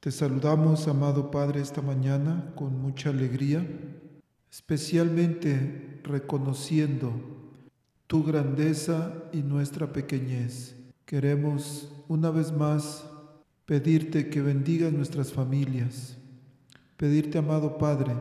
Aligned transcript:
Te 0.00 0.10
saludamos, 0.10 0.88
amado 0.88 1.30
Padre, 1.30 1.60
esta 1.60 1.82
mañana 1.82 2.54
con 2.54 2.80
mucha 2.80 3.10
alegría, 3.10 3.66
especialmente 4.50 6.00
reconociendo 6.04 7.12
tu 8.06 8.24
grandeza 8.24 9.12
y 9.30 9.42
nuestra 9.42 9.92
pequeñez. 9.92 10.74
Queremos 11.04 11.92
una 12.08 12.30
vez 12.30 12.50
más 12.50 13.04
pedirte 13.66 14.30
que 14.30 14.40
bendigas 14.40 14.90
nuestras 14.90 15.34
familias, 15.34 16.16
pedirte, 16.96 17.36
amado 17.36 17.76
Padre, 17.76 18.14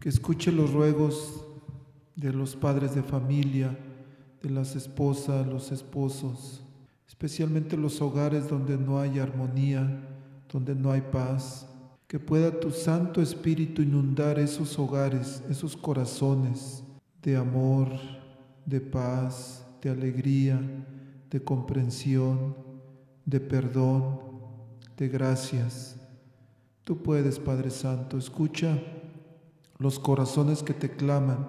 que 0.00 0.10
escuche 0.10 0.52
los 0.52 0.74
ruegos 0.74 1.42
de 2.16 2.34
los 2.34 2.54
padres 2.54 2.94
de 2.94 3.02
familia, 3.02 3.78
de 4.42 4.50
las 4.50 4.76
esposas, 4.76 5.46
los 5.46 5.72
esposos, 5.72 6.62
especialmente 7.08 7.78
los 7.78 8.02
hogares 8.02 8.46
donde 8.46 8.76
no 8.76 9.00
hay 9.00 9.20
armonía, 9.20 10.10
donde 10.54 10.72
no 10.72 10.92
hay 10.92 11.00
paz. 11.00 11.68
Que 12.06 12.20
pueda 12.20 12.60
tu 12.60 12.70
Santo 12.70 13.20
Espíritu 13.20 13.82
inundar 13.82 14.38
esos 14.38 14.78
hogares, 14.78 15.42
esos 15.50 15.76
corazones 15.76 16.84
de 17.20 17.36
amor, 17.36 17.88
de 18.64 18.80
paz, 18.80 19.66
de 19.82 19.90
alegría, 19.90 20.60
de 21.28 21.42
comprensión, 21.42 22.54
de 23.26 23.40
perdón, 23.40 24.20
de 24.96 25.08
gracias. 25.08 25.96
Tú 26.84 27.02
puedes, 27.02 27.40
Padre 27.40 27.70
Santo, 27.70 28.16
escucha 28.16 28.78
los 29.78 29.98
corazones 29.98 30.62
que 30.62 30.74
te 30.74 30.88
claman, 30.88 31.48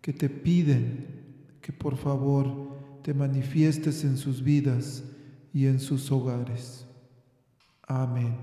que 0.00 0.14
te 0.14 0.30
piden 0.30 1.58
que 1.60 1.74
por 1.74 1.98
favor 1.98 2.78
te 3.02 3.12
manifiestes 3.12 4.04
en 4.04 4.16
sus 4.16 4.42
vidas 4.42 5.04
y 5.52 5.66
en 5.66 5.80
sus 5.80 6.10
hogares. 6.10 6.85
Amén. 7.88 8.34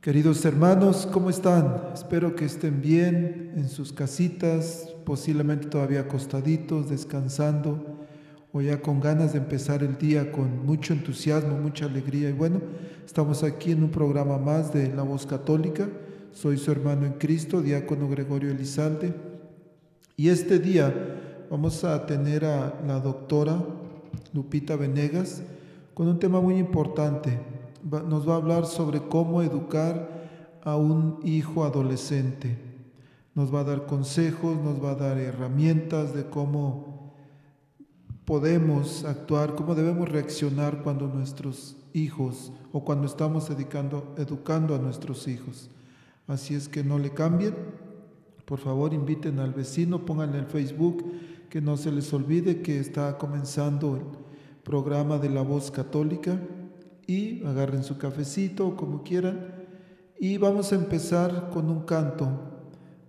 Queridos 0.00 0.42
hermanos, 0.46 1.06
¿cómo 1.12 1.28
están? 1.28 1.90
Espero 1.92 2.34
que 2.34 2.46
estén 2.46 2.80
bien 2.80 3.52
en 3.54 3.68
sus 3.68 3.92
casitas, 3.92 4.94
posiblemente 5.04 5.66
todavía 5.66 6.00
acostaditos, 6.00 6.88
descansando 6.88 8.06
o 8.50 8.62
ya 8.62 8.80
con 8.80 9.00
ganas 9.00 9.34
de 9.34 9.40
empezar 9.40 9.82
el 9.82 9.98
día 9.98 10.32
con 10.32 10.64
mucho 10.64 10.94
entusiasmo, 10.94 11.58
mucha 11.58 11.84
alegría. 11.84 12.30
Y 12.30 12.32
bueno, 12.32 12.62
estamos 13.04 13.42
aquí 13.42 13.72
en 13.72 13.84
un 13.84 13.90
programa 13.90 14.38
más 14.38 14.72
de 14.72 14.94
La 14.94 15.02
Voz 15.02 15.26
Católica. 15.26 15.86
Soy 16.32 16.56
su 16.56 16.72
hermano 16.72 17.04
en 17.04 17.14
Cristo, 17.14 17.60
diácono 17.60 18.08
Gregorio 18.08 18.50
Elizalde. 18.50 19.12
Y 20.16 20.30
este 20.30 20.58
día 20.58 20.94
vamos 21.50 21.84
a 21.84 22.06
tener 22.06 22.46
a 22.46 22.80
la 22.86 23.00
doctora 23.00 23.62
Lupita 24.32 24.76
Venegas 24.76 25.42
con 25.92 26.08
un 26.08 26.18
tema 26.18 26.40
muy 26.40 26.56
importante, 26.56 27.38
nos 27.84 28.28
va 28.28 28.34
a 28.34 28.36
hablar 28.36 28.66
sobre 28.66 29.00
cómo 29.02 29.42
educar 29.42 30.24
a 30.62 30.76
un 30.76 31.18
hijo 31.22 31.64
adolescente. 31.64 32.56
Nos 33.34 33.54
va 33.54 33.60
a 33.60 33.64
dar 33.64 33.86
consejos, 33.86 34.56
nos 34.56 34.82
va 34.82 34.92
a 34.92 34.94
dar 34.94 35.18
herramientas 35.18 36.14
de 36.14 36.24
cómo 36.24 37.14
podemos 38.24 39.04
actuar, 39.04 39.54
cómo 39.54 39.74
debemos 39.74 40.08
reaccionar 40.08 40.82
cuando 40.82 41.08
nuestros 41.08 41.76
hijos 41.92 42.52
o 42.72 42.84
cuando 42.84 43.06
estamos 43.06 43.50
educando, 43.50 44.74
a 44.74 44.78
nuestros 44.78 45.28
hijos. 45.28 45.68
Así 46.26 46.54
es 46.54 46.68
que 46.68 46.82
no 46.82 46.98
le 46.98 47.10
cambien. 47.10 47.54
Por 48.46 48.58
favor, 48.58 48.94
inviten 48.94 49.40
al 49.40 49.52
vecino, 49.52 50.06
pónganle 50.06 50.38
en 50.38 50.46
Facebook, 50.46 51.04
que 51.50 51.60
no 51.60 51.76
se 51.76 51.92
les 51.92 52.12
olvide 52.12 52.62
que 52.62 52.80
está 52.80 53.18
comenzando 53.18 53.96
el 53.96 54.02
programa 54.62 55.18
de 55.18 55.28
la 55.28 55.42
voz 55.42 55.70
católica 55.70 56.40
y 57.06 57.44
agarren 57.44 57.84
su 57.84 57.98
cafecito 57.98 58.76
como 58.76 59.02
quieran 59.02 59.64
y 60.18 60.38
vamos 60.38 60.72
a 60.72 60.76
empezar 60.76 61.50
con 61.52 61.68
un 61.68 61.84
canto 61.84 62.28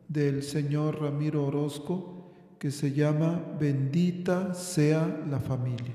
del 0.07 0.43
señor 0.43 1.01
Ramiro 1.01 1.45
Orozco 1.45 2.31
que 2.59 2.71
se 2.71 2.91
llama 2.91 3.41
Bendita 3.59 4.53
sea 4.53 5.23
la 5.29 5.39
familia. 5.39 5.93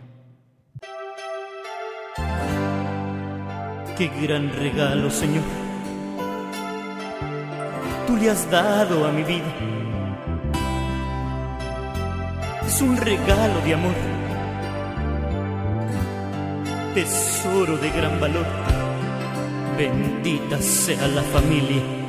Qué 3.97 4.11
gran 4.22 4.50
regalo, 4.53 5.11
Señor. 5.11 5.44
Tú 8.06 8.17
le 8.17 8.31
has 8.31 8.50
dado 8.50 9.06
a 9.06 9.12
mi 9.12 9.22
vida. 9.22 9.55
Es 12.67 12.81
un 12.81 12.97
regalo 12.97 13.61
de 13.62 13.75
amor 13.75 14.19
tesoro 16.95 17.77
de 17.77 17.91
gran 17.91 18.21
valor. 18.21 18.47
Bendita 19.77 20.61
sea 20.61 21.06
la 21.09 21.23
familia 21.23 22.00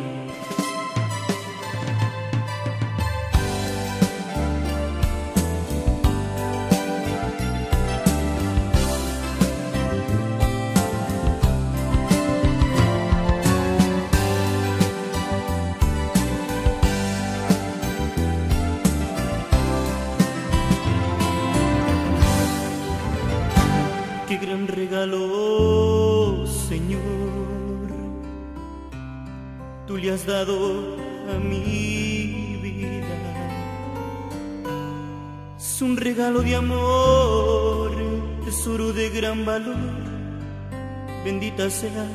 Bendita 41.61 41.69
sea 41.69 42.05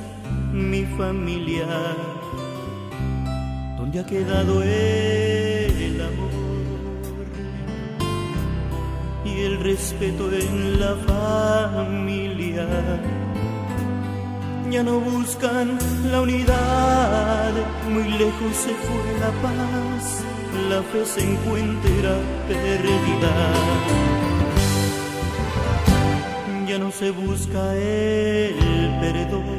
mi 0.53 0.85
familia, 0.99 1.67
donde 3.79 4.01
ha 4.01 4.07
quedado 4.07 4.61
el 4.63 6.01
amor 6.01 6.31
y 9.25 9.43
el 9.43 9.61
respeto 9.61 10.33
en 10.33 10.81
la 10.81 10.97
familia 10.97 12.67
ya 14.69 14.83
no 14.83 14.99
buscan 14.99 15.79
la 16.11 16.23
unidad, 16.23 17.53
muy 17.89 18.09
lejos 18.19 18.53
se 18.53 18.75
fue 18.75 19.05
la 19.21 19.31
paz, 19.43 20.25
la 20.71 20.83
fe 20.83 21.07
se 21.07 21.21
encuentra 21.21 22.17
perdida. 22.49 24.26
No 26.87 26.93
se 26.93 27.11
busca 27.11 27.75
el 27.75 28.55
perdón 29.01 29.59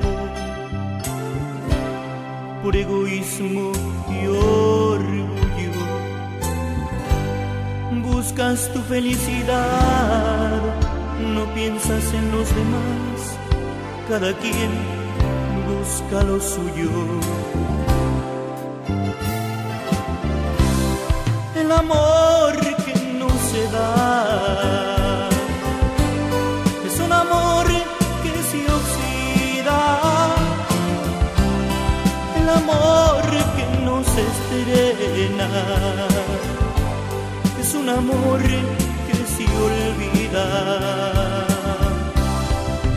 por 2.63 2.73
egoísmo 2.73 3.73
y 4.09 4.28
orgullo. 4.28 5.73
Buscas 8.02 8.72
tu 8.72 8.79
felicidad, 8.84 10.61
no 11.35 11.53
piensas 11.53 12.13
en 12.13 12.31
los 12.31 12.47
demás, 12.55 13.19
cada 14.07 14.31
quien 14.37 14.72
busca 15.67 16.23
lo 16.23 16.40
suyo. 16.40 16.90
El 21.57 21.69
amor 21.73 22.55
que 22.85 22.93
no 23.19 23.28
se 23.52 23.69
da 23.73 24.27
es 37.59 37.73
un 37.73 37.90
amor 37.90 38.41
que 38.41 39.16
se 39.34 39.46
olvida. 39.67 40.46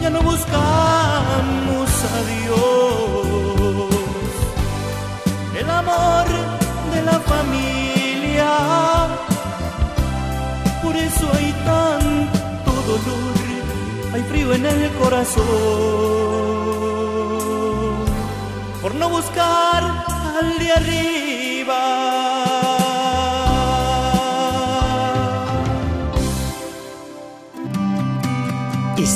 Ya 0.00 0.10
no 0.10 0.20
buscamos 0.22 1.90
a 2.16 2.22
Dios, 2.34 3.90
el 5.60 5.70
amor 5.70 6.26
de 6.94 7.02
la 7.02 7.18
familia. 7.32 8.50
Por 10.82 10.96
eso 10.96 11.30
hay 11.36 11.52
tanto 11.64 12.70
dolor, 12.90 13.46
hay 14.14 14.22
frío 14.22 14.52
en 14.54 14.66
el 14.66 14.90
corazón. 14.92 15.44
Por 18.82 18.94
no 18.94 19.08
buscar 19.10 19.82
al 20.38 20.58
de 20.58 20.72
arriba. 20.72 22.29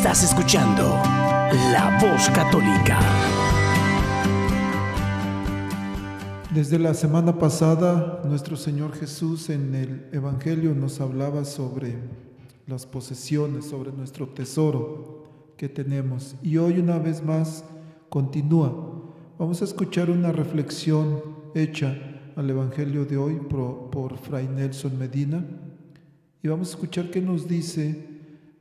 Estás 0.05 0.25
escuchando 0.25 0.83
La 1.73 1.99
Voz 1.99 2.29
Católica. 2.29 3.01
Desde 6.55 6.79
la 6.79 6.93
semana 6.93 7.39
pasada, 7.39 8.21
nuestro 8.27 8.55
Señor 8.55 8.93
Jesús 8.93 9.49
en 9.49 9.75
el 9.75 10.07
Evangelio 10.13 10.75
nos 10.75 11.01
hablaba 11.01 11.47
sobre 11.47 11.95
las 12.67 12.85
posesiones, 12.85 13.65
sobre 13.65 13.93
nuestro 13.93 14.29
tesoro 14.29 15.25
que 15.57 15.71
tenemos. 15.71 16.37
Y 16.43 16.59
hoy 16.59 16.81
una 16.81 16.99
vez 16.99 17.25
más 17.25 17.65
continúa. 18.11 18.75
Vamos 19.39 19.63
a 19.63 19.65
escuchar 19.65 20.11
una 20.11 20.33
reflexión 20.33 21.23
hecha 21.55 21.97
al 22.37 22.51
Evangelio 22.51 23.07
de 23.07 23.17
hoy 23.17 23.37
por, 23.37 23.89
por 23.89 24.19
Fray 24.19 24.49
Nelson 24.49 24.99
Medina. 24.99 25.47
Y 26.43 26.49
vamos 26.49 26.69
a 26.69 26.73
escuchar 26.73 27.11
qué 27.11 27.23
nos 27.23 27.49
dice 27.49 28.14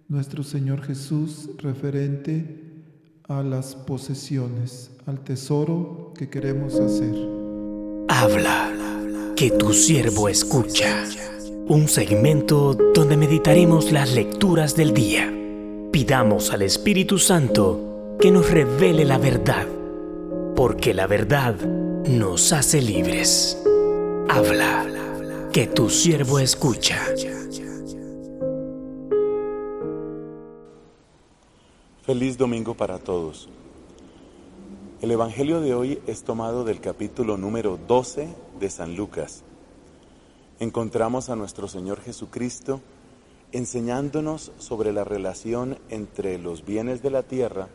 nuestro 0.08 0.44
Señor 0.44 0.82
Jesús 0.82 1.50
referente 1.58 2.64
a 3.28 3.42
las 3.42 3.76
posesiones, 3.76 4.92
al 5.06 5.24
tesoro 5.24 6.14
que 6.18 6.30
queremos 6.30 6.80
hacer. 6.80 7.16
Habla, 8.10 8.72
que 9.36 9.52
tu 9.52 9.74
siervo 9.74 10.30
escucha. 10.30 11.06
Un 11.68 11.88
segmento 11.88 12.74
donde 12.94 13.16
meditaremos 13.16 13.92
las 13.92 14.14
lecturas 14.14 14.76
del 14.76 14.94
día. 14.94 15.34
Pidamos 15.92 16.52
al 16.52 16.62
Espíritu 16.62 17.18
Santo 17.18 18.16
que 18.20 18.32
nos 18.32 18.50
revele 18.50 19.06
la 19.06 19.18
verdad, 19.18 19.68
porque 20.56 20.94
la 20.94 21.08
verdad 21.08 21.56
nos 22.08 22.52
hace 22.52 22.82
libres. 22.82 23.58
Habla, 24.30 24.86
que 25.54 25.68
tu 25.68 25.90
siervo 25.90 26.40
escucha. 26.40 27.00
Feliz 32.04 32.38
domingo 32.38 32.74
para 32.74 33.00
todos. 33.00 33.48
El 35.02 35.12
Evangelio 35.12 35.62
de 35.62 35.74
hoy 35.74 36.02
es 36.06 36.24
tomado 36.26 36.66
del 36.66 36.82
capítulo 36.82 37.38
número 37.38 37.80
12 37.88 38.28
de 38.60 38.70
San 38.70 38.98
Lucas. 38.98 39.46
Encontramos 40.60 41.30
a 41.30 41.38
nuestro 41.38 41.70
Señor 41.70 42.02
Jesucristo 42.02 42.82
enseñándonos 43.54 44.52
sobre 44.58 44.92
la 44.92 45.06
relación 45.06 45.80
entre 45.88 46.38
los 46.40 46.66
bienes 46.66 47.02
de 47.02 47.10
la 47.10 47.24
tierra 47.24 47.70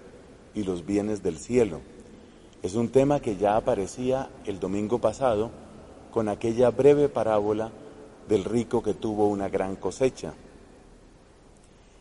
y 0.54 0.62
los 0.62 0.84
bienes 0.84 1.22
del 1.22 1.38
cielo. 1.38 1.80
Es 2.62 2.74
un 2.74 2.90
tema 2.90 3.20
que 3.20 3.38
ya 3.38 3.56
aparecía 3.56 4.28
el 4.44 4.60
domingo 4.60 4.98
pasado 4.98 5.50
con 6.10 6.28
aquella 6.28 6.70
breve 6.70 7.08
parábola 7.08 7.72
del 8.28 8.44
rico 8.44 8.82
que 8.82 8.92
tuvo 8.92 9.26
una 9.26 9.48
gran 9.48 9.76
cosecha. 9.76 10.34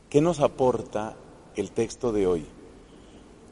¿Qué 0.10 0.20
nos 0.20 0.42
aporta 0.42 1.16
el 1.58 1.72
texto 1.72 2.14
de 2.14 2.28
hoy? 2.28 2.46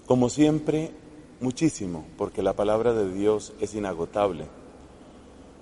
Como 0.08 0.30
siempre, 0.30 0.94
Muchísimo, 1.42 2.06
porque 2.18 2.42
la 2.42 2.54
palabra 2.54 2.94
de 2.94 3.14
Dios 3.14 3.54
es 3.60 3.76
inagotable. 3.76 4.48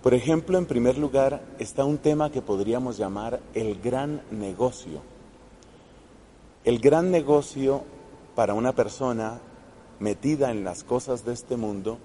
Por 0.04 0.14
ejemplo, 0.14 0.60
en 0.60 0.68
primer 0.68 1.00
lugar 1.00 1.44
está 1.58 1.84
un 1.84 1.98
tema 1.98 2.32
que 2.32 2.44
podríamos 2.44 2.98
llamar 2.98 3.42
el 3.56 3.82
gran 3.82 4.22
negocio. 4.30 5.02
El 6.64 6.78
gran 6.78 7.10
negocio 7.10 7.84
para 8.36 8.54
una 8.54 8.74
persona 8.74 9.40
metida 10.00 10.52
en 10.52 10.64
las 10.64 10.84
cosas 10.84 11.26
de 11.26 11.34
este 11.34 11.58
mundo 11.58 11.98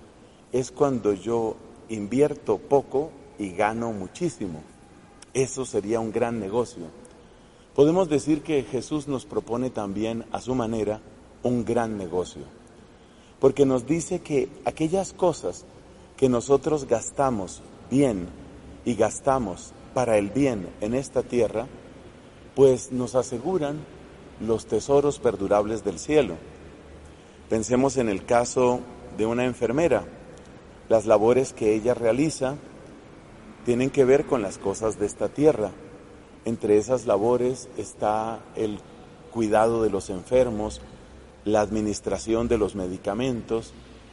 es 0.51 0.71
cuando 0.71 1.13
yo 1.13 1.57
invierto 1.91 2.57
poco 2.57 3.11
y 3.39 3.51
gano 3.51 3.93
muchísimo. 3.93 4.63
Eso 5.35 5.67
sería 5.67 6.01
un 6.01 6.11
gran 6.11 6.41
negocio. 6.41 6.87
Podemos 7.79 8.09
decir 8.09 8.43
que 8.43 8.65
Jesús 8.65 9.07
nos 9.07 9.25
propone 9.25 9.71
también 9.71 10.25
a 10.33 10.41
su 10.41 10.57
manera 10.57 11.01
un 11.45 11.65
gran 11.65 11.97
negocio 11.97 12.43
porque 13.39 13.65
nos 13.65 13.87
dice 13.87 14.19
que 14.19 14.49
aquellas 14.65 15.13
cosas 15.13 15.65
que 16.17 16.29
nosotros 16.29 16.89
gastamos 16.89 17.63
bien 17.89 18.27
y 18.85 18.97
gastamos 18.97 19.73
para 19.95 20.19
el 20.19 20.31
bien 20.31 20.69
en 20.81 20.93
esta 20.93 21.23
tierra, 21.23 21.69
pues 22.57 22.91
nos 22.91 23.15
aseguran 23.15 23.79
los 24.41 24.67
tesoros 24.67 25.21
perdurables 25.21 25.85
del 25.85 26.01
cielo. 26.01 26.35
Pensemos 27.49 27.97
en 27.97 28.09
el 28.09 28.25
caso 28.25 28.81
de 29.17 29.25
una 29.25 29.45
enfermera. 29.45 30.05
Las 30.89 31.07
labores 31.07 31.53
que 31.53 31.77
ella 31.77 31.95
realiza 31.95 32.57
tienen 33.65 33.91
que 33.91 34.05
ver 34.05 34.27
con 34.27 34.43
las 34.43 34.59
cosas 34.59 34.99
de 34.99 35.07
esta 35.07 35.29
tierra. 35.29 35.71
Entre 36.45 36.79
esas 36.79 37.07
labores 37.07 37.69
está 37.77 38.41
el 38.57 38.79
cuidado 39.31 39.83
de 39.83 39.91
los 39.91 40.11
enfermos, 40.11 40.81
la 41.45 41.61
administración 41.61 42.49
de 42.49 42.59
los 42.59 42.75
medicamentos, 42.75 43.73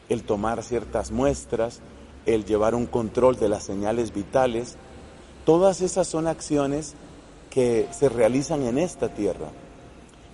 el 0.10 0.24
tomar 0.24 0.64
ciertas 0.64 1.12
muestras, 1.12 1.82
el 2.26 2.46
llevar 2.46 2.76
un 2.76 2.86
control 2.86 3.38
de 3.38 3.50
las 3.50 3.64
señales 3.64 4.14
vitales, 4.14 4.78
todas 5.46 5.82
esas 5.82 6.08
son 6.08 6.28
acciones 6.28 6.96
que 7.50 7.88
se 7.92 8.10
realizan 8.10 8.64
en 8.64 8.78
esta 8.78 9.10
tierra. 9.10 9.50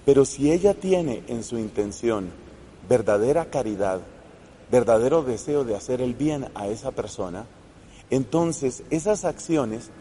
Pero 0.06 0.26
si 0.26 0.52
ella 0.52 0.74
tiene 0.74 1.24
en 1.28 1.44
su 1.44 1.58
intención 1.58 2.30
verdadera 2.90 3.46
caridad, 3.46 4.02
verdadero 4.72 5.22
deseo 5.22 5.64
de 5.64 5.76
hacer 5.76 6.02
el 6.02 6.16
bien 6.16 6.48
a 6.56 6.68
esa 6.68 6.92
persona, 6.92 7.46
entonces 8.10 8.84
esas 8.90 9.26
acciones 9.26 9.92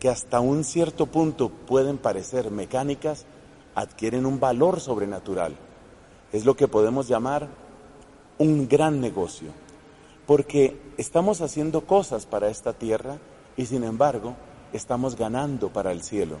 que 0.00 0.08
hasta 0.08 0.40
un 0.40 0.64
cierto 0.64 1.06
punto 1.06 1.48
pueden 1.48 1.98
parecer 1.98 2.50
mecánicas, 2.50 3.26
adquieren 3.74 4.26
un 4.26 4.40
valor 4.40 4.80
sobrenatural 4.80 5.56
es 6.32 6.44
lo 6.44 6.56
que 6.56 6.68
podemos 6.68 7.08
llamar 7.08 7.48
un 8.38 8.68
gran 8.68 9.00
negocio, 9.00 9.48
porque 10.26 10.78
estamos 10.98 11.40
haciendo 11.40 11.86
cosas 11.86 12.26
para 12.26 12.48
esta 12.48 12.72
tierra 12.72 13.18
y 13.56 13.66
sin 13.66 13.84
embargo 13.84 14.36
estamos 14.72 15.16
ganando 15.16 15.72
para 15.72 15.92
el 15.92 16.02
cielo. 16.02 16.38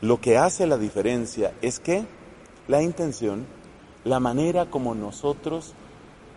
Lo 0.00 0.20
que 0.20 0.36
hace 0.36 0.66
la 0.66 0.78
diferencia 0.78 1.54
es 1.62 1.80
que 1.80 2.04
la 2.68 2.82
intención, 2.82 3.46
la 4.04 4.20
manera 4.20 4.66
como 4.66 4.94
nosotros 4.94 5.74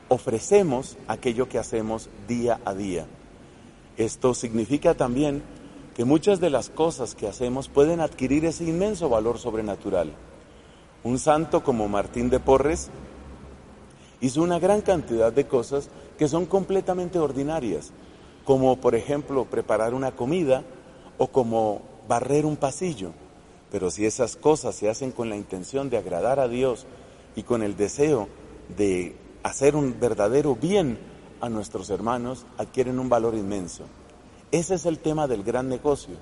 ofrecemos 0.10 0.98
aquello 1.08 1.50
que 1.50 1.60
hacemos 1.60 2.10
día 2.28 2.60
a 2.66 2.74
día. 2.74 3.06
Esto 3.98 4.34
significa 4.34 4.96
también 4.96 5.44
que 5.96 6.06
muchas 6.06 6.40
de 6.40 6.50
las 6.50 6.70
cosas 6.70 7.16
que 7.16 7.28
hacemos 7.28 7.70
pueden 7.70 8.00
adquirir 8.00 8.46
ese 8.46 8.64
inmenso 8.64 9.10
valor 9.10 9.38
sobrenatural. 9.38 10.12
Un 11.04 11.20
santo 11.20 11.64
como 11.64 11.88
Martín 11.88 12.30
de 12.30 12.40
Porres 12.40 12.90
hizo 14.22 14.42
una 14.42 14.58
gran 14.58 14.82
cantidad 14.82 15.32
de 15.32 15.46
cosas 15.46 15.90
que 16.18 16.28
son 16.28 16.46
completamente 16.46 17.20
ordinarias, 17.20 17.92
como 18.46 18.78
por 18.78 18.96
ejemplo 18.96 19.46
preparar 19.46 19.94
una 19.94 20.12
comida 20.12 20.64
o 21.18 21.28
como 21.28 21.82
barrer 22.08 22.46
un 22.46 22.56
pasillo. 22.56 23.12
Pero 23.72 23.92
si 23.92 24.06
esas 24.06 24.36
cosas 24.36 24.76
se 24.76 24.90
hacen 24.90 25.12
con 25.12 25.30
la 25.30 25.36
intención 25.36 25.90
de 25.90 25.98
agradar 25.98 26.40
a 26.40 26.48
Dios 26.48 26.86
y 27.36 27.44
con 27.44 27.64
el 27.64 27.76
deseo 27.76 28.30
de 28.76 29.16
hacer 29.44 29.76
un 29.76 30.00
verdadero 30.00 30.56
bien 30.56 30.98
a 31.42 31.50
nuestros 31.50 31.90
hermanos, 31.90 32.46
adquieren 32.58 33.00
un 33.00 33.10
valor 33.10 33.36
inmenso. 33.36 33.84
Ese 34.54 34.76
es 34.76 34.86
el 34.86 35.00
tema 35.00 35.28
del 35.28 35.44
gran 35.44 35.68
negocio. 35.68 36.16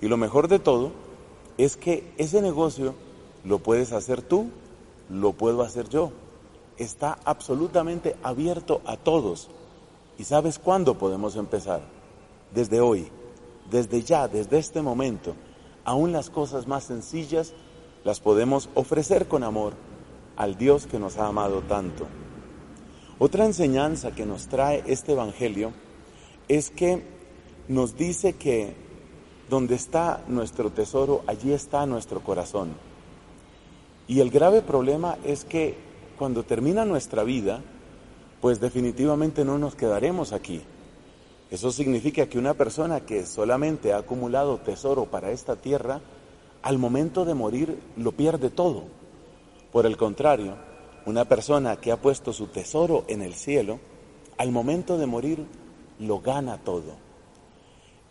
Y 0.00 0.08
lo 0.08 0.16
mejor 0.16 0.48
de 0.48 0.58
todo 0.58 0.90
es 1.58 1.76
que 1.76 2.14
ese 2.16 2.40
negocio 2.40 2.94
lo 3.44 3.58
puedes 3.58 3.92
hacer 3.92 4.22
tú, 4.22 4.46
lo 5.10 5.34
puedo 5.34 5.60
hacer 5.60 5.90
yo. 5.90 6.10
Está 6.78 7.18
absolutamente 7.26 8.16
abierto 8.22 8.80
a 8.86 8.96
todos. 8.96 9.50
¿Y 10.18 10.24
sabes 10.24 10.58
cuándo 10.58 10.96
podemos 10.96 11.36
empezar? 11.36 11.82
Desde 12.54 12.80
hoy, 12.80 13.08
desde 13.70 14.02
ya, 14.02 14.28
desde 14.28 14.56
este 14.56 14.80
momento. 14.80 15.34
Aún 15.84 16.10
las 16.10 16.30
cosas 16.30 16.66
más 16.66 16.84
sencillas 16.84 17.52
las 18.02 18.18
podemos 18.18 18.70
ofrecer 18.74 19.28
con 19.28 19.44
amor 19.44 19.74
al 20.36 20.56
Dios 20.56 20.86
que 20.86 20.98
nos 20.98 21.18
ha 21.18 21.26
amado 21.26 21.60
tanto. 21.60 22.06
Otra 23.18 23.44
enseñanza 23.44 24.12
que 24.12 24.24
nos 24.24 24.48
trae 24.48 24.82
este 24.86 25.12
Evangelio 25.12 25.72
es 26.48 26.70
que 26.70 27.13
nos 27.68 27.96
dice 27.96 28.34
que 28.34 28.74
donde 29.48 29.74
está 29.74 30.22
nuestro 30.28 30.70
tesoro, 30.70 31.22
allí 31.26 31.52
está 31.52 31.86
nuestro 31.86 32.20
corazón. 32.20 32.74
Y 34.06 34.20
el 34.20 34.30
grave 34.30 34.62
problema 34.62 35.16
es 35.24 35.44
que 35.44 35.74
cuando 36.18 36.44
termina 36.44 36.84
nuestra 36.84 37.24
vida, 37.24 37.60
pues 38.40 38.60
definitivamente 38.60 39.44
no 39.44 39.58
nos 39.58 39.74
quedaremos 39.74 40.32
aquí. 40.32 40.60
Eso 41.50 41.70
significa 41.70 42.26
que 42.26 42.38
una 42.38 42.54
persona 42.54 43.00
que 43.00 43.24
solamente 43.26 43.92
ha 43.92 43.98
acumulado 43.98 44.58
tesoro 44.58 45.06
para 45.06 45.30
esta 45.30 45.56
tierra, 45.56 46.00
al 46.62 46.78
momento 46.78 47.24
de 47.24 47.34
morir 47.34 47.78
lo 47.96 48.12
pierde 48.12 48.50
todo, 48.50 48.84
Por 49.72 49.86
el 49.86 49.96
contrario, 49.96 50.56
una 51.04 51.24
persona 51.24 51.76
que 51.76 51.90
ha 51.92 52.00
puesto 52.00 52.32
su 52.32 52.46
tesoro 52.46 53.04
en 53.08 53.22
el 53.22 53.34
cielo, 53.34 53.80
al 54.38 54.52
momento 54.52 54.96
de 54.98 55.06
morir 55.06 55.46
lo 55.98 56.20
gana 56.20 56.58
todo. 56.58 57.03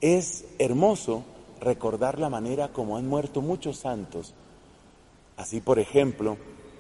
Es 0.04 0.44
hermoso 0.60 1.24
recordar 1.62 2.20
la 2.20 2.30
manera 2.30 2.74
como 2.74 2.98
han 2.98 3.08
muerto 3.08 3.42
muchos 3.42 3.78
santos. 3.78 4.34
Así, 5.38 5.62
por 5.62 5.80
ejemplo, 5.80 6.36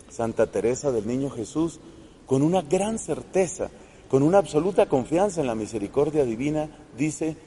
Santa 0.10 0.48
Teresa 0.48 0.92
del 0.92 1.08
Niño 1.08 1.30
Jesús, 1.30 1.80
con 2.26 2.42
una 2.42 2.64
gran 2.64 3.00
certeza, 3.00 3.70
con 4.10 4.24
una 4.24 4.40
absoluta 4.40 4.90
confianza 4.90 5.40
en 5.40 5.48
la 5.48 5.56
misericordia 5.56 6.26
divina, 6.26 6.70
dice, 6.98 7.38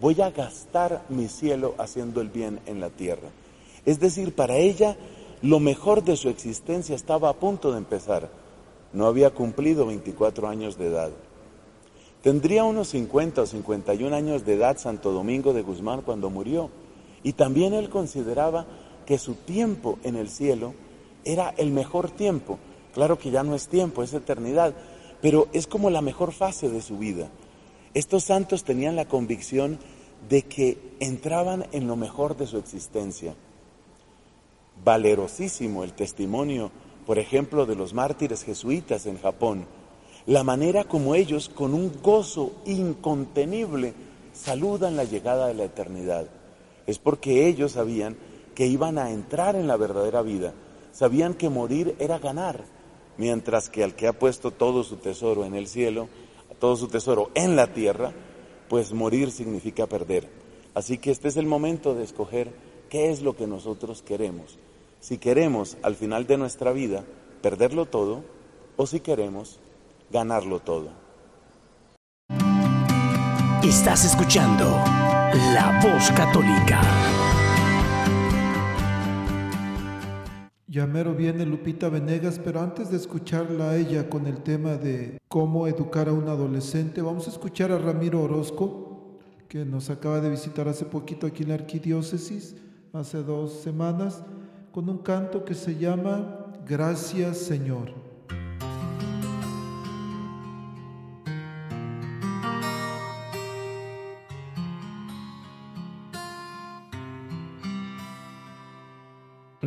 voy 0.00 0.22
a 0.22 0.30
gastar 0.30 1.04
mi 1.10 1.28
cielo 1.28 1.74
haciendo 1.76 2.22
el 2.22 2.30
bien 2.30 2.58
en 2.64 2.80
la 2.80 2.88
tierra. 2.88 3.28
Es 3.84 4.00
decir, 4.00 4.34
para 4.34 4.56
ella 4.56 4.96
lo 5.42 5.60
mejor 5.60 6.02
de 6.02 6.16
su 6.16 6.30
existencia 6.30 6.96
estaba 6.96 7.28
a 7.28 7.34
punto 7.34 7.72
de 7.72 7.76
empezar. 7.76 8.30
No 8.94 9.04
había 9.04 9.28
cumplido 9.28 9.84
24 9.84 10.48
años 10.48 10.78
de 10.78 10.86
edad. 10.86 11.10
Tendría 12.26 12.64
unos 12.64 12.88
50 12.88 13.42
o 13.42 13.46
51 13.46 14.16
años 14.16 14.44
de 14.44 14.54
edad 14.54 14.78
Santo 14.78 15.12
Domingo 15.12 15.52
de 15.52 15.62
Guzmán 15.62 16.02
cuando 16.02 16.28
murió. 16.28 16.70
Y 17.22 17.34
también 17.34 17.72
él 17.72 17.88
consideraba 17.88 18.66
que 19.06 19.16
su 19.16 19.34
tiempo 19.34 20.00
en 20.02 20.16
el 20.16 20.28
cielo 20.28 20.74
era 21.24 21.50
el 21.56 21.70
mejor 21.70 22.10
tiempo. 22.10 22.58
Claro 22.94 23.16
que 23.16 23.30
ya 23.30 23.44
no 23.44 23.54
es 23.54 23.68
tiempo, 23.68 24.02
es 24.02 24.12
eternidad, 24.12 24.74
pero 25.22 25.46
es 25.52 25.68
como 25.68 25.88
la 25.88 26.00
mejor 26.00 26.32
fase 26.32 26.68
de 26.68 26.82
su 26.82 26.98
vida. 26.98 27.28
Estos 27.94 28.24
santos 28.24 28.64
tenían 28.64 28.96
la 28.96 29.06
convicción 29.06 29.78
de 30.28 30.42
que 30.42 30.78
entraban 30.98 31.66
en 31.70 31.86
lo 31.86 31.94
mejor 31.94 32.36
de 32.36 32.48
su 32.48 32.58
existencia. 32.58 33.36
Valerosísimo 34.84 35.84
el 35.84 35.92
testimonio, 35.92 36.72
por 37.06 37.20
ejemplo, 37.20 37.66
de 37.66 37.76
los 37.76 37.94
mártires 37.94 38.42
jesuitas 38.42 39.06
en 39.06 39.20
Japón, 39.20 39.68
la 40.26 40.42
manera 40.42 40.84
como 40.84 41.14
ellos, 41.14 41.48
con 41.48 41.72
un 41.72 41.92
gozo 42.02 42.52
incontenible, 42.66 43.94
saludan 44.32 44.96
la 44.96 45.04
llegada 45.04 45.46
de 45.46 45.54
la 45.54 45.64
eternidad. 45.64 46.26
Es 46.86 46.98
porque 46.98 47.46
ellos 47.46 47.72
sabían 47.72 48.16
que 48.54 48.66
iban 48.66 48.98
a 48.98 49.10
entrar 49.10 49.54
en 49.54 49.66
la 49.66 49.76
verdadera 49.76 50.22
vida, 50.22 50.52
sabían 50.92 51.34
que 51.34 51.48
morir 51.48 51.94
era 51.98 52.18
ganar, 52.18 52.64
mientras 53.18 53.68
que 53.68 53.84
al 53.84 53.94
que 53.94 54.08
ha 54.08 54.12
puesto 54.12 54.50
todo 54.50 54.82
su 54.82 54.96
tesoro 54.96 55.44
en 55.44 55.54
el 55.54 55.68
cielo, 55.68 56.08
todo 56.58 56.76
su 56.76 56.88
tesoro 56.88 57.30
en 57.34 57.54
la 57.54 57.72
tierra, 57.72 58.12
pues 58.68 58.92
morir 58.92 59.30
significa 59.30 59.86
perder. 59.86 60.28
Así 60.74 60.98
que 60.98 61.10
este 61.10 61.28
es 61.28 61.36
el 61.36 61.46
momento 61.46 61.94
de 61.94 62.04
escoger 62.04 62.52
qué 62.88 63.10
es 63.10 63.22
lo 63.22 63.36
que 63.36 63.46
nosotros 63.46 64.02
queremos. 64.02 64.58
Si 65.00 65.18
queremos 65.18 65.76
al 65.82 65.94
final 65.94 66.26
de 66.26 66.36
nuestra 66.36 66.72
vida 66.72 67.04
perderlo 67.42 67.86
todo 67.86 68.24
o 68.76 68.86
si 68.86 69.00
queremos 69.00 69.60
ganarlo 70.10 70.60
todo. 70.60 70.90
Estás 73.62 74.04
escuchando 74.04 74.64
La 75.54 75.80
Voz 75.82 76.10
Católica. 76.12 76.80
Ya 80.68 80.86
mero 80.86 81.14
viene 81.14 81.46
Lupita 81.46 81.88
Venegas, 81.88 82.38
pero 82.38 82.60
antes 82.60 82.90
de 82.90 82.96
escucharla 82.96 83.70
a 83.70 83.76
ella 83.76 84.08
con 84.10 84.26
el 84.26 84.42
tema 84.42 84.76
de 84.76 85.18
cómo 85.26 85.66
educar 85.66 86.08
a 86.08 86.12
un 86.12 86.28
adolescente, 86.28 87.00
vamos 87.02 87.26
a 87.26 87.30
escuchar 87.30 87.72
a 87.72 87.78
Ramiro 87.78 88.22
Orozco, 88.22 89.16
que 89.48 89.64
nos 89.64 89.90
acaba 89.90 90.20
de 90.20 90.30
visitar 90.30 90.68
hace 90.68 90.84
poquito 90.84 91.26
aquí 91.26 91.44
en 91.44 91.48
la 91.48 91.54
arquidiócesis, 91.54 92.56
hace 92.92 93.22
dos 93.22 93.54
semanas, 93.54 94.22
con 94.70 94.88
un 94.88 94.98
canto 94.98 95.44
que 95.44 95.54
se 95.54 95.76
llama 95.76 96.52
Gracias 96.66 97.38
Señor. 97.38 98.05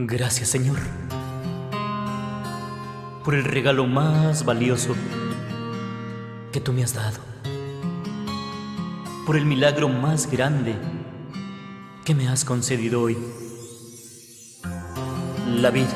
Gracias 0.01 0.47
Señor 0.47 0.79
por 3.25 3.35
el 3.35 3.43
regalo 3.43 3.85
más 3.85 4.45
valioso 4.45 4.95
que 6.53 6.61
tú 6.61 6.71
me 6.71 6.85
has 6.85 6.93
dado, 6.93 7.19
por 9.25 9.35
el 9.35 9.45
milagro 9.45 9.89
más 9.89 10.31
grande 10.31 10.77
que 12.05 12.15
me 12.15 12.29
has 12.29 12.45
concedido 12.45 13.01
hoy, 13.01 13.17
la 15.57 15.69
vida. 15.69 15.91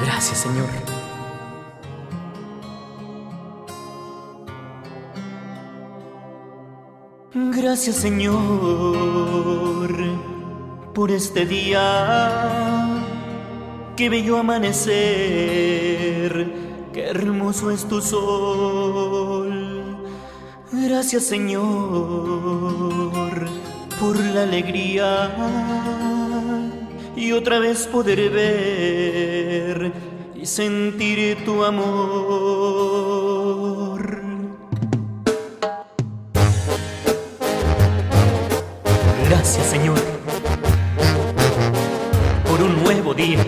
Gracias 0.00 0.38
Señor. 0.38 0.68
Gracias 7.34 7.96
Señor 7.96 8.38
por 10.98 11.10
este 11.12 11.46
día. 11.46 11.86
Qué 13.96 14.08
bello 14.08 14.36
amanecer, 14.36 14.90
qué 16.92 17.04
hermoso 17.04 17.70
es 17.70 17.84
tu 17.84 18.00
sol. 18.00 19.54
Gracias 20.72 21.22
Señor 21.22 21.60
por 24.00 24.18
la 24.18 24.42
alegría 24.42 25.30
y 27.14 27.30
otra 27.30 27.60
vez 27.60 27.86
poder 27.86 28.30
ver 28.30 29.92
y 30.34 30.46
sentir 30.46 31.44
tu 31.44 31.62
amor. 31.62 32.87
Un 42.68 42.84
nuevo 42.84 43.14
día, 43.14 43.38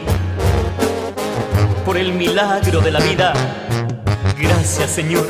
por 1.85 1.97
el 1.99 2.13
milagro 2.15 2.81
de 2.81 2.91
la 2.91 3.01
vida. 3.01 3.35
Gracias 4.39 4.91
Señor, 4.91 5.27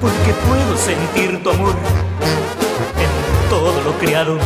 porque 0.00 0.32
puedo 0.48 0.76
sentir 0.76 1.42
tu 1.42 1.50
amor 1.50 1.74
en 3.04 3.10
todo 3.50 3.82
lo 3.82 3.92
creado. 3.98 4.38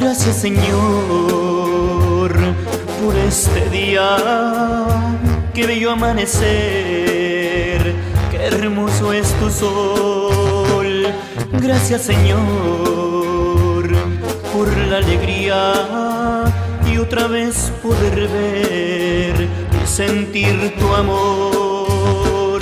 Gracias 0.00 0.36
Señor 0.36 0.72
por 3.02 3.16
este 3.28 3.68
día, 3.70 4.16
que 5.52 5.66
bello 5.66 5.90
amanecer, 5.90 6.46
qué 8.30 8.46
hermoso 8.46 9.12
es 9.12 9.28
tu 9.38 9.50
sol. 9.50 11.12
Gracias 11.60 12.02
Señor 12.02 13.15
por 14.56 14.74
la 14.88 14.96
alegría 14.98 15.74
y 16.90 16.96
otra 16.96 17.26
vez 17.26 17.70
poder 17.82 18.26
ver 18.28 19.48
y 19.82 19.86
sentir 19.86 20.74
tu 20.78 20.94
amor. 20.94 22.60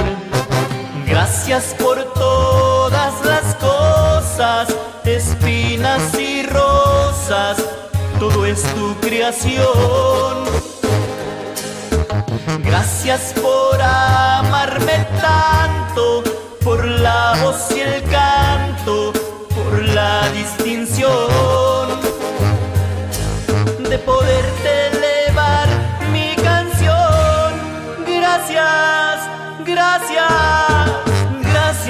Gracias 1.07 1.77
por 1.79 2.03
todas 2.15 3.15
las 3.25 3.55
cosas, 3.57 4.75
espinas 5.05 6.03
y 6.19 6.43
rosas, 6.43 7.59
todo 8.19 8.45
es 8.45 8.63
tu 8.75 8.97
creación. 8.97 10.35
Gracias 12.59 13.35
por 13.41 13.81
amarme 13.81 15.07
tanto, 15.21 16.25
por 16.65 16.85
la 16.85 17.37
voz 17.43 17.71
y 17.77 17.81
el 17.81 18.03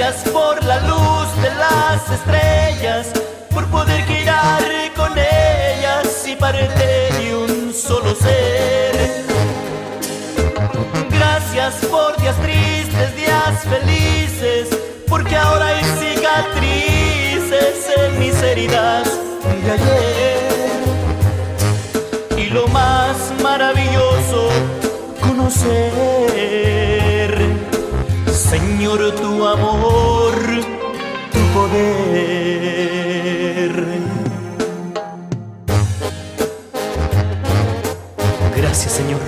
gracias 0.05 0.33
por 0.33 0.63
la 0.65 0.81
luz 0.81 1.35
de 1.41 1.51
las 1.55 2.11
estrellas, 2.11 3.09
por 3.51 3.65
poder 3.69 4.05
girar 4.05 4.63
con 4.95 5.13
ellas 5.17 6.27
y 6.27 6.37
parte 6.37 6.69
de 6.69 7.35
un 7.35 7.73
solo 7.73 8.15
ser. 8.15 9.25
Gracias 11.09 11.77
por 11.91 12.21
días 12.21 12.37
tristes, 12.43 13.17
días 13.17 13.65
felices, 13.65 14.69
porque 15.09 15.37
ahora 15.37 15.69
hay 15.69 15.83
cicatrices 16.01 17.89
en 17.97 18.19
mis 18.19 18.43
heridas 18.43 19.09
de 19.65 19.71
ayer. 19.71 20.85
Y 22.37 22.51
lo 22.51 22.69
más 22.69 23.33
maravilloso, 23.43 24.51
conocer, 25.23 27.04
Señor, 28.35 29.15
tu 29.15 29.47
amor, 29.47 30.35
tu 31.33 31.39
poder. 31.55 31.85
Gracias, 38.57 38.93
Señor, 38.93 39.21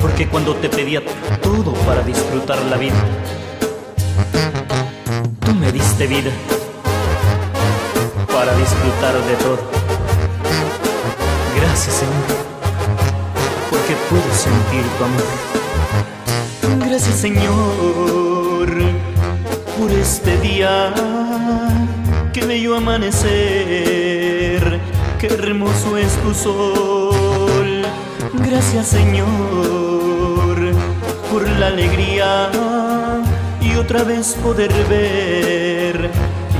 porque 0.00 0.26
cuando 0.28 0.54
te 0.56 0.70
pedía 0.70 1.02
todo 1.42 1.74
para 1.86 2.02
disfrutar 2.02 2.58
la 2.70 2.78
vida, 2.78 2.96
tú 5.44 5.54
me 5.54 5.70
diste 5.70 6.06
vida 6.06 6.30
para 8.32 8.56
disfrutar 8.56 9.14
de 9.26 9.34
todo. 9.36 9.58
Gracias, 11.54 11.96
Señor, 11.96 12.24
porque 13.68 13.94
puedo 14.08 14.34
sentir 14.34 14.84
tu 14.96 15.04
amor. 15.04 15.57
Gracias, 16.76 17.14
Señor, 17.16 18.68
por 19.78 19.90
este 19.90 20.36
día 20.38 20.92
que 22.32 22.44
bello 22.44 22.76
amanecer, 22.76 23.28
qué 25.18 25.26
hermoso 25.26 25.96
es 25.96 26.12
tu 26.22 26.34
sol. 26.34 27.82
Gracias 28.34 28.88
Señor 28.88 29.28
por 31.30 31.48
la 31.58 31.68
alegría 31.68 32.50
y 33.60 33.76
otra 33.76 34.04
vez 34.04 34.34
poder 34.42 34.72
ver 34.88 36.10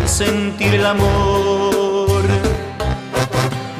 y 0.04 0.08
sentir 0.08 0.74
el 0.74 0.86
amor. 0.86 2.22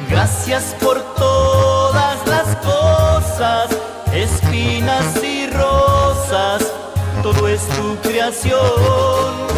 Gracias 0.09 0.75
por 0.81 1.01
todas 1.15 2.17
las 2.27 2.55
cosas, 2.57 3.69
espinas 4.13 5.23
y 5.23 5.28
tu 7.67 7.95
creación 8.07 9.49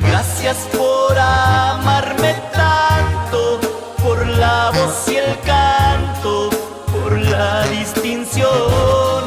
Gracias 0.00 0.56
por 0.76 1.18
amarme 1.18 2.34
tanto, 2.52 3.60
por 4.02 4.26
la 4.26 4.70
voz 4.70 5.08
y 5.08 5.16
el 5.16 5.38
canto, 5.40 6.50
por 6.92 7.18
la 7.18 7.66
distinción 7.66 9.24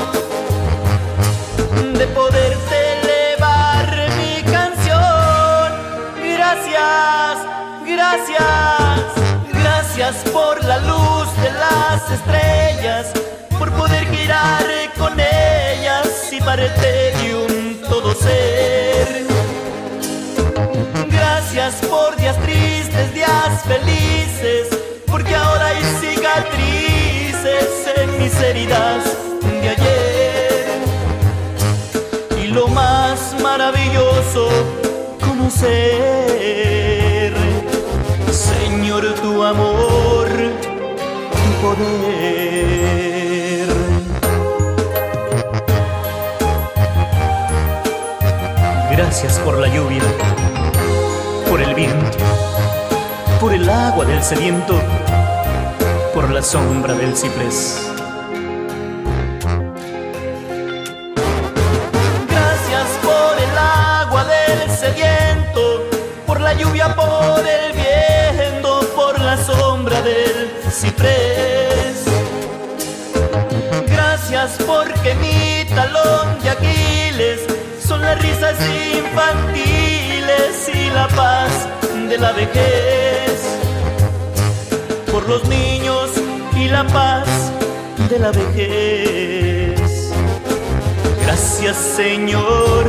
de 1.98 2.08
poderte 2.08 2.76
elevar 3.00 3.88
mi 4.18 4.42
canción. 4.52 5.68
Gracias, 6.36 7.38
gracias, 7.86 9.02
gracias 9.54 10.16
por 10.32 10.64
la 10.64 10.78
luz 10.80 11.28
de 11.42 11.52
las 11.52 12.12
estrellas, 12.12 13.12
por 13.58 13.72
poder 13.74 14.06
girar 14.08 14.66
con 14.98 15.20
y 15.20 15.27
parte 16.48 17.12
de 17.18 17.36
un 17.36 17.82
todo 17.90 18.16
ser 18.16 19.18
por 21.90 22.16
días 22.16 22.38
tristes, 22.44 23.14
días 23.14 23.64
felices, 23.66 24.70
porque 25.06 25.36
ahora 25.36 25.68
hay 25.68 25.84
cicatrices 26.00 27.68
en 27.98 28.18
mis 28.22 28.34
heridas 28.40 29.04
de 29.42 29.70
ayer. 29.70 30.68
Y 32.42 32.48
lo 32.48 32.70
más 32.70 33.36
maravilloso, 33.42 34.48
conocer, 35.20 35.74
Señor, 38.32 39.14
tu 39.22 39.44
amor, 39.44 40.28
tu 41.34 41.52
poder. 41.62 43.07
Gracias 49.20 49.40
por 49.44 49.58
la 49.58 49.68
lluvia 49.68 50.04
por 51.50 51.60
el 51.60 51.74
viento, 51.74 52.20
por 53.40 53.52
el 53.52 53.68
agua 53.68 54.06
del 54.06 54.22
sediento, 54.22 54.80
por 56.14 56.30
la 56.30 56.44
sombra 56.44 56.94
del 56.94 57.18
ciprés. 57.18 57.90
Gracias 62.30 62.88
por 63.02 63.42
el 63.42 63.58
agua 63.58 64.24
del 64.26 64.70
sediento, 64.70 65.90
por 66.28 66.40
la 66.40 66.54
lluvia, 66.54 66.96
por 66.96 67.40
el 67.40 67.74
viento, 67.74 68.82
por 68.96 69.20
la 69.20 69.36
sombra 69.36 70.00
del 70.04 70.52
ciprés. 70.70 71.37
Infantiles 78.96 80.70
y 80.74 80.90
la 80.90 81.08
paz 81.10 81.68
de 82.10 82.18
la 82.18 82.32
vejez. 82.32 83.60
Por 85.12 85.28
los 85.28 85.48
niños 85.48 86.12
y 86.56 86.68
la 86.70 86.86
paz 86.88 87.28
de 88.10 88.20
la 88.20 88.32
vejez. 88.32 90.12
Gracias 91.24 91.78
Señor, 91.78 92.86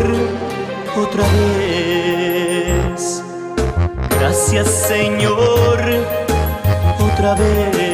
otra 0.97 1.25
vez. 1.39 3.23
Gracias 4.19 4.69
Señor, 4.69 5.81
otra 7.01 7.35
vez. 7.35 7.88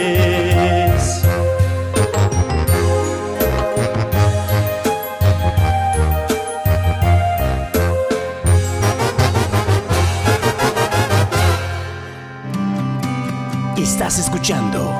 Escuchando 14.18 14.96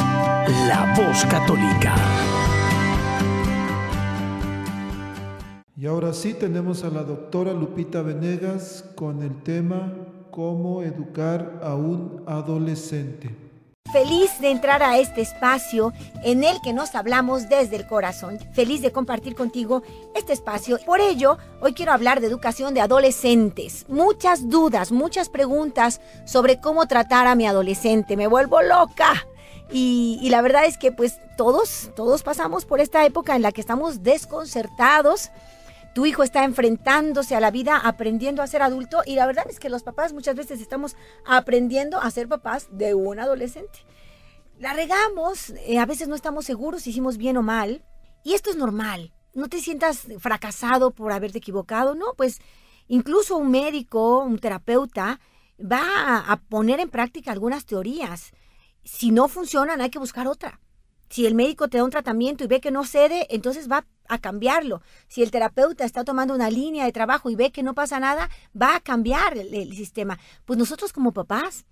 La 0.66 0.92
Voz 0.96 1.24
Católica. 1.27 1.94
Y 5.77 5.87
ahora 5.87 6.12
sí 6.12 6.35
tenemos 6.35 6.83
a 6.83 6.90
la 6.90 7.05
doctora 7.05 7.53
Lupita 7.53 8.03
Venegas 8.03 8.85
con 8.96 9.22
el 9.22 9.42
tema 9.42 9.92
Cómo 10.33 10.83
educar 10.83 11.61
a 11.62 11.77
un 11.77 12.24
adolescente 12.27 13.43
feliz 13.94 14.40
de 14.40 14.50
entrar 14.50 14.83
a 14.83 14.98
este 14.98 15.20
espacio 15.20 15.92
en 16.24 16.42
el 16.42 16.61
que 16.61 16.72
nos 16.72 16.96
hablamos 16.96 17.48
desde 17.48 17.76
el 17.76 17.87
corazón. 17.87 18.40
Feliz 18.52 18.83
de 18.83 18.90
compartir 18.90 19.37
contigo 19.37 19.85
este 20.16 20.33
espacio. 20.33 20.80
Por 20.85 21.00
ello, 21.00 21.38
hoy 21.61 21.74
quiero 21.74 21.92
hablar 21.92 22.20
de 22.20 22.26
educación 22.26 22.74
de 22.74 22.80
adolescentes. 22.80 23.87
Muchas 23.88 24.50
dudas, 24.50 24.90
muchas 24.90 25.28
preguntas 25.28 26.00
sobre 26.24 26.61
cómo 26.61 26.87
tratar 26.87 27.28
a 27.28 27.37
mi 27.37 27.46
adolescente. 27.46 28.16
Me 28.16 28.26
vuelvo 28.26 28.62
loca. 28.62 29.28
Y, 29.70 30.28
la 30.28 30.42
verdad 30.42 30.64
es 30.64 30.76
que 30.76 30.90
pues 30.90 31.20
todos, 31.37 31.90
todos 31.94 32.24
pasamos 32.24 32.64
por 32.64 32.80
esta 32.80 33.07
época 33.07 33.37
en 33.37 33.42
la 33.42 33.52
que 33.52 33.61
estamos 33.61 34.02
desconcertados 34.02 35.30
tu 35.94 36.07
hijo 36.07 36.24
está 36.24 36.44
enfrentándose 36.44 37.37
a 37.37 37.40
la 37.40 37.52
vida, 37.52 37.76
aprendiendo 37.76 38.42
a 38.42 38.48
ser 38.48 38.62
adulto 38.62 39.02
y 39.07 39.14
la 39.14 39.26
verdad 39.26 39.46
es 39.48 39.61
que 39.61 39.68
los 39.68 39.85
papás 39.85 40.12
muchas 40.12 40.35
veces 40.35 40.61
estamos 40.61 40.96
aprendiendo 41.24 42.00
a 42.00 42.11
ser 42.11 42.28
papás 42.28 42.66
de 42.72 42.94
un 42.94 43.20
adolescente. 43.20 43.78
La 44.59 44.74
regamos, 44.74 45.50
eh, 45.50 45.78
a 45.78 45.87
veces 45.87 46.09
no 46.09 46.16
estamos 46.16 46.44
seguros 46.44 46.83
si 46.83 46.90
hicimos 46.90 47.16
bien 47.16 47.37
o 47.37 47.42
mal 47.42 47.85
y 48.24 48.35
esto 48.35 48.50
es 48.50 48.57
normal. 48.57 49.12
No 49.35 49.48
te 49.48 49.61
sientas 49.61 50.09
fracasado 50.18 50.90
por 50.90 51.12
haberte 51.12 51.38
equivocado, 51.38 51.94
no, 51.94 52.14
pues 52.16 52.40
incluso 52.88 53.37
un 53.37 53.52
médico, 53.52 54.18
un 54.24 54.38
terapeuta 54.40 55.20
va 55.61 56.18
a 56.26 56.37
poner 56.40 56.80
en 56.80 56.90
práctica 56.90 57.30
algunas 57.30 57.66
teorías. 57.66 58.33
Si 58.83 59.12
no 59.12 59.28
funcionan, 59.28 59.80
hay 59.80 59.90
que 59.90 60.00
buscar 60.00 60.26
otra. 60.26 60.61
Si 61.09 61.24
el 61.26 61.37
médico 61.37 61.68
te 61.68 61.78
da 61.78 61.85
un 61.85 61.90
tratamiento 61.90 62.42
y 62.42 62.48
ve 62.48 62.61
que 62.61 62.72
no 62.72 62.85
cede, 62.85 63.28
entonces 63.30 63.70
va 63.70 63.87
a 64.08 64.18
cambiarlo. 64.18 64.82
Si 65.08 65.22
el 65.22 65.30
terapeuta 65.30 65.84
está 65.84 66.04
tomando 66.04 66.34
una 66.34 66.50
línea 66.50 66.84
de 66.84 66.92
trabajo 66.92 67.30
y 67.30 67.36
ve 67.36 67.52
que 67.52 67.62
no 67.62 67.74
pasa 67.74 68.00
nada, 68.00 68.30
va 68.60 68.76
a 68.76 68.80
cambiar 68.80 69.36
el, 69.36 69.74
sistema. 69.74 70.18
Pues 70.44 70.58
nosotros 70.58 70.92
como 70.92 71.12
papás, 71.12 71.64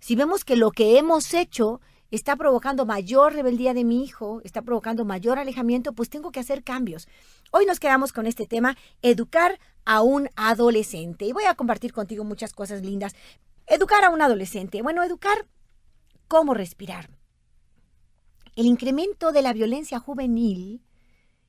si 0.00 0.16
vemos 0.16 0.44
que 0.44 0.56
lo 0.56 0.70
que 0.70 0.98
hemos 0.98 1.34
hecho 1.34 1.80
está 2.10 2.36
provocando 2.36 2.86
mayor 2.86 3.34
rebeldía 3.34 3.74
de 3.74 3.84
mi 3.84 4.02
hijo, 4.02 4.40
está 4.44 4.62
provocando 4.62 5.04
mayor 5.04 5.38
alejamiento, 5.38 5.92
pues 5.92 6.08
tengo 6.08 6.30
que 6.30 6.40
hacer 6.40 6.64
cambios. 6.64 7.06
Hoy 7.50 7.66
nos 7.66 7.80
quedamos 7.80 8.12
con 8.12 8.26
este 8.26 8.46
tema, 8.46 8.76
educar 9.02 9.58
a 9.84 10.02
un 10.02 10.30
adolescente. 10.36 11.26
Y 11.26 11.32
voy 11.32 11.44
a 11.44 11.54
compartir 11.54 11.92
contigo 11.92 12.24
muchas 12.24 12.52
cosas 12.52 12.82
lindas. 12.82 13.14
Educar 13.66 14.04
a 14.04 14.10
un 14.10 14.22
adolescente. 14.22 14.82
Bueno, 14.82 15.02
educar 15.02 15.46
cómo 16.28 16.54
respirar. 16.54 17.10
El 18.56 18.66
incremento 18.66 19.30
de 19.32 19.42
la 19.42 19.52
violencia 19.52 19.98
juvenil 20.00 20.82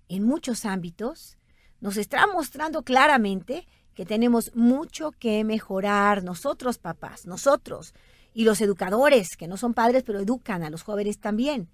en 0.10 0.24
muchos 0.24 0.66
ámbitos, 0.66 1.38
nos 1.80 1.96
está 1.96 2.28
mostrando 2.28 2.84
claramente 2.84 3.68
que 3.94 4.06
tenemos 4.06 4.54
mucho 4.56 5.12
que 5.12 5.44
mejorar 5.44 6.24
nosotros 6.24 6.78
papás, 6.78 7.26
nosotros 7.26 7.94
y 8.34 8.44
los 8.44 8.62
educadores, 8.62 9.38
que 9.38 9.48
no 9.48 9.58
son 9.58 9.74
padres, 9.74 10.04
pero 10.04 10.20
educan 10.20 10.64
a 10.64 10.70
los 10.70 10.84
jóvenes 10.84 11.20
también. 11.20 11.70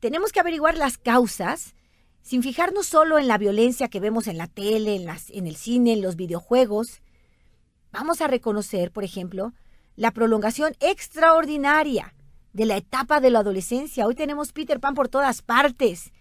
Tenemos 0.00 0.32
que 0.32 0.40
averiguar 0.40 0.76
las 0.76 0.98
causas 0.98 1.74
sin 2.22 2.42
fijarnos 2.42 2.86
solo 2.86 3.18
en 3.18 3.28
la 3.28 3.38
violencia 3.38 3.88
que 3.88 4.00
vemos 4.00 4.26
en 4.26 4.38
la 4.38 4.46
tele, 4.46 4.96
en, 4.96 5.04
las, 5.04 5.30
en 5.30 5.46
el 5.46 5.56
cine, 5.56 5.92
en 5.92 6.02
los 6.02 6.16
videojuegos. 6.16 7.02
Vamos 7.90 8.20
a 8.20 8.28
reconocer, 8.28 8.92
por 8.92 9.04
ejemplo, 9.04 9.52
la 9.96 10.12
prolongación 10.12 10.74
extraordinaria 10.80 12.14
de 12.52 12.66
la 12.66 12.76
etapa 12.76 13.20
de 13.20 13.30
la 13.30 13.40
adolescencia. 13.40 14.06
Hoy 14.06 14.14
tenemos 14.14 14.52
Peter 14.52 14.80
Pan 14.80 14.94
por 14.94 15.08
todas 15.08 15.42
partes. 15.42 16.12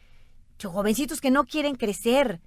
Jovencitos 0.69 1.21
que 1.21 1.31
no 1.31 1.45
quieren 1.45 1.75
crecer. 1.75 2.41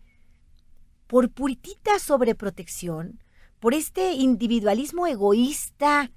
Por 1.06 1.30
puritita 1.30 1.98
sobreprotección, 1.98 3.22
por 3.60 3.74
este 3.74 4.12
individualismo 4.12 5.06
egoísta 5.06 6.10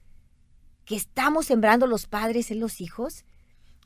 que 0.85 0.95
estamos 0.95 1.45
sembrando 1.45 1.87
los 1.87 2.07
padres 2.07 2.51
en 2.51 2.59
los 2.59 2.81
hijos, 2.81 3.25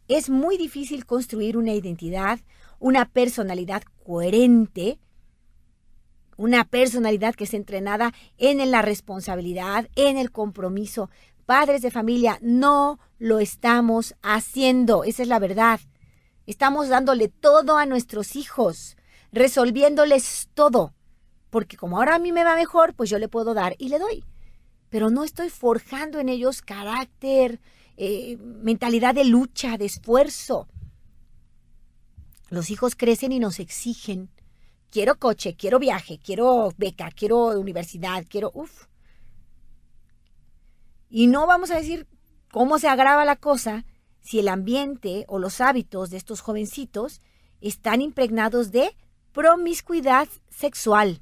es 0.08 0.30
muy 0.30 0.58
difícil 0.58 1.06
construir 1.06 1.58
una 1.58 1.74
identidad, 1.74 2.40
una 2.80 3.06
personalidad 3.06 3.84
coherente, 4.04 5.00
una 6.38 6.66
personalidad 6.66 7.36
que 7.36 7.46
es 7.46 7.54
entrenada 7.54 8.14
en 8.38 8.72
la 8.72 8.82
responsabilidad, 8.82 9.90
en 9.96 10.18
el 10.18 10.32
compromiso. 10.32 11.10
Padres 11.46 11.82
de 11.82 11.92
familia, 11.92 12.40
no 12.42 13.00
lo 13.20 13.40
estamos 13.40 14.16
haciendo, 14.22 15.04
esa 15.04 15.22
es 15.22 15.28
la 15.28 15.40
verdad. 15.40 15.80
Estamos 16.48 16.90
dándole 16.90 17.28
todo 17.28 17.78
a 17.78 17.86
nuestros 17.86 18.36
hijos, 18.36 18.98
resolviéndoles 19.32 20.50
todo, 20.54 20.94
porque 21.50 21.78
como 21.78 21.98
ahora 21.98 22.16
a 22.16 22.20
mí 22.20 22.32
me 22.32 22.44
va 22.44 22.56
mejor, 22.56 22.96
pues 22.96 23.10
yo 23.10 23.20
le 23.20 23.28
puedo 23.28 23.54
dar 23.54 23.76
y 23.78 23.90
le 23.90 24.00
doy. 24.00 24.26
Pero 24.90 25.10
no 25.10 25.24
estoy 25.24 25.50
forjando 25.50 26.20
en 26.20 26.30
ellos 26.30 26.62
carácter, 26.62 27.62
eh, 27.96 28.38
mentalidad 28.38 29.14
de 29.14 29.26
lucha, 29.26 29.78
de 29.78 29.86
esfuerzo. 29.86 30.68
Los 32.50 32.70
hijos 32.70 32.96
crecen 32.96 33.32
y 33.32 33.40
nos 33.40 33.60
exigen. 33.60 34.30
Quiero 34.90 35.18
coche, 35.18 35.56
quiero 35.56 35.80
viaje, 35.80 36.20
quiero 36.22 36.74
beca, 36.78 37.10
quiero 37.12 37.60
universidad, 37.60 38.26
quiero... 38.28 38.52
Uf. 38.54 38.88
Y 41.10 41.28
no 41.28 41.48
vamos 41.48 41.72
a 41.72 41.78
decir 41.78 42.08
cómo 42.52 42.80
se 42.80 42.90
agrava 42.90 43.24
la 43.24 43.38
cosa 43.38 43.86
si 44.22 44.40
el 44.40 44.48
ambiente 44.48 45.26
o 45.28 45.40
los 45.40 45.62
hábitos 45.62 46.10
de 46.10 46.18
estos 46.18 46.42
jovencitos 46.42 47.22
están 47.60 48.02
impregnados 48.02 48.72
de 48.72 48.96
promiscuidad 49.34 50.28
sexual, 50.50 51.22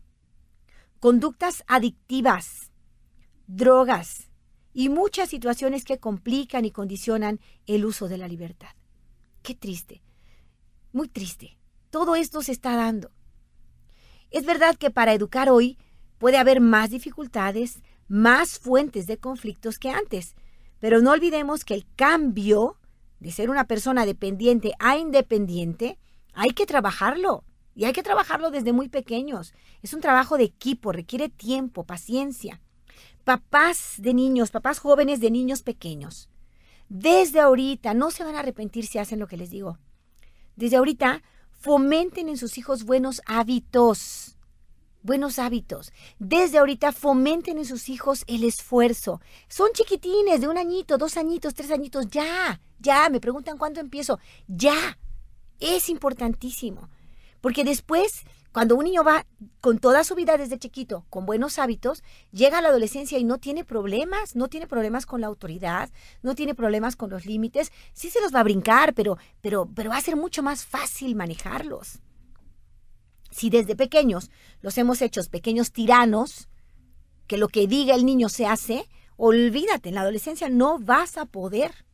conductas 0.99 1.63
adictivas, 1.67 2.71
drogas 3.47 4.29
y 4.73 4.89
muchas 4.89 5.29
situaciones 5.29 5.83
que 5.83 5.97
complican 5.97 6.65
y 6.65 6.71
condicionan 6.71 7.39
el 7.65 7.85
uso 7.85 8.07
de 8.07 8.17
la 8.17 8.27
libertad. 8.27 8.69
Qué 9.41 9.55
triste, 9.55 10.01
muy 10.91 11.07
triste. 11.07 11.57
Todo 11.89 12.15
esto 12.15 12.41
se 12.41 12.51
está 12.51 12.75
dando. 12.75 13.11
Es 14.31 14.45
verdad 14.45 14.75
que 14.75 14.91
para 14.91 15.13
educar 15.13 15.49
hoy 15.49 15.77
puede 16.17 16.37
haber 16.37 16.61
más 16.61 16.91
dificultades, 16.91 17.81
más 18.07 18.59
fuentes 18.59 19.07
de 19.07 19.17
conflictos 19.17 19.79
que 19.79 19.89
antes, 19.89 20.35
pero 20.79 21.01
no 21.01 21.11
olvidemos 21.11 21.65
que 21.65 21.73
el 21.73 21.85
cambio 21.95 22.78
de 23.19 23.31
ser 23.31 23.49
una 23.49 23.65
persona 23.65 24.05
dependiente 24.05 24.73
a 24.79 24.97
independiente 24.97 25.97
hay 26.33 26.51
que 26.51 26.65
trabajarlo. 26.65 27.43
Y 27.75 27.85
hay 27.85 27.93
que 27.93 28.03
trabajarlo 28.03 28.51
desde 28.51 28.73
muy 28.73 28.89
pequeños. 28.89 29.53
Es 29.81 29.93
un 29.93 30.01
trabajo 30.01 30.37
de 30.37 30.43
equipo, 30.43 30.91
requiere 30.91 31.29
tiempo, 31.29 31.85
paciencia. 31.85 32.61
Papás 33.23 33.95
de 33.97 34.13
niños, 34.13 34.51
papás 34.51 34.79
jóvenes 34.79 35.21
de 35.21 35.31
niños 35.31 35.61
pequeños, 35.61 36.29
desde 36.89 37.39
ahorita 37.39 37.93
no 37.93 38.09
se 38.09 38.23
van 38.23 38.35
a 38.35 38.39
arrepentir 38.39 38.87
si 38.87 38.97
hacen 38.97 39.19
lo 39.19 39.27
que 39.27 39.37
les 39.37 39.51
digo. 39.51 39.77
Desde 40.55 40.77
ahorita 40.77 41.21
fomenten 41.51 42.27
en 42.29 42.37
sus 42.37 42.57
hijos 42.57 42.83
buenos 42.83 43.21
hábitos. 43.27 44.38
Buenos 45.01 45.39
hábitos. 45.39 45.93
Desde 46.19 46.57
ahorita 46.57 46.91
fomenten 46.91 47.57
en 47.57 47.65
sus 47.65 47.87
hijos 47.87 48.25
el 48.27 48.43
esfuerzo. 48.43 49.21
Son 49.47 49.69
chiquitines 49.71 50.41
de 50.41 50.49
un 50.49 50.57
añito, 50.57 50.97
dos 50.97 51.15
añitos, 51.15 51.53
tres 51.53 51.71
añitos. 51.71 52.07
Ya, 52.09 52.59
ya. 52.79 53.09
Me 53.09 53.21
preguntan 53.21 53.57
cuándo 53.57 53.79
empiezo. 53.79 54.19
Ya. 54.47 54.97
Es 55.61 55.89
importantísimo. 55.89 56.89
Porque 57.39 57.63
después, 57.63 58.23
cuando 58.51 58.75
un 58.75 58.83
niño 58.83 59.05
va 59.05 59.25
con 59.61 59.79
toda 59.79 60.03
su 60.03 60.15
vida 60.15 60.37
desde 60.37 60.59
chiquito, 60.59 61.05
con 61.09 61.25
buenos 61.25 61.59
hábitos, 61.59 62.03
llega 62.31 62.57
a 62.57 62.61
la 62.61 62.67
adolescencia 62.67 63.17
y 63.17 63.23
no 63.23 63.37
tiene 63.37 63.63
problemas, 63.63 64.35
no 64.35 64.49
tiene 64.49 64.67
problemas 64.67 65.05
con 65.05 65.21
la 65.21 65.27
autoridad, 65.27 65.89
no 66.21 66.35
tiene 66.35 66.55
problemas 66.55 66.97
con 66.97 67.09
los 67.09 67.25
límites, 67.25 67.71
sí 67.93 68.09
se 68.09 68.19
los 68.19 68.35
va 68.35 68.41
a 68.41 68.43
brincar, 68.43 68.93
pero, 68.93 69.17
pero, 69.39 69.69
pero 69.73 69.91
va 69.91 69.97
a 69.97 70.01
ser 70.01 70.17
mucho 70.17 70.43
más 70.43 70.65
fácil 70.65 71.15
manejarlos. 71.15 71.99
Si 73.29 73.49
desde 73.49 73.75
pequeños 73.75 74.31
los 74.61 74.77
hemos 74.77 75.01
hecho 75.01 75.21
pequeños 75.29 75.71
tiranos, 75.71 76.49
que 77.27 77.37
lo 77.37 77.47
que 77.47 77.67
diga 77.67 77.95
el 77.95 78.05
niño 78.05 78.29
se 78.29 78.45
hace, 78.45 78.87
olvídate, 79.17 79.89
en 79.89 79.95
la 79.95 80.01
adolescencia 80.01 80.49
no 80.49 80.79
vas 80.79 81.17
a 81.17 81.25
poder. 81.25 81.85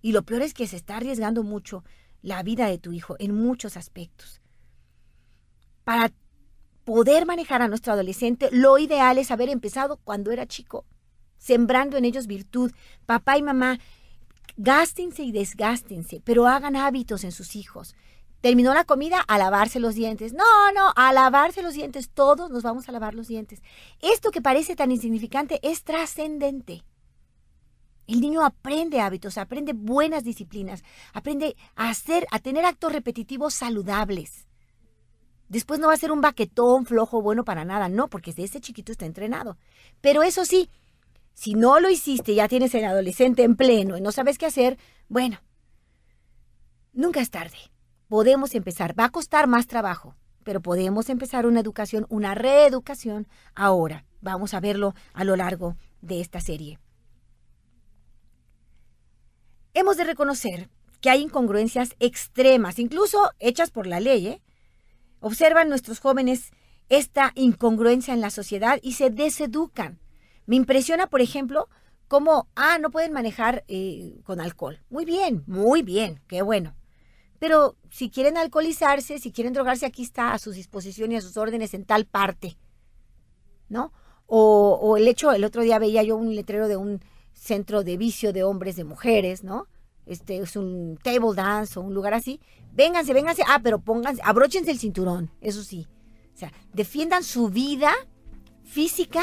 Y 0.00 0.12
lo 0.12 0.22
peor 0.22 0.42
es 0.42 0.54
que 0.54 0.66
se 0.66 0.76
está 0.76 0.96
arriesgando 0.96 1.42
mucho 1.42 1.84
la 2.22 2.42
vida 2.42 2.66
de 2.66 2.78
tu 2.78 2.92
hijo 2.92 3.16
en 3.18 3.34
muchos 3.34 3.76
aspectos. 3.76 4.40
Para 5.84 6.12
poder 6.84 7.26
manejar 7.26 7.62
a 7.62 7.68
nuestro 7.68 7.92
adolescente, 7.92 8.48
lo 8.52 8.78
ideal 8.78 9.18
es 9.18 9.30
haber 9.30 9.48
empezado 9.48 9.96
cuando 9.98 10.30
era 10.30 10.46
chico, 10.46 10.86
sembrando 11.38 11.96
en 11.96 12.04
ellos 12.04 12.26
virtud. 12.26 12.72
Papá 13.04 13.36
y 13.36 13.42
mamá, 13.42 13.78
gástense 14.56 15.22
y 15.22 15.32
desgástense, 15.32 16.20
pero 16.24 16.46
hagan 16.46 16.76
hábitos 16.76 17.24
en 17.24 17.32
sus 17.32 17.56
hijos. 17.56 17.94
Terminó 18.40 18.72
la 18.72 18.84
comida 18.84 19.20
a 19.20 19.36
lavarse 19.36 19.80
los 19.80 19.94
dientes. 19.94 20.32
No, 20.32 20.72
no, 20.72 20.92
a 20.94 21.12
lavarse 21.12 21.62
los 21.62 21.74
dientes. 21.74 22.10
Todos 22.10 22.50
nos 22.50 22.62
vamos 22.62 22.88
a 22.88 22.92
lavar 22.92 23.14
los 23.14 23.28
dientes. 23.28 23.62
Esto 24.00 24.30
que 24.30 24.40
parece 24.40 24.76
tan 24.76 24.92
insignificante 24.92 25.58
es 25.62 25.82
trascendente. 25.82 26.84
El 28.06 28.20
niño 28.20 28.44
aprende 28.44 29.00
hábitos, 29.00 29.36
aprende 29.36 29.74
buenas 29.74 30.24
disciplinas, 30.24 30.82
aprende 31.12 31.56
a 31.76 31.90
hacer, 31.90 32.26
a 32.30 32.38
tener 32.38 32.64
actos 32.64 32.92
repetitivos 32.92 33.52
saludables. 33.52 34.46
Después 35.48 35.80
no 35.80 35.88
va 35.88 35.94
a 35.94 35.98
ser 35.98 36.12
un 36.12 36.22
baquetón 36.22 36.86
flojo 36.86 37.20
bueno 37.20 37.44
para 37.44 37.64
nada, 37.64 37.88
no, 37.88 38.08
porque 38.08 38.30
desde 38.30 38.44
ese 38.44 38.60
chiquito 38.60 38.92
está 38.92 39.04
entrenado. 39.04 39.58
Pero 40.00 40.22
eso 40.22 40.46
sí, 40.46 40.70
si 41.34 41.54
no 41.54 41.80
lo 41.80 41.90
hiciste, 41.90 42.34
ya 42.34 42.48
tienes 42.48 42.74
el 42.74 42.84
adolescente 42.84 43.42
en 43.42 43.56
pleno 43.56 43.96
y 43.96 44.00
no 44.00 44.12
sabes 44.12 44.38
qué 44.38 44.46
hacer, 44.46 44.78
bueno, 45.08 45.40
nunca 46.92 47.20
es 47.20 47.30
tarde. 47.30 47.58
Podemos 48.08 48.54
empezar. 48.54 48.98
Va 48.98 49.04
a 49.04 49.10
costar 49.10 49.46
más 49.46 49.66
trabajo, 49.66 50.16
pero 50.42 50.62
podemos 50.62 51.10
empezar 51.10 51.46
una 51.46 51.60
educación, 51.60 52.06
una 52.08 52.34
reeducación 52.34 53.28
ahora. 53.54 54.06
Vamos 54.22 54.54
a 54.54 54.60
verlo 54.60 54.94
a 55.12 55.24
lo 55.24 55.36
largo 55.36 55.76
de 56.00 56.20
esta 56.20 56.40
serie. 56.40 56.78
Hemos 59.74 59.98
de 59.98 60.04
reconocer 60.04 60.70
que 61.02 61.10
hay 61.10 61.22
incongruencias 61.22 61.94
extremas, 62.00 62.78
incluso 62.78 63.30
hechas 63.38 63.70
por 63.70 63.86
la 63.86 64.00
ley. 64.00 64.26
¿eh? 64.26 64.42
Observan 65.20 65.68
nuestros 65.68 66.00
jóvenes 66.00 66.50
esta 66.88 67.32
incongruencia 67.34 68.14
en 68.14 68.22
la 68.22 68.30
sociedad 68.30 68.78
y 68.82 68.94
se 68.94 69.10
deseducan. 69.10 70.00
Me 70.46 70.56
impresiona, 70.56 71.08
por 71.08 71.20
ejemplo, 71.20 71.68
cómo, 72.08 72.48
ah, 72.56 72.78
no 72.78 72.90
pueden 72.90 73.12
manejar 73.12 73.64
eh, 73.68 74.18
con 74.24 74.40
alcohol. 74.40 74.80
Muy 74.88 75.04
bien, 75.04 75.44
muy 75.46 75.82
bien, 75.82 76.22
qué 76.26 76.40
bueno. 76.40 76.77
Pero 77.38 77.76
si 77.90 78.10
quieren 78.10 78.36
alcoholizarse, 78.36 79.18
si 79.18 79.32
quieren 79.32 79.52
drogarse, 79.52 79.86
aquí 79.86 80.02
está 80.02 80.32
a 80.32 80.38
sus 80.38 80.54
disposiciones 80.54 81.14
y 81.14 81.18
a 81.18 81.28
sus 81.28 81.36
órdenes 81.36 81.74
en 81.74 81.84
tal 81.84 82.04
parte. 82.06 82.56
¿No? 83.68 83.92
O, 84.26 84.78
o 84.80 84.96
el 84.96 85.08
hecho, 85.08 85.32
el 85.32 85.44
otro 85.44 85.62
día 85.62 85.78
veía 85.78 86.02
yo 86.02 86.16
un 86.16 86.34
letrero 86.34 86.68
de 86.68 86.76
un 86.76 87.00
centro 87.32 87.84
de 87.84 87.96
vicio 87.96 88.32
de 88.32 88.44
hombres, 88.44 88.76
de 88.76 88.84
mujeres, 88.84 89.44
¿no? 89.44 89.66
Este 90.06 90.38
es 90.38 90.56
un 90.56 90.98
table 91.02 91.34
dance 91.34 91.78
o 91.78 91.82
un 91.82 91.94
lugar 91.94 92.14
así. 92.14 92.40
Vénganse, 92.72 93.12
vénganse. 93.12 93.42
Ah, 93.46 93.60
pero 93.62 93.78
pónganse, 93.78 94.22
abróchense 94.24 94.70
el 94.70 94.78
cinturón, 94.78 95.30
eso 95.40 95.62
sí. 95.62 95.86
O 96.34 96.38
sea, 96.38 96.52
defiendan 96.72 97.24
su 97.24 97.48
vida 97.48 97.92
física, 98.64 99.22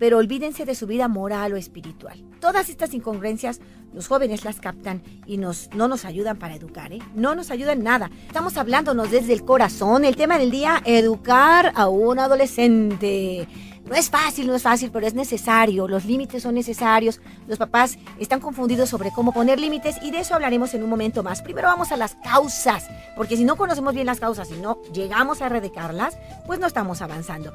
pero 0.00 0.16
olvídense 0.16 0.64
de 0.64 0.74
su 0.74 0.86
vida 0.86 1.08
moral 1.08 1.52
o 1.52 1.56
espiritual. 1.56 2.24
Todas 2.40 2.70
estas 2.70 2.94
incongruencias 2.94 3.60
los 3.92 4.08
jóvenes 4.08 4.46
las 4.46 4.58
captan 4.58 5.02
y 5.26 5.36
nos, 5.36 5.68
no 5.74 5.88
nos 5.88 6.06
ayudan 6.06 6.38
para 6.38 6.54
educar, 6.54 6.92
¿eh? 6.92 7.00
No 7.14 7.34
nos 7.34 7.50
ayudan 7.50 7.82
nada. 7.82 8.10
Estamos 8.26 8.56
hablándonos 8.56 9.10
desde 9.10 9.34
el 9.34 9.44
corazón. 9.44 10.06
El 10.06 10.16
tema 10.16 10.38
del 10.38 10.50
día, 10.50 10.80
educar 10.86 11.72
a 11.74 11.88
un 11.88 12.18
adolescente. 12.18 13.46
No 13.84 13.94
es 13.94 14.08
fácil, 14.08 14.46
no 14.46 14.54
es 14.54 14.62
fácil, 14.62 14.90
pero 14.90 15.06
es 15.06 15.12
necesario. 15.12 15.86
Los 15.86 16.06
límites 16.06 16.44
son 16.44 16.54
necesarios. 16.54 17.20
Los 17.46 17.58
papás 17.58 17.98
están 18.18 18.40
confundidos 18.40 18.88
sobre 18.88 19.10
cómo 19.10 19.32
poner 19.32 19.60
límites 19.60 19.96
y 20.02 20.12
de 20.12 20.20
eso 20.20 20.34
hablaremos 20.34 20.72
en 20.72 20.82
un 20.82 20.88
momento 20.88 21.22
más. 21.22 21.42
Primero 21.42 21.68
vamos 21.68 21.92
a 21.92 21.98
las 21.98 22.14
causas, 22.14 22.88
porque 23.16 23.36
si 23.36 23.44
no 23.44 23.56
conocemos 23.56 23.92
bien 23.92 24.06
las 24.06 24.20
causas 24.20 24.50
y 24.50 24.60
no 24.60 24.80
llegamos 24.94 25.42
a 25.42 25.46
erradicarlas, 25.46 26.16
pues 26.46 26.58
no 26.58 26.66
estamos 26.66 27.02
avanzando. 27.02 27.52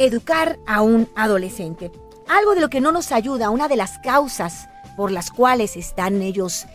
Educar 0.00 0.58
a 0.66 0.80
un 0.80 1.08
adolescente. 1.14 1.92
Algo 2.26 2.54
de 2.54 2.62
lo 2.62 2.70
que 2.70 2.80
no 2.80 2.90
nos 2.90 3.12
ayuda, 3.12 3.50
una 3.50 3.68
de 3.68 3.76
las 3.76 3.98
causas 3.98 4.66
por 4.96 5.12
las 5.12 5.30
cuales 5.30 5.76
están 5.76 6.22
ellos 6.22 6.66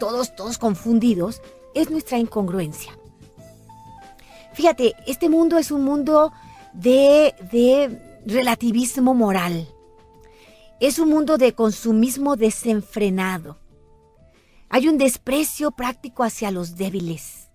todos, 0.00 0.34
todos 0.34 0.56
confundidos, 0.56 1.42
es 1.74 1.90
nuestra 1.90 2.18
incongruencia. 2.18 2.98
Fíjate, 4.54 4.94
este 5.06 5.28
mundo 5.28 5.58
es 5.58 5.70
un 5.70 5.84
mundo 5.84 6.32
de, 6.72 7.34
relativismo 8.24 9.12
moral. 9.12 9.68
Es 10.80 10.98
un 10.98 11.10
mundo 11.10 11.36
de 11.36 11.54
consumismo 11.54 12.36
desenfrenado. 12.36 13.58
Hay 14.70 14.88
un 14.88 14.96
desprecio 14.96 15.72
práctico 15.72 16.24
hacia 16.24 16.50
los 16.50 16.76
débiles. 16.76 17.50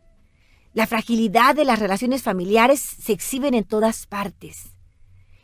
La 0.73 0.85
fragilidad 0.85 1.55
de 1.55 1.65
las 1.65 1.79
relaciones 1.79 2.21
familiares 2.21 2.79
se 2.79 3.13
exhiben 3.13 3.55
en 3.55 3.63
todas 3.63 4.05
partes. 4.05 4.76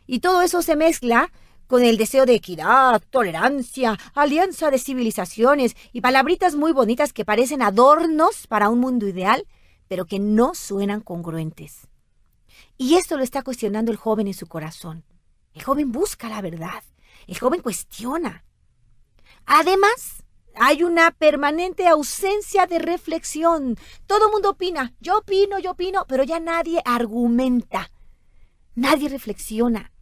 Y 0.06 0.20
todo 0.20 0.42
eso 0.42 0.62
se 0.62 0.76
mezcla 0.76 1.30
con 1.66 1.82
el 1.82 1.96
deseo 1.96 2.26
de 2.26 2.34
equidad, 2.34 3.02
tolerancia, 3.10 3.98
alianza 4.14 4.70
de 4.70 4.78
civilizaciones 4.78 5.76
y 5.92 6.00
palabritas 6.00 6.54
muy 6.54 6.72
bonitas 6.72 7.12
que 7.12 7.24
parecen 7.24 7.62
adornos 7.62 8.46
para 8.46 8.68
un 8.68 8.80
mundo 8.80 9.08
ideal, 9.08 9.46
pero 9.88 10.04
que 10.04 10.18
no 10.18 10.54
suenan 10.54 11.00
congruentes. 11.00 11.88
Y 12.76 12.96
esto 12.96 13.16
lo 13.16 13.22
está 13.22 13.42
cuestionando 13.42 13.92
el 13.92 13.96
joven 13.96 14.26
en 14.26 14.34
su 14.34 14.46
corazón. 14.46 15.04
El 15.54 15.62
joven 15.62 15.92
busca 15.92 16.28
la 16.28 16.42
verdad. 16.42 16.82
El 17.26 17.38
joven 17.38 17.62
cuestiona. 17.62 18.44
Además, 19.46 20.24
hay 20.56 20.82
una 20.82 21.10
permanente 21.12 21.86
ausencia 21.86 22.66
de 22.66 22.78
reflexión. 22.78 23.76
Todo 24.06 24.30
mundo 24.30 24.50
opina. 24.50 24.94
Yo 25.00 25.18
opino, 25.18 25.58
yo 25.58 25.72
opino, 25.72 26.04
pero 26.08 26.24
ya 26.24 26.40
nadie 26.40 26.82
argumenta. 26.84 27.90
Nadie 28.74 29.08
reflexiona. 29.08 29.92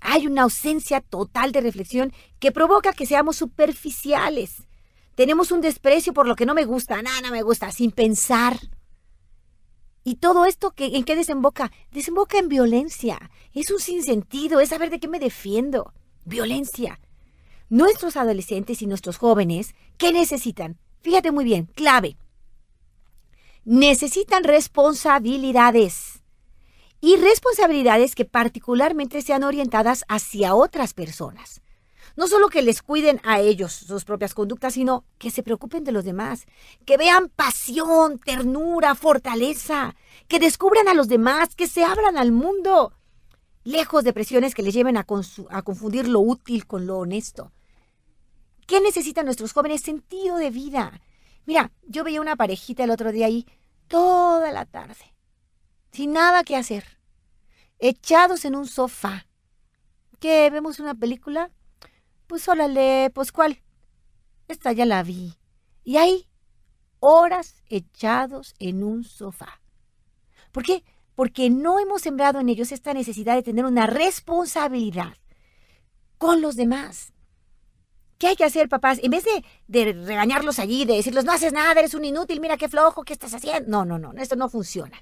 Hay 0.00 0.26
una 0.26 0.42
ausencia 0.42 1.00
total 1.00 1.52
de 1.52 1.60
reflexión 1.60 2.12
que 2.38 2.52
provoca 2.52 2.92
que 2.92 3.06
seamos 3.06 3.36
superficiales. 3.36 4.68
Tenemos 5.14 5.50
un 5.50 5.60
desprecio 5.60 6.12
por 6.12 6.26
lo 6.26 6.36
que 6.36 6.46
no 6.46 6.54
me 6.54 6.64
gusta, 6.64 7.02
nada, 7.02 7.20
no 7.22 7.30
me 7.30 7.42
gusta, 7.42 7.72
sin 7.72 7.90
pensar. 7.90 8.58
Y 10.04 10.16
todo 10.16 10.46
esto, 10.46 10.70
que, 10.70 10.96
¿en 10.96 11.04
qué 11.04 11.16
desemboca? 11.16 11.72
Desemboca 11.90 12.38
en 12.38 12.48
violencia. 12.48 13.30
Es 13.52 13.70
un 13.70 13.80
sinsentido, 13.80 14.60
es 14.60 14.70
saber 14.70 14.90
de 14.90 15.00
qué 15.00 15.08
me 15.08 15.18
defiendo. 15.18 15.92
Violencia. 16.24 17.00
Nuestros 17.68 18.16
adolescentes 18.16 18.80
y 18.80 18.86
nuestros 18.86 19.18
jóvenes, 19.18 19.74
¿qué 19.98 20.12
necesitan? 20.12 20.78
Fíjate 21.02 21.32
muy 21.32 21.44
bien, 21.44 21.66
clave. 21.74 22.16
Necesitan 23.64 24.44
responsabilidades 24.44 26.17
y 27.00 27.16
responsabilidades 27.16 28.14
que 28.14 28.24
particularmente 28.24 29.22
sean 29.22 29.44
orientadas 29.44 30.04
hacia 30.08 30.54
otras 30.54 30.94
personas. 30.94 31.60
No 32.16 32.26
solo 32.26 32.48
que 32.48 32.62
les 32.62 32.82
cuiden 32.82 33.20
a 33.22 33.38
ellos 33.38 33.72
sus 33.72 34.04
propias 34.04 34.34
conductas, 34.34 34.74
sino 34.74 35.04
que 35.18 35.30
se 35.30 35.44
preocupen 35.44 35.84
de 35.84 35.92
los 35.92 36.04
demás, 36.04 36.46
que 36.84 36.96
vean 36.96 37.28
pasión, 37.28 38.18
ternura, 38.18 38.96
fortaleza, 38.96 39.94
que 40.26 40.40
descubran 40.40 40.88
a 40.88 40.94
los 40.94 41.06
demás, 41.06 41.54
que 41.54 41.68
se 41.68 41.84
abran 41.84 42.18
al 42.18 42.32
mundo, 42.32 42.92
lejos 43.62 44.02
de 44.02 44.12
presiones 44.12 44.54
que 44.54 44.62
les 44.62 44.74
lleven 44.74 44.96
a, 44.96 45.06
a 45.50 45.62
confundir 45.62 46.08
lo 46.08 46.18
útil 46.18 46.66
con 46.66 46.86
lo 46.86 46.98
honesto. 46.98 47.52
¿Qué 48.66 48.80
necesitan 48.80 49.24
nuestros 49.24 49.52
jóvenes? 49.52 49.82
Sentido 49.82 50.38
de 50.38 50.50
vida. 50.50 51.00
Mira, 51.46 51.70
yo 51.86 52.02
veía 52.02 52.20
una 52.20 52.36
parejita 52.36 52.82
el 52.82 52.90
otro 52.90 53.12
día 53.12 53.26
ahí 53.26 53.46
toda 53.86 54.50
la 54.50 54.66
tarde 54.66 55.17
sin 55.92 56.12
nada 56.12 56.44
que 56.44 56.56
hacer, 56.56 56.84
echados 57.78 58.44
en 58.44 58.56
un 58.56 58.66
sofá. 58.66 59.26
¿Qué? 60.20 60.50
¿Vemos 60.50 60.80
una 60.80 60.94
película? 60.94 61.50
Pues 62.26 62.48
órale, 62.48 63.10
pues 63.14 63.32
¿cuál? 63.32 63.62
Esta 64.48 64.72
ya 64.72 64.84
la 64.84 65.02
vi. 65.02 65.34
Y 65.84 65.96
ahí, 65.96 66.28
horas 67.00 67.62
echados 67.68 68.54
en 68.58 68.82
un 68.82 69.04
sofá. 69.04 69.60
¿Por 70.52 70.64
qué? 70.64 70.84
Porque 71.14 71.50
no 71.50 71.78
hemos 71.78 72.02
sembrado 72.02 72.40
en 72.40 72.48
ellos 72.48 72.72
esta 72.72 72.94
necesidad 72.94 73.34
de 73.34 73.42
tener 73.42 73.64
una 73.64 73.86
responsabilidad 73.86 75.14
con 76.18 76.40
los 76.42 76.56
demás. 76.56 77.12
¿Qué 78.18 78.26
hay 78.26 78.36
que 78.36 78.44
hacer, 78.44 78.68
papás? 78.68 78.98
En 79.02 79.12
vez 79.12 79.24
de, 79.24 79.44
de, 79.68 79.92
regañarlos 79.92 80.58
allí, 80.58 80.84
de 80.84 80.96
decirles, 80.96 81.24
no 81.24 81.32
haces 81.32 81.52
nada, 81.52 81.78
eres 81.78 81.94
un 81.94 82.04
inútil, 82.04 82.40
mira 82.40 82.56
qué 82.56 82.68
flojo, 82.68 83.04
¿qué 83.04 83.12
estás 83.12 83.32
haciendo? 83.32 83.70
No, 83.70 83.84
no, 83.84 83.98
no, 83.98 84.20
esto 84.20 84.34
no 84.34 84.48
funciona. 84.48 85.00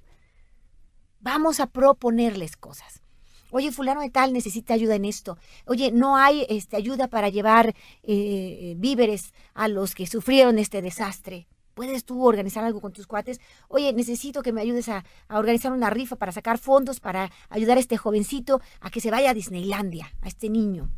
Vamos 1.20 1.60
a 1.60 1.66
proponerles 1.66 2.56
cosas. 2.56 3.02
Oye, 3.50 3.72
fulano 3.72 4.00
de 4.00 4.10
tal 4.10 4.32
necesita 4.32 4.74
ayuda 4.74 4.96
en 4.96 5.04
esto. 5.04 5.38
Oye, 5.66 5.92
no 5.92 6.16
hay 6.16 6.46
este, 6.48 6.76
ayuda 6.76 7.08
para 7.08 7.28
llevar 7.28 7.74
eh, 8.02 8.74
víveres 8.76 9.32
a 9.54 9.68
los 9.68 9.94
que 9.94 10.06
sufrieron 10.06 10.58
este 10.58 10.82
desastre. 10.82 11.46
¿Puedes 11.74 12.04
tú 12.04 12.24
organizar 12.24 12.64
algo 12.64 12.80
con 12.80 12.92
tus 12.92 13.06
cuates? 13.06 13.40
Oye, 13.68 13.92
necesito 13.92 14.42
que 14.42 14.52
me 14.52 14.62
ayudes 14.62 14.88
a, 14.88 15.04
a, 15.28 15.38
organizar 15.38 15.72
una 15.72 15.90
rifa 15.90 16.16
para 16.16 16.32
sacar 16.32 16.58
fondos 16.58 17.00
para 17.00 17.30
ayudar 17.48 17.76
a 17.76 17.80
este 17.80 17.96
jovencito 17.96 18.60
a 18.80 18.90
que 18.90 19.00
se 19.00 19.10
vaya 19.10 19.30
a 19.30 19.34
Disneylandia, 19.34 20.12
a 20.22 20.28
este 20.28 20.48
niño. 20.48 20.90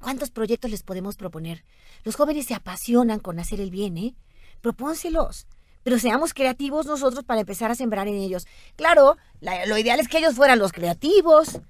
¿Cuántos 0.00 0.30
proyectos 0.30 0.70
les 0.70 0.82
podemos 0.82 1.16
proponer? 1.16 1.64
Los 2.04 2.16
jóvenes 2.16 2.46
se 2.46 2.54
apasionan 2.54 3.20
con 3.20 3.38
hacer 3.38 3.60
el 3.60 3.70
bien, 3.70 3.96
¿eh? 3.96 4.14
Propónselos 4.60 5.46
pero 5.82 5.98
seamos 5.98 6.34
creativos 6.34 6.86
nosotros 6.86 7.24
para 7.24 7.40
empezar 7.40 7.70
a 7.70 7.74
sembrar 7.74 8.08
en 8.08 8.14
ellos. 8.14 8.46
Claro, 8.76 9.16
lo 9.40 9.78
ideal 9.78 10.00
es 10.00 10.08
que 10.08 10.18
ellos 10.18 10.34
fueran 10.34 10.58
los 10.58 10.72
creativos, 10.72 11.60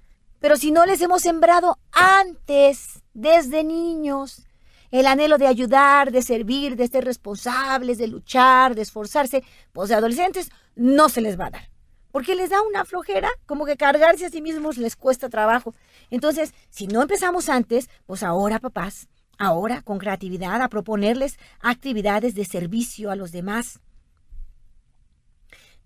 pero 0.40 0.56
si 0.56 0.70
no 0.70 0.86
les 0.86 1.00
hemos 1.00 1.22
sembrado 1.22 1.78
antes, 1.92 3.02
desde 3.12 3.62
niños, 3.64 4.46
el 4.90 5.06
anhelo 5.06 5.38
de 5.38 5.46
ayudar, 5.46 6.10
de 6.10 6.22
servir, 6.22 6.76
de 6.76 6.88
ser 6.88 7.04
responsables, 7.04 7.98
de 7.98 8.08
luchar, 8.08 8.74
de 8.74 8.82
esforzarse, 8.82 9.44
pues 9.72 9.88
de 9.88 9.94
adolescentes 9.94 10.50
no 10.74 11.08
se 11.08 11.20
les 11.20 11.38
va 11.38 11.46
a 11.46 11.50
dar. 11.50 11.70
Porque 12.10 12.34
les 12.34 12.50
da 12.50 12.60
una 12.62 12.84
flojera, 12.84 13.28
como 13.46 13.66
que 13.66 13.76
cargarse 13.76 14.26
a 14.26 14.30
sí 14.30 14.42
mismos 14.42 14.78
les 14.78 14.96
cuesta 14.96 15.28
trabajo. 15.28 15.74
Entonces, 16.10 16.54
si 16.68 16.88
no 16.88 17.02
empezamos 17.02 17.48
antes, 17.48 17.88
pues 18.06 18.24
ahora, 18.24 18.58
papás, 18.58 19.08
ahora 19.38 19.82
con 19.82 19.98
creatividad, 19.98 20.60
a 20.60 20.68
proponerles 20.68 21.38
actividades 21.60 22.34
de 22.34 22.44
servicio 22.44 23.12
a 23.12 23.16
los 23.16 23.30
demás. 23.30 23.78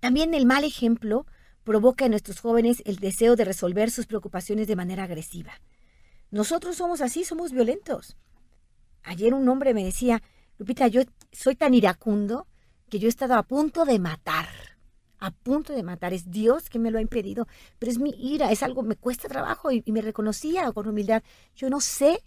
También 0.05 0.35
el 0.35 0.45
mal 0.45 0.65
ejemplo 0.65 1.25
provoca 1.63 2.05
en 2.05 2.11
nuestros 2.11 2.39
jóvenes 2.39 2.83
el 2.85 2.97
deseo 2.97 3.37
de 3.37 3.47
resolver 3.47 3.91
sus 3.91 4.05
preocupaciones 4.05 4.69
de 4.69 4.77
manera 4.77 5.05
agresiva. 5.05 5.55
Nosotros 6.31 6.77
somos 6.77 7.01
así, 7.01 7.25
somos 7.25 7.53
violentos. 7.53 8.15
Ayer 9.03 9.33
un 9.33 9.49
hombre 9.49 9.73
me 9.73 9.83
decía, 9.83 10.23
Lupita, 10.59 10.89
yo 10.89 11.01
soy 11.33 11.57
tan 11.57 11.73
iracundo 11.73 12.47
que 12.91 12.99
yo 12.99 13.07
he 13.07 13.09
estado 13.09 13.33
a 13.33 13.45
punto 13.45 13.87
de 13.87 13.99
matar. 13.99 14.47
A 15.21 15.31
punto 15.31 15.73
de 15.73 15.83
matar. 15.83 16.13
Es 16.13 16.31
Dios 16.31 16.69
que 16.69 16.79
me 16.79 16.91
lo 16.91 16.99
ha 16.99 17.01
impedido. 17.01 17.49
Pero 17.79 17.91
es 17.91 17.99
mi 17.99 18.11
ira, 18.11 18.53
es 18.53 18.63
algo, 18.63 18.83
me 18.83 18.97
cuesta 18.97 19.27
trabajo 19.27 19.73
y, 19.73 19.83
y 19.87 19.93
me 19.93 20.03
reconocía 20.03 20.71
con 20.73 20.87
humildad. 20.87 21.23
Yo 21.57 21.71
no 21.71 21.81
sé 21.81 22.21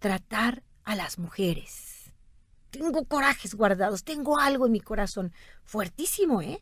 tratar 0.00 0.64
a 0.82 0.96
las 0.96 1.20
mujeres. 1.20 2.10
Tengo 2.70 3.04
corajes 3.04 3.54
guardados, 3.54 4.02
tengo 4.02 4.40
algo 4.40 4.66
en 4.66 4.72
mi 4.72 4.80
corazón 4.80 5.32
fuertísimo, 5.62 6.42
¿eh? 6.42 6.60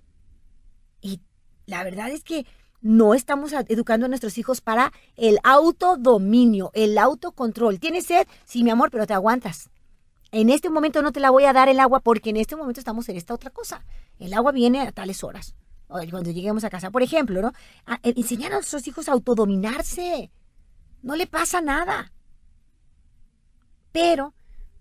La 1.69 1.85
verdad 1.85 2.11
es 2.11 2.25
que 2.25 2.47
no 2.81 3.13
estamos 3.13 3.53
educando 3.53 4.07
a 4.07 4.09
nuestros 4.09 4.39
hijos 4.39 4.63
para 4.63 4.91
el 5.17 5.39
autodominio, 5.45 6.71
el 6.73 6.97
autocontrol. 6.97 7.79
¿Tienes 7.79 8.07
sed? 8.07 8.27
Sí, 8.47 8.65
mi 8.65 8.71
amor, 8.71 8.91
pero 8.91 9.07
te 9.07 9.13
aguantas. 9.13 9.69
En 10.33 10.49
este 10.49 10.71
momento 10.71 11.03
no 11.03 11.13
te 11.13 11.21
la 11.21 11.29
voy 11.29 11.45
a 11.45 11.53
dar 11.53 11.69
el 11.69 11.79
agua 11.79 12.01
porque 12.01 12.31
en 12.31 12.39
este 12.39 12.57
momento 12.57 12.81
estamos 12.81 13.07
en 13.11 13.19
esta 13.19 13.35
otra 13.35 13.51
cosa. 13.51 13.85
El 14.19 14.33
agua 14.33 14.51
viene 14.51 14.81
a 14.81 14.93
tales 14.93 15.23
horas. 15.23 15.55
Cuando 15.89 16.31
lleguemos 16.31 16.65
a 16.65 16.71
casa, 16.71 16.91
por 16.91 17.03
ejemplo, 17.03 17.43
¿no? 17.43 17.53
Eh, 18.03 18.15
enseñar 18.17 18.53
a 18.53 18.57
nuestros 18.57 18.89
hijos 18.89 19.07
a 19.11 19.13
autodominarse. 19.13 20.31
No 21.03 21.17
le 21.17 21.27
pasa 21.27 21.61
nada. 21.61 22.13
Pero 23.93 24.33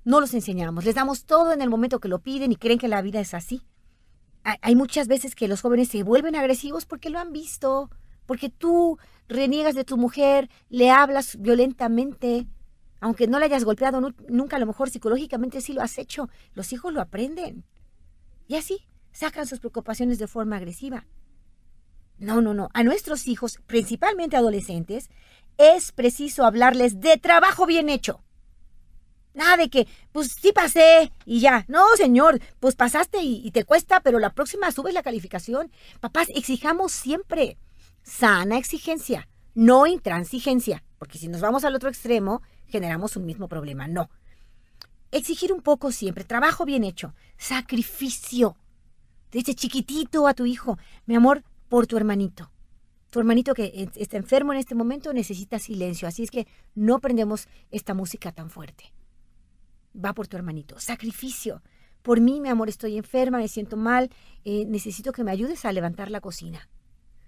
no 0.06 0.22
los 0.22 0.34
enseñamos. 0.34 0.86
Les 0.86 0.96
damos 0.96 1.26
todo 1.26 1.52
en 1.52 1.62
el 1.62 1.70
momento 1.70 2.00
que 2.00 2.08
lo 2.08 2.20
piden 2.20 2.54
y 2.54 2.56
creen 2.56 2.80
que 2.80 2.88
la 2.88 3.02
vida 3.02 3.20
es 3.20 3.34
así 3.34 3.62
hay 4.62 4.76
muchas 4.76 5.08
veces 5.08 5.36
que 5.36 5.48
los 5.48 5.62
jóvenes 5.62 5.90
se 5.90 6.04
vuelven 6.04 6.36
agresivos 6.36 6.86
porque 6.86 7.10
lo 7.10 7.20
han 7.20 7.34
visto, 7.34 7.90
porque 8.26 8.50
tú 8.50 8.98
reniegas 9.28 9.76
de 9.76 9.84
tu 9.84 9.98
mujer, 9.98 10.50
le 10.70 10.90
hablas 10.90 11.38
violentamente, 11.40 12.48
aunque 13.02 13.28
no 13.28 13.40
le 13.40 13.46
hayas 13.46 13.66
golpeado 13.66 14.00
nunca, 14.30 14.56
a 14.56 14.60
lo 14.60 14.66
mejor 14.66 14.90
psicológicamente 14.90 15.60
sí 15.60 15.74
lo 15.74 15.82
has 15.82 15.98
hecho, 15.98 16.30
los 16.54 16.72
hijos 16.72 16.94
lo 16.94 17.02
aprenden. 17.02 17.66
Y 18.48 18.56
así 18.56 18.88
sacan 19.12 19.48
sus 19.48 19.60
preocupaciones 19.60 20.18
de 20.18 20.28
forma 20.28 20.56
agresiva. 20.56 21.06
No, 22.18 22.42
no, 22.42 22.54
no. 22.54 22.70
A 22.74 22.84
nuestros 22.84 23.28
hijos, 23.28 23.60
principalmente 23.68 24.38
adolescentes, 24.38 25.10
es 25.58 25.92
preciso 25.92 26.46
hablarles 26.46 27.00
de 27.02 27.18
trabajo 27.18 27.66
bien 27.66 27.90
hecho. 27.90 28.24
Nada 29.38 29.56
de 29.56 29.70
que, 29.70 29.88
pues 30.12 30.36
sí 30.42 30.52
pasé 30.52 31.12
y 31.24 31.40
ya. 31.40 31.64
No, 31.68 31.86
señor, 31.96 32.42
pues 32.60 32.76
pasaste 32.76 33.20
y, 33.22 33.52
te 33.52 33.66
cuesta, 33.66 34.00
pero 34.00 34.18
la 34.18 34.34
próxima 34.34 34.72
subes 34.72 34.96
la 34.96 35.04
calificación. 35.04 35.72
Papás, 36.00 36.30
exijamos 36.34 36.92
siempre 36.92 37.60
sana 38.02 38.58
exigencia, 38.58 39.30
no 39.54 39.86
intransigencia, 39.86 40.84
porque 40.98 41.20
si 41.20 41.28
nos 41.28 41.42
vamos 41.42 41.66
al 41.66 41.76
otro 41.76 41.88
extremo, 41.88 42.42
generamos 42.66 43.16
un 43.16 43.28
mismo 43.28 43.48
problema. 43.48 43.88
No. 43.88 44.10
Exigir 45.12 45.54
un 45.54 45.62
poco 45.62 45.92
siempre, 45.92 46.24
trabajo 46.24 46.66
bien 46.66 46.84
hecho, 46.84 47.14
sacrificio. 47.38 48.58
Desde 49.30 49.54
chiquitito 49.54 50.28
a 50.28 50.34
tu 50.34 50.48
hijo, 50.48 50.80
mi 51.06 51.16
amor, 51.16 51.44
por 51.70 51.86
tu 51.86 51.96
hermanito. 51.96 52.50
Tu 53.12 53.20
hermanito 53.20 53.54
que 53.54 53.88
está 53.98 54.18
enfermo 54.18 54.52
en 54.52 54.58
este 54.58 54.74
momento 54.74 55.14
necesita 55.14 55.60
silencio, 55.60 56.08
así 56.08 56.24
es 56.24 56.32
que 56.32 56.48
no 56.74 56.98
prendemos 56.98 57.48
esta 57.70 57.94
música 57.94 58.32
tan 58.32 58.50
fuerte. 58.50 58.94
Va 60.04 60.14
por 60.14 60.28
tu 60.28 60.38
hermanito. 60.38 60.80
Sacrificio. 60.80 61.62
Por 62.02 62.22
mí, 62.22 62.40
mi 62.40 62.50
amor, 62.50 62.70
estoy 62.70 62.98
enferma, 62.98 63.40
me 63.40 63.48
siento 63.48 63.76
mal, 63.76 64.10
eh, 64.46 64.66
necesito 64.66 65.12
que 65.12 65.24
me 65.24 65.32
ayudes 65.32 65.66
a 65.66 65.74
levantar 65.74 66.10
la 66.10 66.22
cocina. 66.22 66.70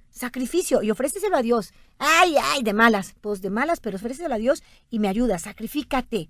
Sacrificio 0.09 0.81
y 0.81 0.91
ofréceselo 0.91 1.35
a 1.35 1.41
Dios. 1.41 1.73
Ay, 1.97 2.35
ay, 2.41 2.63
de 2.63 2.73
malas, 2.73 3.15
pues 3.21 3.41
de 3.41 3.49
malas, 3.49 3.79
pero 3.79 3.97
ofréceselo 3.97 4.33
a 4.33 4.37
Dios 4.37 4.63
y 4.89 4.99
me 4.99 5.07
ayuda, 5.07 5.37
sacrifícate. 5.37 6.29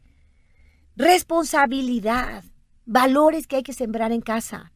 Responsabilidad, 0.96 2.44
valores 2.86 3.48
que 3.48 3.58
hay 3.58 3.64
que 3.64 3.74
sembrar 3.74 4.12
en 4.12 4.22
casa. 4.22 4.74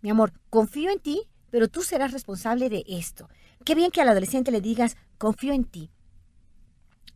Mi 0.00 0.10
amor, 0.10 0.32
confío 0.48 0.90
en 0.90 1.00
ti, 1.00 1.22
pero 1.50 1.68
tú 1.68 1.82
serás 1.82 2.12
responsable 2.12 2.68
de 2.68 2.84
esto. 2.86 3.28
Qué 3.64 3.74
bien 3.74 3.90
que 3.90 4.00
al 4.00 4.08
adolescente 4.08 4.50
le 4.50 4.60
digas, 4.60 4.96
confío 5.18 5.52
en 5.52 5.64
ti. 5.64 5.90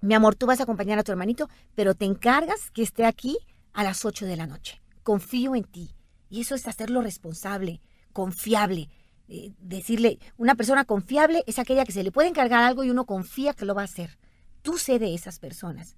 Mi 0.00 0.14
amor, 0.14 0.34
tú 0.34 0.46
vas 0.46 0.60
a 0.60 0.64
acompañar 0.64 0.98
a 0.98 1.04
tu 1.04 1.12
hermanito, 1.12 1.48
pero 1.74 1.94
te 1.94 2.06
encargas 2.06 2.70
que 2.70 2.82
esté 2.82 3.04
aquí 3.04 3.38
a 3.72 3.84
las 3.84 4.04
8 4.04 4.26
de 4.26 4.36
la 4.36 4.46
noche. 4.46 4.80
Confío 5.02 5.54
en 5.54 5.64
ti. 5.64 5.94
Y 6.28 6.40
eso 6.40 6.54
es 6.54 6.66
hacerlo 6.68 7.02
responsable, 7.02 7.80
confiable. 8.12 8.88
Eh, 9.28 9.52
decirle, 9.58 10.18
una 10.38 10.54
persona 10.54 10.84
confiable 10.84 11.44
es 11.46 11.58
aquella 11.58 11.84
que 11.84 11.92
se 11.92 12.02
le 12.02 12.12
puede 12.12 12.28
encargar 12.28 12.62
algo 12.62 12.82
y 12.84 12.90
uno 12.90 13.06
confía 13.06 13.54
que 13.54 13.64
lo 13.64 13.74
va 13.74 13.82
a 13.82 13.84
hacer. 13.84 14.18
Tú 14.62 14.76
sé 14.76 14.98
de 14.98 15.14
esas 15.14 15.38
personas. 15.38 15.96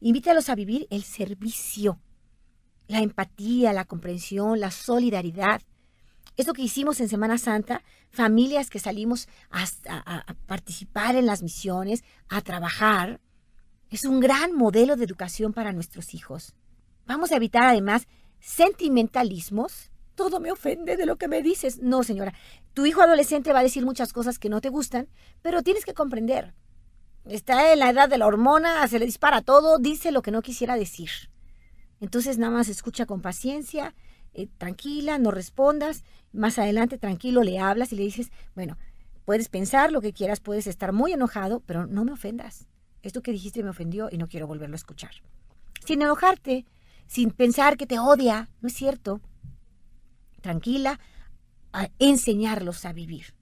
Invítalos 0.00 0.48
a 0.48 0.54
vivir 0.54 0.86
el 0.90 1.02
servicio, 1.02 2.00
la 2.86 3.00
empatía, 3.00 3.72
la 3.72 3.84
comprensión, 3.84 4.60
la 4.60 4.70
solidaridad. 4.70 5.62
Eso 6.36 6.52
que 6.52 6.62
hicimos 6.62 7.00
en 7.00 7.08
Semana 7.08 7.38
Santa, 7.38 7.82
familias 8.10 8.70
que 8.70 8.78
salimos 8.78 9.28
a, 9.50 9.64
a, 9.88 10.34
participar 10.46 11.16
en 11.16 11.26
las 11.26 11.42
misiones, 11.42 12.04
a 12.28 12.40
trabajar, 12.40 13.20
es 13.90 14.04
un 14.04 14.20
gran 14.20 14.54
modelo 14.54 14.94
de 14.94 15.04
educación 15.04 15.52
para 15.52 15.72
nuestros 15.72 16.14
hijos. 16.14 16.54
Vamos 17.08 17.32
a 17.32 17.36
evitar 17.36 17.64
además 17.64 18.06
sentimentalismos. 18.38 19.90
Todo 20.14 20.40
me 20.40 20.52
ofende 20.52 20.98
de 20.98 21.06
lo 21.06 21.16
que 21.16 21.26
me 21.26 21.42
dices. 21.42 21.78
No, 21.78 22.02
señora. 22.02 22.34
Tu 22.74 22.84
hijo 22.84 23.00
adolescente 23.00 23.54
va 23.54 23.60
a 23.60 23.62
decir 23.62 23.84
muchas 23.84 24.12
cosas 24.12 24.38
que 24.38 24.50
no 24.50 24.60
te 24.60 24.68
gustan, 24.68 25.08
pero 25.40 25.62
tienes 25.62 25.86
que 25.86 25.94
comprender. 25.94 26.54
Está 27.24 27.72
en 27.72 27.78
la 27.78 27.88
edad 27.88 28.10
de 28.10 28.18
la 28.18 28.26
hormona, 28.26 28.86
se 28.88 28.98
le 28.98 29.06
dispara 29.06 29.40
todo, 29.40 29.78
dice 29.78 30.12
lo 30.12 30.20
que 30.20 30.30
no 30.30 30.42
quisiera 30.42 30.76
decir. 30.76 31.08
Entonces 31.98 32.36
nada 32.36 32.52
más 32.52 32.68
escucha 32.68 33.06
con 33.06 33.22
paciencia, 33.22 33.94
eh, 34.34 34.46
tranquila, 34.58 35.18
no 35.18 35.30
respondas. 35.30 36.04
Más 36.32 36.58
adelante, 36.58 36.98
tranquilo, 36.98 37.42
le 37.42 37.58
hablas 37.58 37.90
y 37.92 37.96
le 37.96 38.02
dices, 38.02 38.30
bueno, 38.54 38.76
puedes 39.24 39.48
pensar 39.48 39.92
lo 39.92 40.02
que 40.02 40.12
quieras, 40.12 40.40
puedes 40.40 40.66
estar 40.66 40.92
muy 40.92 41.14
enojado, 41.14 41.60
pero 41.60 41.86
no 41.86 42.04
me 42.04 42.12
ofendas. 42.12 42.68
Esto 43.02 43.22
que 43.22 43.32
dijiste 43.32 43.62
me 43.62 43.70
ofendió 43.70 44.10
y 44.12 44.18
no 44.18 44.28
quiero 44.28 44.46
volverlo 44.46 44.74
a 44.74 44.76
escuchar. 44.76 45.12
Sin 45.86 46.02
enojarte, 46.02 46.66
sin 47.08 47.30
pensar 47.30 47.76
que 47.76 47.86
te 47.86 47.98
odia, 47.98 48.50
no 48.60 48.68
es 48.68 48.74
cierto. 48.74 49.20
Tranquila, 50.40 51.00
enseñarlos 51.98 52.84
a 52.84 52.92
vivir. 52.92 53.34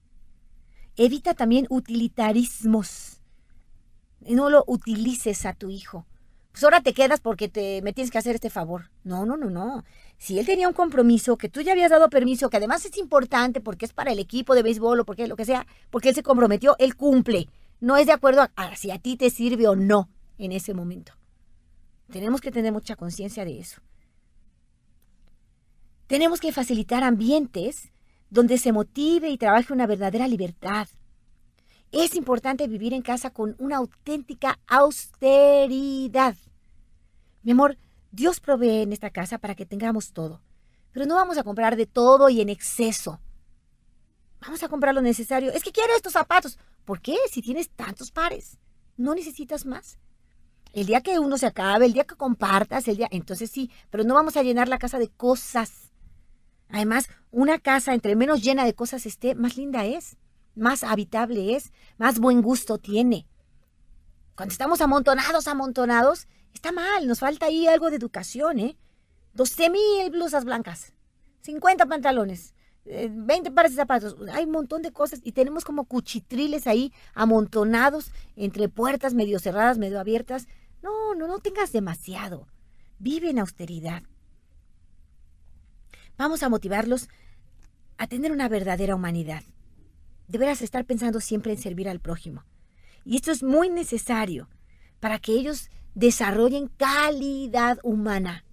Evita 0.95 1.35
también 1.35 1.67
utilitarismos. 1.69 3.21
No 4.21 4.49
lo 4.49 4.63
utilices 4.65 5.45
a 5.45 5.53
tu 5.53 5.69
hijo. 5.69 6.07
Pues 6.51 6.63
ahora 6.63 6.81
te 6.81 6.93
quedas 6.93 7.19
porque 7.19 7.49
te, 7.49 7.83
me 7.83 7.93
tienes 7.93 8.09
que 8.09 8.17
hacer 8.17 8.35
este 8.35 8.49
favor. 8.49 8.89
No, 9.03 9.25
no, 9.27 9.37
no, 9.37 9.49
no. 9.49 9.83
Si 10.17 10.39
él 10.39 10.45
tenía 10.45 10.67
un 10.67 10.73
compromiso, 10.73 11.37
que 11.37 11.49
tú 11.49 11.61
ya 11.61 11.73
habías 11.73 11.91
dado 11.91 12.09
permiso, 12.09 12.49
que 12.49 12.57
además 12.57 12.83
es 12.85 12.97
importante 12.97 13.61
porque 13.61 13.85
es 13.85 13.93
para 13.93 14.11
el 14.11 14.17
equipo 14.17 14.55
de 14.55 14.63
béisbol 14.63 15.01
o 15.01 15.05
porque 15.05 15.27
lo 15.27 15.35
que 15.35 15.45
sea, 15.45 15.67
porque 15.91 16.09
él 16.09 16.15
se 16.15 16.23
comprometió, 16.23 16.75
él 16.79 16.95
cumple. 16.95 17.47
No 17.79 17.95
es 17.97 18.07
de 18.07 18.13
acuerdo 18.13 18.47
a 18.55 18.75
si 18.75 18.89
a 18.89 18.97
ti 18.97 19.17
te 19.17 19.29
sirve 19.29 19.67
o 19.67 19.75
no 19.75 20.09
en 20.39 20.51
ese 20.51 20.73
momento. 20.73 21.16
Tenemos 22.11 22.41
que 22.41 22.51
tener 22.51 22.71
mucha 22.71 22.95
conciencia 22.95 23.43
de 23.45 23.59
eso. 23.59 23.81
Tenemos 26.07 26.39
que 26.39 26.53
facilitar 26.53 27.03
ambientes 27.03 27.91
donde 28.29 28.57
se 28.57 28.71
motive 28.71 29.29
y 29.29 29.37
trabaje 29.37 29.73
una 29.73 29.87
verdadera 29.87 30.27
libertad. 30.27 30.87
Es 31.91 32.15
importante 32.15 32.67
vivir 32.67 32.93
en 32.93 33.01
casa 33.01 33.29
con 33.29 33.55
una 33.59 33.77
auténtica 33.77 34.59
austeridad. 34.67 36.35
Mi 37.43 37.51
amor, 37.51 37.77
Dios 38.11 38.39
provee 38.39 38.81
en 38.81 38.93
esta 38.93 39.09
casa 39.09 39.37
para 39.37 39.55
que 39.55 39.65
tengamos 39.65 40.11
todo, 40.11 40.41
pero 40.91 41.05
no 41.05 41.15
vamos 41.15 41.37
a 41.37 41.43
comprar 41.43 41.75
de 41.75 41.85
todo 41.85 42.29
y 42.29 42.41
en 42.41 42.49
exceso. 42.49 43.19
Vamos 44.41 44.63
a 44.63 44.69
comprar 44.69 44.93
lo 44.93 45.01
necesario. 45.01 45.51
Es 45.51 45.63
que 45.63 45.71
quiero 45.71 45.93
estos 45.95 46.13
zapatos. 46.13 46.57
¿Por 46.85 47.01
qué? 47.01 47.17
Si 47.29 47.41
tienes 47.41 47.69
tantos 47.69 48.11
pares, 48.11 48.57
no 48.95 49.15
necesitas 49.15 49.65
más. 49.65 49.97
El 50.77 50.85
día 50.85 51.01
que 51.01 51.17
uno 51.17 51.39
se 51.39 51.47
acabe, 51.47 51.87
el 51.87 51.93
día 51.93 52.03
que 52.03 52.13
compartas, 52.13 52.87
el 52.87 52.97
día, 52.97 53.07
entonces 53.09 53.49
sí, 53.49 53.71
pero 53.89 54.03
no 54.03 54.13
vamos 54.13 54.37
a 54.37 54.43
llenar 54.43 54.67
la 54.67 54.77
casa 54.77 54.99
de 54.99 55.07
cosas. 55.09 55.91
Además, 56.69 57.09
una 57.31 57.57
casa 57.57 57.95
entre 57.95 58.15
menos 58.15 58.43
llena 58.43 58.63
de 58.63 58.75
cosas 58.75 59.07
esté, 59.07 59.33
más 59.33 59.57
linda 59.57 59.87
es, 59.87 60.17
más 60.53 60.83
habitable 60.83 61.55
es, 61.55 61.73
más 61.97 62.19
buen 62.19 62.43
gusto 62.43 62.77
tiene. 62.77 63.27
Cuando 64.35 64.51
estamos 64.51 64.79
amontonados, 64.79 65.47
amontonados, 65.47 66.27
está 66.53 66.71
mal, 66.71 67.07
nos 67.07 67.21
falta 67.21 67.47
ahí 67.47 67.65
algo 67.65 67.89
de 67.89 67.95
educación, 67.95 68.59
¿eh? 68.59 68.77
12 69.33 69.71
mil 69.71 70.11
blusas 70.11 70.45
blancas, 70.45 70.93
50 71.41 71.87
pantalones, 71.87 72.53
20 72.85 73.49
eh, 73.49 73.51
pares 73.51 73.71
de 73.71 73.77
zapatos, 73.77 74.15
hay 74.31 74.45
un 74.45 74.51
montón 74.51 74.83
de 74.83 74.91
cosas 74.91 75.21
y 75.23 75.31
tenemos 75.31 75.65
como 75.65 75.85
cuchitriles 75.85 76.67
ahí 76.67 76.93
amontonados 77.15 78.11
entre 78.35 78.69
puertas 78.69 79.15
medio 79.15 79.39
cerradas, 79.39 79.79
medio 79.79 79.99
abiertas. 79.99 80.47
No, 80.81 81.15
no, 81.15 81.27
no 81.27 81.39
tengas 81.39 81.71
demasiado. 81.71 82.47
Vive 82.99 83.29
en 83.29 83.39
austeridad. 83.39 84.03
Vamos 86.17 86.43
a 86.43 86.49
motivarlos 86.49 87.09
a 87.97 88.07
tener 88.07 88.31
una 88.31 88.49
verdadera 88.49 88.95
humanidad. 88.95 89.43
Deberás 90.27 90.61
estar 90.61 90.85
pensando 90.85 91.21
siempre 91.21 91.53
en 91.53 91.59
servir 91.59 91.89
al 91.89 91.99
prójimo. 91.99 92.43
Y 93.05 93.15
esto 93.15 93.31
es 93.31 93.43
muy 93.43 93.69
necesario 93.69 94.49
para 94.99 95.19
que 95.19 95.33
ellos 95.33 95.69
desarrollen 95.93 96.67
calidad 96.67 97.79
humana 97.83 98.43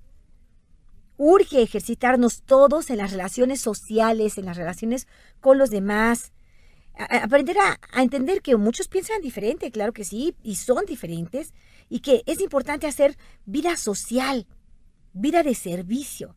urge 1.16 1.62
ejercitarnos 1.62 2.42
todos 2.42 2.90
en 2.90 2.98
las 2.98 3.12
relaciones 3.12 3.60
sociales, 3.60 4.38
en 4.38 4.46
las 4.46 4.56
relaciones 4.56 5.06
con 5.40 5.58
los 5.58 5.70
demás. 5.70 6.32
aprender 6.96 7.58
a, 7.58 7.78
a, 7.92 8.02
entender 8.02 8.40
que 8.40 8.56
muchos 8.56 8.88
piensan 8.88 9.20
diferente, 9.20 9.70
claro 9.70 9.92
que 9.92 10.04
sí, 10.04 10.37
y 10.42 10.56
son 10.56 10.87
diferentes, 10.87 11.52
y 11.88 12.01
que 12.01 12.23
es 12.27 12.40
importante 12.40 12.87
hacer 12.87 13.16
vida 13.47 13.77
social, 13.77 14.47
vida 15.12 15.42
de 15.42 15.55
servicio. 15.55 16.37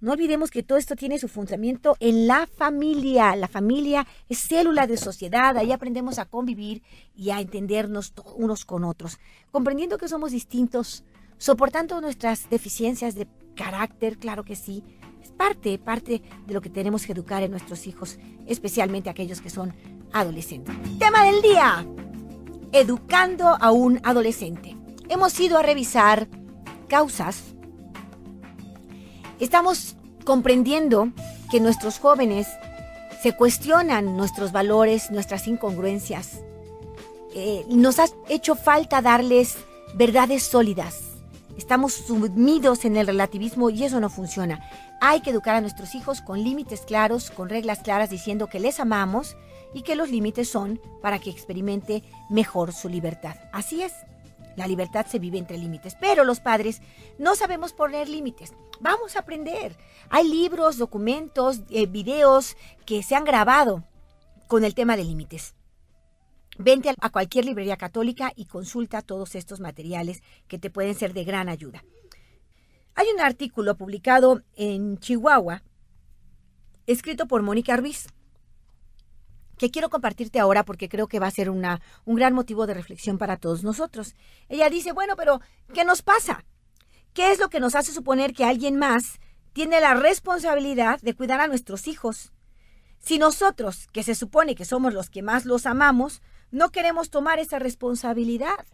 No 0.00 0.12
olvidemos 0.12 0.52
que 0.52 0.62
todo 0.62 0.78
esto 0.78 0.94
tiene 0.94 1.18
su 1.18 1.26
fundamento 1.26 1.96
en 1.98 2.28
la 2.28 2.46
familia. 2.46 3.34
La 3.34 3.48
familia 3.48 4.06
es 4.28 4.38
célula 4.38 4.86
de 4.86 4.96
sociedad, 4.96 5.56
ahí 5.56 5.72
aprendemos 5.72 6.20
a 6.20 6.26
convivir 6.26 6.82
y 7.16 7.30
a 7.30 7.40
entendernos 7.40 8.12
unos 8.36 8.64
con 8.64 8.84
otros, 8.84 9.18
comprendiendo 9.50 9.98
que 9.98 10.06
somos 10.06 10.30
distintos, 10.30 11.02
soportando 11.36 12.00
nuestras 12.00 12.48
deficiencias 12.48 13.16
de 13.16 13.26
carácter, 13.56 14.18
claro 14.18 14.44
que 14.44 14.54
sí. 14.54 14.84
Es 15.20 15.32
parte, 15.32 15.78
parte 15.78 16.22
de 16.46 16.54
lo 16.54 16.60
que 16.60 16.70
tenemos 16.70 17.04
que 17.04 17.12
educar 17.12 17.42
en 17.42 17.50
nuestros 17.50 17.88
hijos, 17.88 18.20
especialmente 18.46 19.10
aquellos 19.10 19.40
que 19.40 19.50
son 19.50 19.74
adolescentes. 20.12 20.76
Tema 21.00 21.24
del 21.24 21.42
día. 21.42 21.84
Educando 22.70 23.48
a 23.48 23.72
un 23.72 24.00
adolescente. 24.04 24.77
Hemos 25.08 25.38
ido 25.40 25.58
a 25.58 25.62
revisar 25.62 26.28
causas. 26.88 27.42
Estamos 29.40 29.96
comprendiendo 30.24 31.12
que 31.50 31.60
nuestros 31.60 31.98
jóvenes 31.98 32.48
se 33.22 33.36
cuestionan 33.36 34.16
nuestros 34.16 34.52
valores, 34.52 35.10
nuestras 35.10 35.46
incongruencias. 35.48 36.40
Eh, 37.34 37.64
nos 37.68 37.98
ha 37.98 38.06
hecho 38.28 38.54
falta 38.54 39.02
darles 39.02 39.56
verdades 39.94 40.42
sólidas, 40.42 41.08
Estamos 41.58 41.92
sumidos 41.92 42.84
en 42.84 42.96
el 42.96 43.08
relativismo 43.08 43.68
y 43.68 43.82
eso 43.82 43.98
no 43.98 44.08
funciona. 44.08 44.60
Hay 45.00 45.22
que 45.22 45.30
educar 45.30 45.56
a 45.56 45.60
nuestros 45.60 45.96
hijos 45.96 46.22
con 46.22 46.44
límites 46.44 46.82
claros, 46.82 47.32
con 47.32 47.48
reglas 47.48 47.80
claras, 47.80 48.10
diciendo 48.10 48.46
que 48.46 48.60
les 48.60 48.78
amamos 48.78 49.36
y 49.74 49.82
que 49.82 49.96
los 49.96 50.08
límites 50.08 50.48
son 50.48 50.80
para 51.02 51.18
que 51.18 51.30
experimente 51.30 52.04
mejor 52.30 52.72
su 52.72 52.88
libertad. 52.88 53.34
Así 53.52 53.82
es. 53.82 53.92
La 54.58 54.66
libertad 54.66 55.06
se 55.06 55.20
vive 55.20 55.38
entre 55.38 55.56
límites, 55.56 55.96
pero 56.00 56.24
los 56.24 56.40
padres 56.40 56.82
no 57.16 57.36
sabemos 57.36 57.72
poner 57.72 58.08
límites. 58.08 58.54
Vamos 58.80 59.14
a 59.14 59.20
aprender. 59.20 59.76
Hay 60.10 60.28
libros, 60.28 60.78
documentos, 60.78 61.60
eh, 61.70 61.86
videos 61.86 62.56
que 62.84 63.04
se 63.04 63.14
han 63.14 63.24
grabado 63.24 63.84
con 64.48 64.64
el 64.64 64.74
tema 64.74 64.96
de 64.96 65.04
límites. 65.04 65.54
Vente 66.58 66.92
a 67.00 67.10
cualquier 67.10 67.44
librería 67.44 67.76
católica 67.76 68.32
y 68.34 68.46
consulta 68.46 69.00
todos 69.00 69.36
estos 69.36 69.60
materiales 69.60 70.24
que 70.48 70.58
te 70.58 70.70
pueden 70.70 70.96
ser 70.96 71.14
de 71.14 71.22
gran 71.22 71.48
ayuda. 71.48 71.84
Hay 72.96 73.06
un 73.14 73.20
artículo 73.20 73.76
publicado 73.76 74.42
en 74.56 74.98
Chihuahua, 74.98 75.62
escrito 76.88 77.28
por 77.28 77.42
Mónica 77.42 77.76
Ruiz, 77.76 78.08
que 79.58 79.70
quiero 79.70 79.90
compartirte 79.90 80.40
ahora 80.40 80.64
porque 80.64 80.88
creo 80.88 81.08
que 81.08 81.18
va 81.18 81.26
a 81.26 81.32
ser 81.32 81.50
una, 81.50 81.80
un 82.04 82.16
gran 82.16 82.32
motivo 82.32 82.66
de 82.66 82.74
reflexión 82.74 83.18
para 83.18 83.36
todos 83.36 83.62
nosotros. 83.62 84.14
Ella 84.48 84.70
dice, 84.70 84.92
bueno, 84.92 85.16
pero 85.16 85.40
¿qué 85.74 85.84
nos 85.84 86.02
pasa? 86.02 86.44
¿Qué 87.12 87.32
es 87.32 87.38
lo 87.38 87.50
que 87.50 87.60
nos 87.60 87.74
hace 87.74 87.92
suponer 87.92 88.32
que 88.32 88.44
alguien 88.44 88.76
más 88.76 89.20
tiene 89.52 89.80
la 89.80 89.94
responsabilidad 89.94 91.00
de 91.00 91.14
cuidar 91.14 91.40
a 91.40 91.48
nuestros 91.48 91.88
hijos? 91.88 92.32
Si 93.00 93.18
nosotros, 93.18 93.86
que 93.92 94.02
se 94.02 94.14
supone 94.14 94.54
que 94.54 94.64
somos 94.64 94.94
los 94.94 95.10
que 95.10 95.22
más 95.22 95.44
los 95.44 95.66
amamos, 95.66 96.22
no 96.50 96.70
queremos 96.70 97.10
tomar 97.10 97.38
esa 97.38 97.58
responsabilidad. 97.58 98.66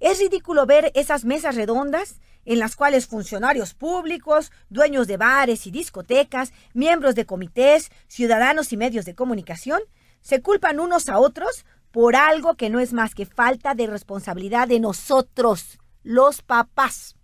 Es 0.00 0.18
ridículo 0.18 0.66
ver 0.66 0.92
esas 0.94 1.24
mesas 1.24 1.54
redondas 1.54 2.20
en 2.44 2.58
las 2.58 2.76
cuales 2.76 3.06
funcionarios 3.06 3.74
públicos, 3.74 4.52
dueños 4.68 5.06
de 5.06 5.16
bares 5.16 5.66
y 5.66 5.70
discotecas, 5.70 6.52
miembros 6.74 7.14
de 7.14 7.26
comités, 7.26 7.90
ciudadanos 8.06 8.72
y 8.72 8.76
medios 8.76 9.04
de 9.04 9.14
comunicación 9.14 9.80
se 10.26 10.42
culpan 10.42 10.80
unos 10.80 11.08
a 11.08 11.20
otros 11.20 11.64
por 11.92 12.16
algo 12.16 12.56
que 12.56 12.68
no 12.68 12.80
es 12.80 12.92
más 12.92 13.14
que 13.14 13.26
falta 13.26 13.74
de 13.74 13.86
responsabilidad 13.86 14.66
de 14.66 14.80
nosotros, 14.80 15.78
los 16.02 16.42
papás. 16.42 17.14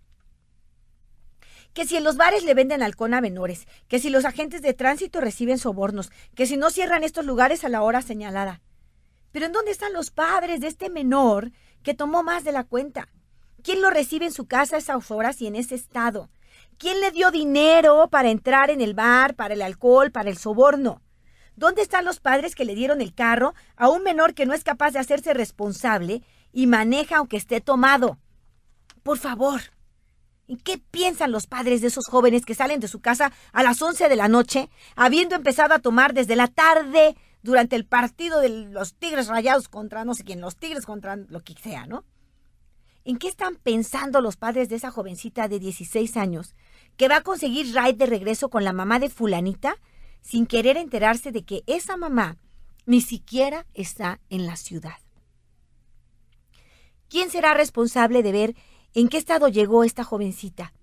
Que 1.73 1.85
si 1.85 1.97
en 1.97 2.05
los 2.05 2.15
bares 2.15 2.45
le 2.45 2.53
venden 2.53 2.81
alcohol 2.81 3.13
a 3.13 3.19
menores, 3.19 3.67
que 3.89 3.99
si 3.99 4.09
los 4.09 4.23
agentes 4.23 4.61
de 4.61 4.73
tránsito 4.73 5.19
reciben 5.19 5.57
sobornos, 5.57 6.11
que 6.33 6.45
si 6.45 6.55
no 6.55 6.69
cierran 6.69 7.03
estos 7.03 7.25
lugares 7.25 7.65
a 7.65 7.69
la 7.69 7.81
hora 7.81 8.01
señalada. 8.01 8.61
Pero 9.33 9.47
¿en 9.47 9.51
dónde 9.51 9.71
están 9.71 9.91
los 9.91 10.09
padres 10.09 10.61
de 10.61 10.67
este 10.67 10.89
menor 10.89 11.51
que 11.83 11.93
tomó 11.93 12.23
más 12.23 12.43
de 12.43 12.51
la 12.51 12.63
cuenta? 12.63 13.09
¿Quién 13.61 13.81
lo 13.81 13.89
recibe 13.89 14.25
en 14.25 14.33
su 14.33 14.45
casa 14.45 14.75
a 14.75 14.79
esas 14.79 15.11
horas 15.11 15.41
y 15.41 15.47
en 15.47 15.55
ese 15.55 15.75
estado? 15.75 16.29
¿Quién 16.77 16.99
le 16.99 17.11
dio 17.11 17.31
dinero 17.31 18.07
para 18.09 18.29
entrar 18.29 18.69
en 18.69 18.81
el 18.81 18.93
bar, 18.93 19.35
para 19.35 19.53
el 19.53 19.61
alcohol, 19.61 20.11
para 20.11 20.29
el 20.29 20.37
soborno? 20.37 21.01
¿Dónde 21.55 21.81
están 21.81 22.03
los 22.03 22.19
padres 22.19 22.55
que 22.55 22.65
le 22.65 22.75
dieron 22.75 22.99
el 22.99 23.13
carro 23.13 23.53
a 23.75 23.89
un 23.89 24.03
menor 24.03 24.33
que 24.33 24.45
no 24.45 24.53
es 24.53 24.63
capaz 24.63 24.91
de 24.91 24.99
hacerse 24.99 25.33
responsable 25.33 26.23
y 26.51 26.67
maneja 26.67 27.17
aunque 27.17 27.37
esté 27.37 27.61
tomado? 27.61 28.17
Por 29.03 29.19
favor, 29.19 29.61
¿en 30.47 30.57
qué 30.57 30.79
piensan 30.79 31.31
los 31.31 31.45
padres 31.45 31.81
de 31.81 31.87
esos 31.87 32.07
jóvenes 32.07 32.45
que 32.45 32.55
salen 32.55 32.79
de 32.79 32.87
su 32.87 33.01
casa 33.01 33.31
a 33.51 33.63
las 33.63 33.81
11 33.81 34.09
de 34.09 34.15
la 34.15 34.27
noche, 34.27 34.69
habiendo 34.95 35.35
empezado 35.35 35.73
a 35.75 35.79
tomar 35.79 36.13
desde 36.13 36.35
la 36.35 36.47
tarde 36.47 37.15
durante 37.43 37.75
el 37.75 37.85
partido 37.85 38.39
de 38.39 38.49
los 38.49 38.95
Tigres 38.95 39.27
Rayados 39.27 39.67
contra 39.67 40.05
no 40.05 40.15
sé 40.15 40.23
quién, 40.23 40.41
los 40.41 40.55
Tigres 40.55 40.85
contra 40.85 41.17
lo 41.17 41.43
que 41.43 41.53
sea, 41.53 41.85
¿no? 41.85 42.05
¿En 43.05 43.17
qué 43.17 43.27
están 43.27 43.57
pensando 43.57 44.21
los 44.21 44.37
padres 44.37 44.69
de 44.69 44.77
esa 44.77 44.89
jovencita 44.89 45.49
de 45.49 45.59
16 45.59 46.15
años 46.15 46.55
que 46.95 47.09
va 47.09 47.17
a 47.17 47.21
conseguir 47.21 47.75
ride 47.75 47.93
de 47.93 48.05
regreso 48.05 48.49
con 48.49 48.63
la 48.63 48.71
mamá 48.71 48.97
de 48.99 49.09
fulanita 49.09 49.75
sin 50.21 50.47
querer 50.47 50.77
enterarse 50.77 51.33
de 51.33 51.43
que 51.43 51.63
esa 51.67 51.97
mamá 51.97 52.37
ni 52.85 53.01
siquiera 53.01 53.65
está 53.73 54.21
en 54.29 54.45
la 54.45 54.55
ciudad? 54.55 54.97
¿Quién 57.09 57.29
será 57.29 57.53
responsable 57.53 58.23
de 58.23 58.31
ver 58.31 58.55
en 58.93 59.09
qué 59.09 59.17
estado 59.17 59.49
llegó 59.49 59.83
esta 59.83 60.05
jovencita? 60.05 60.73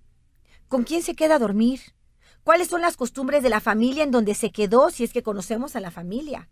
¿Con 0.67 0.83
quién 0.83 1.01
se 1.01 1.15
queda 1.15 1.35
a 1.35 1.39
dormir? 1.39 1.81
¿Cuáles 2.43 2.69
son 2.69 2.81
las 2.81 2.97
costumbres 2.97 3.43
de 3.43 3.49
la 3.49 3.59
familia 3.59 4.03
en 4.03 4.11
donde 4.11 4.33
se 4.33 4.51
quedó 4.51 4.89
si 4.89 5.03
es 5.03 5.13
que 5.13 5.21
conocemos 5.21 5.75
a 5.75 5.79
la 5.79 5.91
familia? 5.91 6.49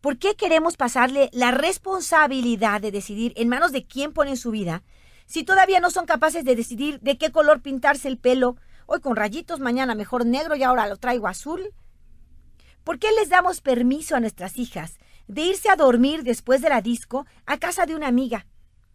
¿Por 0.00 0.18
qué 0.18 0.36
queremos 0.36 0.76
pasarle 0.76 1.28
la 1.32 1.50
responsabilidad 1.50 2.80
de 2.80 2.92
decidir 2.92 3.34
en 3.36 3.48
manos 3.48 3.72
de 3.72 3.84
quién 3.86 4.12
pone 4.12 4.36
su 4.36 4.50
vida 4.50 4.82
si 5.26 5.44
todavía 5.44 5.80
no 5.80 5.90
son 5.90 6.06
capaces 6.06 6.44
de 6.44 6.56
decidir 6.56 7.00
de 7.00 7.18
qué 7.18 7.30
color 7.30 7.60
pintarse 7.60 8.08
el 8.08 8.16
pelo? 8.16 8.56
Hoy 8.86 9.00
con 9.00 9.16
rayitos, 9.16 9.60
mañana 9.60 9.94
mejor 9.94 10.24
negro 10.24 10.56
y 10.56 10.62
ahora 10.62 10.86
lo 10.86 10.96
traigo 10.96 11.28
azul. 11.28 11.74
¿Por 12.82 12.98
qué 12.98 13.08
les 13.18 13.28
damos 13.28 13.60
permiso 13.60 14.16
a 14.16 14.20
nuestras 14.20 14.56
hijas 14.56 14.98
de 15.26 15.42
irse 15.42 15.68
a 15.68 15.76
dormir 15.76 16.22
después 16.22 16.62
de 16.62 16.68
la 16.68 16.80
disco 16.80 17.26
a 17.44 17.58
casa 17.58 17.84
de 17.84 17.96
una 17.96 18.06
amiga? 18.06 18.46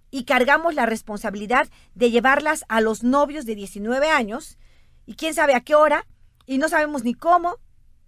Y 0.10 0.24
cargamos 0.24 0.74
la 0.74 0.86
responsabilidad 0.88 1.68
de 1.94 2.10
llevarlas 2.10 2.66
a 2.70 2.82
los 2.82 3.04
novios 3.04 3.46
de 3.46 3.56
19 3.56 4.10
años 4.10 4.58
y 5.12 5.16
quién 5.16 5.34
sabe 5.34 5.56
a 5.56 5.62
qué 5.62 5.76
hora 5.76 6.08
y 6.46 6.58
no 6.58 6.70
sabemos 6.70 7.04
ni 7.04 7.14
cómo 7.14 7.58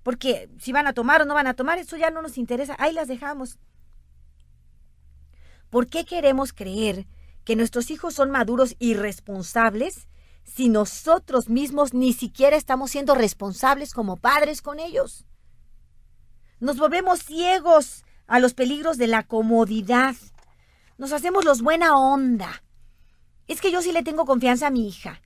porque 0.04 0.50
si 0.58 0.72
van 0.72 0.88
a 0.88 0.94
tomar 0.94 1.22
o 1.22 1.26
no 1.26 1.34
van 1.34 1.48
a 1.48 1.54
tomar, 1.54 1.80
eso 1.80 1.98
ya 1.98 2.10
no 2.12 2.22
nos 2.22 2.38
interesa, 2.38 2.78
ahí 2.80 2.94
las 2.94 3.10
dejamos. 3.10 3.60
¿Por 5.70 5.88
qué 5.88 6.06
queremos 6.06 6.54
creer 6.54 7.08
que 7.44 7.58
nuestros 7.58 7.92
hijos 7.92 8.14
son 8.14 8.32
maduros 8.32 8.78
y 8.80 8.94
responsables 8.94 10.08
si 10.46 10.70
nosotros 10.70 11.50
mismos 11.50 11.94
ni 11.94 12.14
siquiera 12.14 12.56
estamos 12.56 12.92
siendo 12.92 13.16
responsables 13.16 13.94
como 13.94 14.16
padres 14.16 14.62
con 14.62 14.80
ellos? 14.80 15.26
Nos 16.62 16.78
volvemos 16.78 17.20
ciegos 17.20 18.06
a 18.28 18.40
los 18.40 18.54
peligros 18.54 18.98
de 18.98 19.08
la 19.08 19.24
comodidad. 19.24 20.16
Nos 20.98 21.12
hacemos 21.12 21.44
los 21.44 21.62
buena 21.62 21.98
onda. 21.98 22.64
Es 23.48 23.60
que 23.60 23.74
yo 23.74 23.82
sí 23.82 23.92
le 23.92 24.04
tengo 24.04 24.26
confianza 24.26 24.68
a 24.68 24.72
mi 24.72 24.88
hija. 24.88 25.22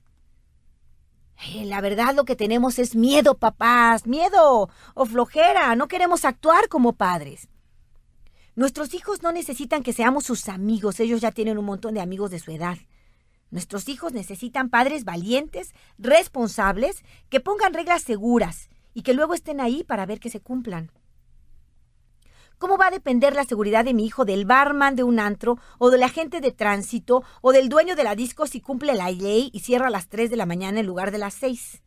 Eh, 1.46 1.64
la 1.66 1.80
verdad 1.80 2.14
lo 2.14 2.24
que 2.24 2.36
tenemos 2.36 2.78
es 2.78 2.96
miedo, 2.96 3.38
papás, 3.38 4.06
miedo 4.06 4.68
o 4.94 5.06
flojera. 5.06 5.74
No 5.76 5.88
queremos 5.88 6.24
actuar 6.24 6.68
como 6.68 6.94
padres. 6.94 7.48
Nuestros 8.56 8.92
hijos 8.92 9.22
no 9.22 9.30
necesitan 9.30 9.84
que 9.84 9.92
seamos 9.92 10.24
sus 10.24 10.48
amigos, 10.48 10.98
ellos 10.98 11.20
ya 11.20 11.30
tienen 11.30 11.58
un 11.58 11.64
montón 11.64 11.94
de 11.94 12.00
amigos 12.00 12.32
de 12.32 12.40
su 12.40 12.50
edad. 12.50 12.76
Nuestros 13.50 13.88
hijos 13.88 14.12
necesitan 14.12 14.68
padres 14.68 15.04
valientes, 15.04 15.74
responsables, 15.96 17.04
que 17.28 17.38
pongan 17.38 17.72
reglas 17.72 18.02
seguras 18.02 18.68
y 18.94 19.02
que 19.02 19.14
luego 19.14 19.34
estén 19.34 19.60
ahí 19.60 19.84
para 19.84 20.06
ver 20.06 20.18
que 20.18 20.28
se 20.28 20.40
cumplan. 20.40 20.90
¿Cómo 22.58 22.76
va 22.76 22.88
a 22.88 22.90
depender 22.90 23.36
la 23.36 23.44
seguridad 23.44 23.84
de 23.84 23.94
mi 23.94 24.04
hijo 24.04 24.24
del 24.24 24.44
barman 24.44 24.96
de 24.96 25.04
un 25.04 25.20
antro 25.20 25.58
o 25.78 25.90
del 25.90 26.02
agente 26.02 26.40
de 26.40 26.50
tránsito 26.50 27.22
o 27.40 27.52
del 27.52 27.68
dueño 27.68 27.94
de 27.94 28.02
la 28.02 28.16
disco 28.16 28.46
si 28.48 28.60
cumple 28.60 28.94
la 28.94 29.10
ley 29.12 29.50
y 29.52 29.60
cierra 29.60 29.86
a 29.86 29.90
las 29.90 30.08
3 30.08 30.28
de 30.28 30.36
la 30.36 30.44
mañana 30.44 30.80
en 30.80 30.86
lugar 30.86 31.12
de 31.12 31.18
las 31.18 31.34
6? 31.34 31.82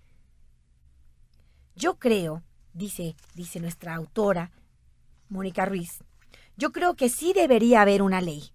Yo 1.75 1.99
creo, 1.99 2.43
dice, 2.73 3.17
dice 3.33 3.59
nuestra 3.59 3.95
autora, 3.95 4.51
Mónica 5.27 5.65
Ruiz, 5.65 6.03
yo 6.55 6.71
creo 6.71 6.95
que 6.95 7.09
sí 7.09 7.33
debería 7.33 7.81
haber 7.81 8.01
una 8.01 8.21
ley, 8.21 8.53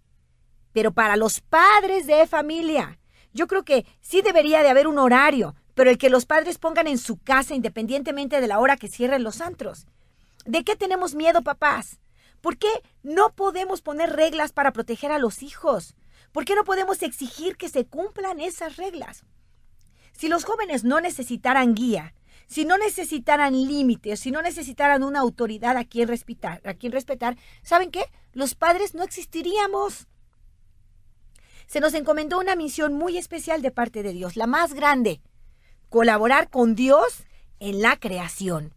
pero 0.72 0.92
para 0.92 1.16
los 1.16 1.40
padres 1.40 2.06
de 2.06 2.26
familia. 2.26 2.98
Yo 3.34 3.46
creo 3.46 3.64
que 3.64 3.84
sí 4.00 4.22
debería 4.22 4.62
de 4.62 4.70
haber 4.70 4.86
un 4.86 4.98
horario, 4.98 5.54
pero 5.74 5.90
el 5.90 5.98
que 5.98 6.08
los 6.08 6.24
padres 6.24 6.56
pongan 6.56 6.86
en 6.86 6.96
su 6.96 7.18
casa 7.18 7.54
independientemente 7.54 8.40
de 8.40 8.46
la 8.46 8.58
hora 8.58 8.78
que 8.78 8.88
cierren 8.88 9.22
los 9.22 9.42
antros. 9.42 9.86
¿De 10.46 10.64
qué 10.64 10.76
tenemos 10.76 11.14
miedo, 11.14 11.42
papás? 11.42 11.98
¿Por 12.40 12.58
qué 12.58 12.68
no 13.02 13.34
podemos 13.34 13.82
poner 13.82 14.10
reglas 14.10 14.52
para 14.52 14.72
proteger 14.72 15.12
a 15.12 15.18
los 15.18 15.42
hijos? 15.42 15.94
¿Por 16.32 16.44
qué 16.44 16.54
no 16.54 16.64
podemos 16.64 17.02
exigir 17.02 17.56
que 17.56 17.68
se 17.68 17.86
cumplan 17.86 18.40
esas 18.40 18.76
reglas? 18.76 19.24
Si 20.12 20.28
los 20.28 20.44
jóvenes 20.44 20.84
no 20.84 21.00
necesitaran 21.00 21.74
guía, 21.74 22.14
si 22.46 22.64
no 22.64 22.78
necesitaran 22.78 23.52
límites, 23.52 24.20
si 24.20 24.30
no 24.30 24.40
necesitaran 24.40 25.02
una 25.02 25.20
autoridad 25.20 25.76
a 25.76 25.84
quien 25.84 26.08
respetar, 26.08 26.60
a 26.64 26.74
quien 26.74 26.92
respetar, 26.92 27.36
¿saben 27.62 27.90
qué? 27.90 28.04
Los 28.32 28.54
padres 28.54 28.94
no 28.94 29.02
existiríamos. 29.02 30.06
Se 31.66 31.80
nos 31.80 31.94
encomendó 31.94 32.38
una 32.38 32.54
misión 32.54 32.94
muy 32.94 33.18
especial 33.18 33.62
de 33.62 33.72
parte 33.72 34.02
de 34.02 34.12
Dios, 34.12 34.36
la 34.36 34.46
más 34.46 34.74
grande, 34.74 35.20
colaborar 35.88 36.48
con 36.48 36.74
Dios 36.76 37.24
en 37.58 37.82
la 37.82 37.96
creación. 37.98 38.74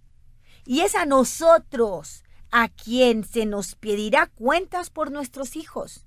Y 0.66 0.82
es 0.82 0.96
a 0.96 1.06
nosotros, 1.06 2.24
a 2.52 2.70
quien 2.70 3.24
se 3.24 3.46
nos 3.46 3.76
pedirá 3.76 4.28
cuentas 4.28 4.90
por 4.90 5.12
nuestros 5.12 5.56
hijos. 5.56 6.06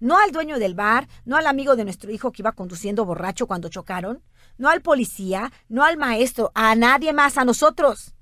No 0.00 0.18
al 0.18 0.32
dueño 0.32 0.58
del 0.58 0.74
bar, 0.74 1.08
no 1.24 1.36
al 1.36 1.46
amigo 1.46 1.76
de 1.76 1.84
nuestro 1.84 2.10
hijo 2.10 2.32
que 2.32 2.42
iba 2.42 2.52
conduciendo 2.52 3.04
borracho 3.04 3.46
cuando 3.46 3.68
chocaron, 3.68 4.22
no 4.58 4.68
al 4.68 4.82
policía, 4.82 5.52
no 5.68 5.84
al 5.84 5.96
maestro, 5.96 6.50
a 6.54 6.74
nadie 6.74 7.12
más, 7.12 7.38
a 7.38 7.44
nosotros. 7.44 8.14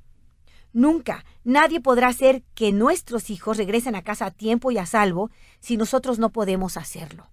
Nunca 0.72 1.24
nadie 1.44 1.80
podrá 1.80 2.08
hacer 2.08 2.42
que 2.54 2.72
nuestros 2.72 3.30
hijos 3.30 3.56
regresen 3.56 3.94
a 3.94 4.02
casa 4.02 4.26
a 4.26 4.30
tiempo 4.30 4.70
y 4.70 4.78
a 4.78 4.86
salvo 4.86 5.30
si 5.60 5.76
nosotros 5.76 6.18
no 6.18 6.30
podemos 6.30 6.76
hacerlo. 6.76 7.28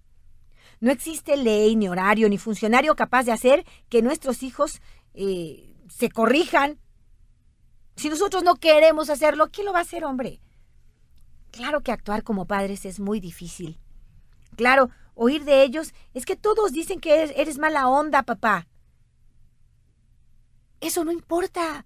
No 0.80 0.90
existe 0.90 1.36
ley, 1.36 1.76
ni 1.76 1.88
horario, 1.88 2.28
ni 2.28 2.38
funcionario 2.38 2.94
capaz 2.96 3.24
de 3.24 3.32
hacer 3.32 3.66
que 3.88 4.02
nuestros 4.02 4.42
hijos 4.42 4.80
eh, 5.14 5.74
se 5.88 6.10
corrijan 6.10 6.78
si 8.00 8.08
nosotros 8.08 8.42
no 8.42 8.56
queremos 8.56 9.10
hacerlo, 9.10 9.50
¿quién 9.52 9.66
lo 9.66 9.74
va 9.74 9.80
a 9.80 9.82
hacer, 9.82 10.06
hombre? 10.06 10.40
Claro 11.50 11.82
que 11.82 11.92
actuar 11.92 12.22
como 12.22 12.46
padres 12.46 12.86
es 12.86 12.98
muy 12.98 13.20
difícil. 13.20 13.78
Claro, 14.56 14.88
oír 15.14 15.44
de 15.44 15.62
ellos 15.62 15.92
es 16.14 16.24
que 16.24 16.34
todos 16.34 16.72
dicen 16.72 16.98
que 16.98 17.34
eres, 17.36 17.58
mala 17.58 17.88
onda, 17.88 18.22
papá. 18.22 18.66
Eso 20.80 21.04
no 21.04 21.12
importa. 21.12 21.84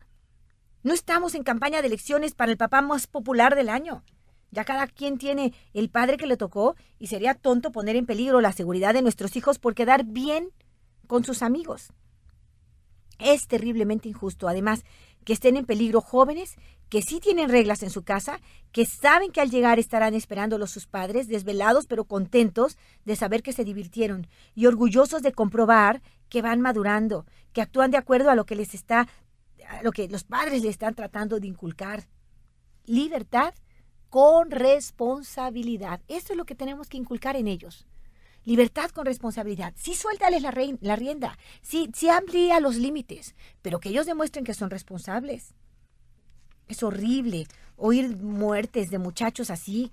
No 0.84 0.94
estamos 0.94 1.34
en 1.34 1.42
campaña 1.42 1.80
de 1.80 1.88
elecciones 1.88 2.32
para 2.36 2.52
el 2.52 2.58
papá 2.58 2.80
más 2.80 3.08
popular 3.08 3.56
del 3.56 3.68
año. 3.68 4.04
Ya 4.52 4.64
cada 4.64 4.86
quien 4.86 5.18
tiene 5.18 5.52
el 5.72 5.90
padre 5.90 6.16
que 6.16 6.28
le 6.28 6.36
tocó 6.36 6.76
y 7.00 7.08
sería 7.08 7.34
tonto 7.34 7.72
poner 7.72 7.96
en 7.96 8.06
peligro 8.06 8.40
la 8.40 8.52
seguridad 8.52 8.94
de 8.94 9.02
nuestros 9.02 9.34
hijos 9.34 9.58
por 9.58 9.74
quedar 9.74 10.04
bien 10.04 10.52
con 11.08 11.24
sus 11.24 11.42
amigos. 11.42 11.92
Es 13.18 13.46
terriblemente 13.46 14.08
injusto, 14.08 14.48
además, 14.48 14.84
que 15.24 15.32
estén 15.32 15.56
en 15.56 15.66
peligro 15.66 16.00
jóvenes 16.00 16.56
que 16.88 17.02
sí 17.02 17.18
tienen 17.18 17.48
reglas 17.48 17.82
en 17.82 17.90
su 17.90 18.04
casa, 18.04 18.40
que 18.70 18.86
saben 18.86 19.32
que 19.32 19.40
al 19.40 19.50
llegar 19.50 19.78
estarán 19.78 20.14
esperándolos 20.14 20.70
sus 20.70 20.86
padres, 20.86 21.28
desvelados 21.28 21.86
pero 21.86 22.04
contentos 22.04 22.76
de 23.04 23.16
saber 23.16 23.42
que 23.42 23.52
se 23.52 23.64
divirtieron 23.64 24.28
y 24.54 24.66
orgullosos 24.66 25.22
de 25.22 25.32
comprobar 25.32 26.02
que 26.28 26.42
van 26.42 26.60
madurando, 26.60 27.26
que 27.52 27.62
actúan 27.62 27.90
de 27.90 27.96
acuerdo 27.96 28.30
a 28.30 28.34
lo 28.34 28.46
que 28.46 28.56
les 28.56 28.74
está 28.74 29.08
a 29.68 29.82
lo 29.82 29.92
que 29.92 30.08
los 30.08 30.24
padres 30.24 30.62
les 30.62 30.70
están 30.70 30.94
tratando 30.94 31.40
de 31.40 31.46
inculcar. 31.46 32.04
Libertad 32.84 33.54
con 34.10 34.50
responsabilidad. 34.50 36.00
Esto 36.06 36.34
es 36.34 36.36
lo 36.36 36.44
que 36.44 36.54
tenemos 36.54 36.88
que 36.88 36.98
inculcar 36.98 37.34
en 37.34 37.48
ellos. 37.48 37.86
Libertad 38.44 38.90
con 38.90 39.06
responsabilidad. 39.06 39.72
Sí, 39.76 39.94
suéltales 39.94 40.42
la, 40.42 40.52
la 40.80 40.96
rienda. 40.96 41.38
Sí, 41.62 41.90
sí, 41.94 42.08
amplía 42.08 42.60
los 42.60 42.76
límites, 42.76 43.34
pero 43.62 43.80
que 43.80 43.88
ellos 43.88 44.06
demuestren 44.06 44.44
que 44.44 44.54
son 44.54 44.70
responsables. 44.70 45.54
Es 46.68 46.82
horrible 46.82 47.46
oír 47.76 48.16
muertes 48.16 48.90
de 48.90 48.98
muchachos 48.98 49.50
así. 49.50 49.92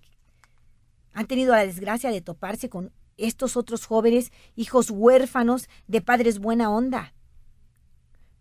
Han 1.14 1.28
tenido 1.28 1.54
la 1.54 1.66
desgracia 1.66 2.12
de 2.12 2.22
toparse 2.22 2.70
con 2.70 2.92
estos 3.18 3.58
otros 3.58 3.86
jóvenes, 3.86 4.32
hijos 4.56 4.90
huérfanos 4.90 5.70
de 5.88 6.02
padres 6.02 6.40
buena 6.40 6.70
onda. 6.70 7.14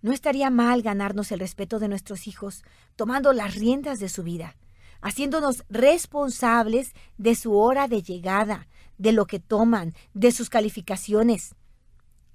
No 0.02 0.12
estaría 0.12 0.50
mal 0.50 0.82
ganarnos 0.82 1.30
el 1.30 1.40
respeto 1.40 1.78
de 1.78 1.88
nuestros 1.88 2.26
hijos, 2.26 2.64
tomando 2.96 3.32
las 3.32 3.54
riendas 3.54 3.98
de 3.98 4.08
su 4.08 4.22
vida, 4.22 4.56
haciéndonos 5.02 5.64
responsables 5.68 6.94
de 7.18 7.34
su 7.34 7.58
hora 7.58 7.86
de 7.86 8.02
llegada, 8.02 8.66
de 9.00 9.12
lo 9.12 9.26
que 9.26 9.40
toman, 9.40 9.94
de 10.12 10.30
sus 10.30 10.50
calificaciones, 10.50 11.54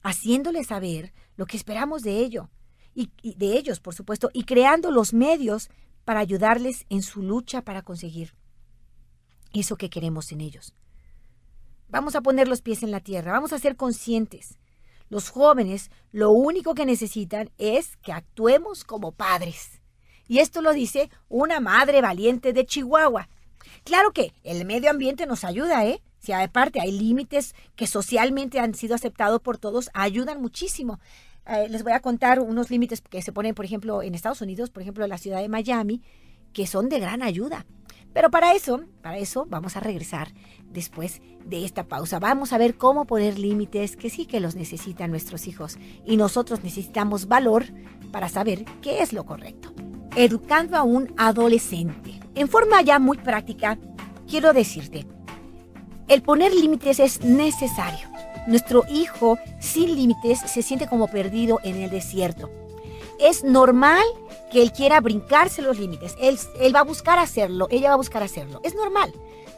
haciéndoles 0.01 0.67
saber 0.67 1.13
lo 1.37 1.45
que 1.45 1.57
esperamos 1.57 2.01
de 2.01 2.17
ello, 2.17 2.49
y, 2.95 3.11
de 3.35 3.55
ellos, 3.55 3.79
por 3.79 3.93
supuesto, 3.93 4.31
y 4.33 4.45
creando 4.45 4.89
los 4.89 5.13
medios 5.13 5.69
para 6.05 6.21
ayudarles 6.21 6.85
en 6.89 7.03
su 7.03 7.21
lucha 7.21 7.61
para 7.61 7.83
conseguir 7.83 8.33
eso 9.53 9.75
que 9.75 9.91
queremos 9.91 10.31
en 10.31 10.41
ellos. 10.41 10.73
Vamos 11.87 12.15
a 12.15 12.21
poner 12.21 12.47
los 12.47 12.61
pies 12.61 12.81
en 12.81 12.89
la 12.89 12.99
tierra, 12.99 13.33
vamos 13.33 13.53
a 13.53 13.59
ser 13.59 13.75
conscientes. 13.75 14.57
Los 15.09 15.29
jóvenes 15.29 15.91
lo 16.11 16.31
único 16.31 16.73
que 16.73 16.87
necesitan 16.87 17.51
es 17.59 17.95
que 17.97 18.11
actuemos 18.11 18.83
como 18.83 19.11
padres. 19.11 19.81
Y 20.27 20.39
esto 20.39 20.63
lo 20.63 20.73
dice 20.73 21.11
una 21.29 21.59
madre 21.59 22.01
valiente 22.01 22.53
de 22.53 22.65
Chihuahua. 22.65 23.29
Claro 23.83 24.13
que 24.13 24.33
el 24.43 24.65
medio 24.65 24.89
ambiente 24.89 25.27
nos 25.27 25.43
ayuda, 25.43 25.85
¿eh? 25.85 26.01
Si 26.25 26.33
aparte 26.33 26.81
hay 26.81 26.91
límites 26.91 27.53
que 27.75 27.85
socialmente 27.85 28.59
han 28.59 28.73
sido 28.73 28.95
aceptados 28.95 29.41
por 29.41 29.59
todos, 29.59 29.91
ayudan 29.93 30.41
muchísimo. 30.41 30.99
Eh, 31.45 31.67
les 31.69 31.83
voy 31.83 31.93
a 31.93 31.99
contar 31.99 32.39
unos 32.39 32.71
límites 32.71 33.01
que 33.01 33.21
se 33.21 33.31
ponen, 33.31 33.53
por 33.53 33.63
ejemplo, 33.63 34.01
en 34.01 34.15
Estados 34.15 34.41
Unidos, 34.41 34.71
por 34.71 34.81
ejemplo, 34.81 35.03
en 35.03 35.11
la 35.11 35.19
ciudad 35.19 35.39
de 35.39 35.49
Miami, 35.49 36.01
que 36.51 36.65
son 36.65 36.89
de 36.89 36.99
gran 36.99 37.21
ayuda. 37.21 37.67
Pero 38.11 38.31
para 38.31 38.55
eso, 38.55 38.81
para 39.03 39.19
eso 39.19 39.45
vamos 39.47 39.77
a 39.77 39.81
regresar 39.81 40.33
después 40.63 41.21
de 41.45 41.63
esta 41.63 41.83
pausa. 41.83 42.17
Vamos 42.17 42.53
a 42.53 42.57
ver 42.57 42.75
cómo 42.75 43.05
poner 43.05 43.37
límites 43.37 43.95
que 43.95 44.09
sí 44.09 44.25
que 44.25 44.39
los 44.39 44.55
necesitan 44.55 45.11
nuestros 45.11 45.45
hijos 45.45 45.77
y 46.05 46.17
nosotros 46.17 46.63
necesitamos 46.63 47.27
valor 47.27 47.65
para 48.11 48.29
saber 48.29 48.65
qué 48.81 49.03
es 49.03 49.13
lo 49.13 49.25
correcto. 49.25 49.73
Educando 50.15 50.75
a 50.75 50.81
un 50.81 51.13
adolescente. 51.17 52.19
En 52.33 52.47
forma 52.47 52.81
ya 52.81 52.97
muy 52.97 53.17
práctica, 53.17 53.77
quiero 54.27 54.53
decirte, 54.53 55.05
el 56.07 56.21
poner 56.21 56.53
límites 56.53 56.99
es 56.99 57.21
necesario. 57.21 58.07
Nuestro 58.47 58.83
hijo 58.89 59.39
sin 59.59 59.95
límites 59.95 60.39
se 60.39 60.61
siente 60.61 60.87
como 60.87 61.07
perdido 61.07 61.59
en 61.63 61.81
el 61.81 61.89
desierto. 61.89 62.49
Es 63.19 63.43
normal 63.43 64.03
que 64.51 64.61
él 64.61 64.71
quiera 64.71 65.01
brincarse 65.01 65.61
los 65.61 65.79
límites. 65.79 66.15
Él, 66.19 66.37
va 66.75 66.81
a 66.81 66.83
buscar 66.83 67.17
hacerlo, 67.17 67.67
ella 67.71 67.89
va 67.89 67.95
a 67.95 67.97
buscar 67.97 68.21
hacerlo. 68.21 68.61
Es 68.63 68.75
normal. 68.75 69.13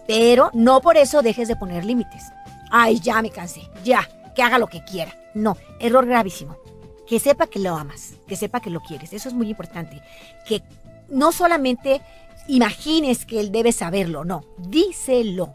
Pero 0.08 0.50
no 0.54 0.80
por 0.80 0.96
eso 0.96 1.22
dejes 1.22 1.50
de 1.50 1.58
poner 1.58 1.84
límites. 1.84 2.24
Ay, 2.72 3.00
ya 3.00 3.22
me 3.22 3.30
cansé. 3.30 3.62
Ya, 3.84 4.08
que 4.36 4.42
haga 4.42 4.58
lo 4.58 4.68
que 4.68 4.84
quiera. 4.86 5.14
No, 5.34 5.58
error 5.80 6.06
gravísimo. 6.06 6.58
Que 7.06 7.20
sepa 7.20 7.48
que 7.48 7.60
lo 7.60 7.76
amas, 7.76 8.14
que 8.26 8.36
sepa 8.36 8.62
que 8.62 8.70
lo 8.70 8.80
quieres. 8.82 9.12
Eso 9.12 9.28
es 9.28 9.36
muy 9.36 9.50
importante. 9.50 10.02
Que 10.48 10.62
no 11.10 11.32
solamente 11.32 12.02
imagines 12.48 13.26
que 13.26 13.40
él 13.40 13.52
debe 13.52 13.72
saberlo, 13.72 14.24
no, 14.24 14.44
díselo. 14.58 15.54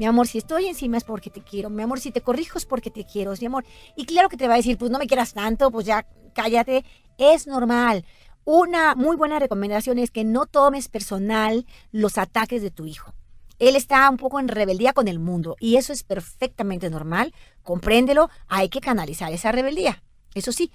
Mi 0.00 0.06
amor, 0.06 0.26
si 0.26 0.38
estoy 0.38 0.64
encima 0.64 0.96
es 0.96 1.04
porque 1.04 1.28
te 1.28 1.42
quiero. 1.42 1.68
Mi 1.68 1.82
amor, 1.82 2.00
si 2.00 2.10
te 2.10 2.22
corrijo 2.22 2.56
es 2.56 2.64
porque 2.64 2.90
te 2.90 3.04
quiero, 3.04 3.34
mi 3.38 3.46
amor. 3.46 3.66
Y 3.96 4.06
claro 4.06 4.30
que 4.30 4.38
te 4.38 4.48
va 4.48 4.54
a 4.54 4.56
decir, 4.56 4.78
pues 4.78 4.90
no 4.90 4.98
me 4.98 5.06
quieras 5.06 5.34
tanto, 5.34 5.70
pues 5.70 5.84
ya 5.84 6.06
cállate. 6.32 6.86
Es 7.18 7.46
normal. 7.46 8.06
Una 8.44 8.94
muy 8.94 9.16
buena 9.16 9.38
recomendación 9.38 9.98
es 9.98 10.10
que 10.10 10.24
no 10.24 10.46
tomes 10.46 10.88
personal 10.88 11.66
los 11.92 12.16
ataques 12.16 12.62
de 12.62 12.70
tu 12.70 12.86
hijo. 12.86 13.12
Él 13.58 13.76
está 13.76 14.08
un 14.08 14.16
poco 14.16 14.40
en 14.40 14.48
rebeldía 14.48 14.94
con 14.94 15.06
el 15.06 15.18
mundo 15.18 15.54
y 15.60 15.76
eso 15.76 15.92
es 15.92 16.02
perfectamente 16.02 16.88
normal. 16.88 17.34
Compréndelo, 17.62 18.30
hay 18.48 18.70
que 18.70 18.80
canalizar 18.80 19.30
esa 19.34 19.52
rebeldía. 19.52 20.02
Eso 20.34 20.50
sí. 20.50 20.72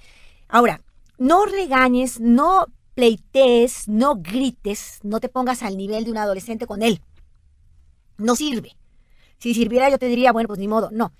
Ahora, 0.47 0.81
no 1.17 1.47
regañes, 1.47 2.19
no 2.19 2.67
pleitees, 2.93 3.87
no 3.87 4.17
grites, 4.17 4.99
no 5.01 5.19
te 5.19 5.29
pongas 5.29 5.63
al 5.63 5.77
nivel 5.77 6.03
de 6.03 6.11
un 6.11 6.17
adolescente 6.17 6.67
con 6.67 6.83
él. 6.83 7.01
No 8.19 8.35
sirve. 8.35 8.75
Si 9.37 9.53
sirviera 9.53 9.89
yo 9.89 9.97
te 9.97 10.07
diría, 10.07 10.31
bueno, 10.31 10.47
pues 10.47 10.59
ni 10.59 10.67
modo, 10.67 10.89
no. 10.91 11.13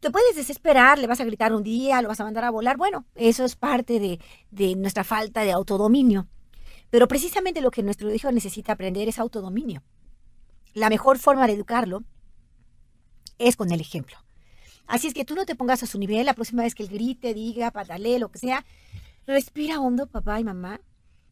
Te 0.00 0.10
puedes 0.10 0.36
desesperar, 0.36 0.98
le 0.98 1.06
vas 1.06 1.20
a 1.20 1.24
gritar 1.24 1.52
un 1.52 1.62
día, 1.62 2.02
lo 2.02 2.08
vas 2.08 2.20
a 2.20 2.24
mandar 2.24 2.44
a 2.44 2.50
volar. 2.50 2.76
Bueno, 2.76 3.04
eso 3.14 3.44
es 3.44 3.56
parte 3.56 3.98
de, 3.98 4.20
de 4.50 4.76
nuestra 4.76 5.02
falta 5.02 5.42
de 5.42 5.52
autodominio. 5.52 6.28
Pero 6.90 7.08
precisamente 7.08 7.60
lo 7.60 7.70
que 7.70 7.82
nuestro 7.82 8.12
hijo 8.14 8.30
necesita 8.30 8.72
aprender 8.72 9.08
es 9.08 9.18
autodominio. 9.18 9.82
La 10.74 10.88
mejor 10.88 11.18
forma 11.18 11.46
de 11.46 11.54
educarlo 11.54 12.04
es 13.38 13.56
con 13.56 13.72
el 13.72 13.80
ejemplo. 13.80 14.16
Así 14.86 15.08
es 15.08 15.14
que 15.14 15.24
tú 15.24 15.34
no 15.34 15.46
te 15.46 15.54
pongas 15.54 15.82
a 15.82 15.86
su 15.86 15.98
nivel 15.98 16.26
la 16.26 16.34
próxima 16.34 16.62
vez 16.62 16.74
que 16.74 16.82
él 16.82 16.88
grite, 16.88 17.34
diga, 17.34 17.70
patalee, 17.70 18.18
lo 18.18 18.30
que 18.30 18.38
sea. 18.38 18.64
Respira 19.26 19.80
hondo, 19.80 20.06
papá 20.06 20.38
y 20.38 20.44
mamá. 20.44 20.80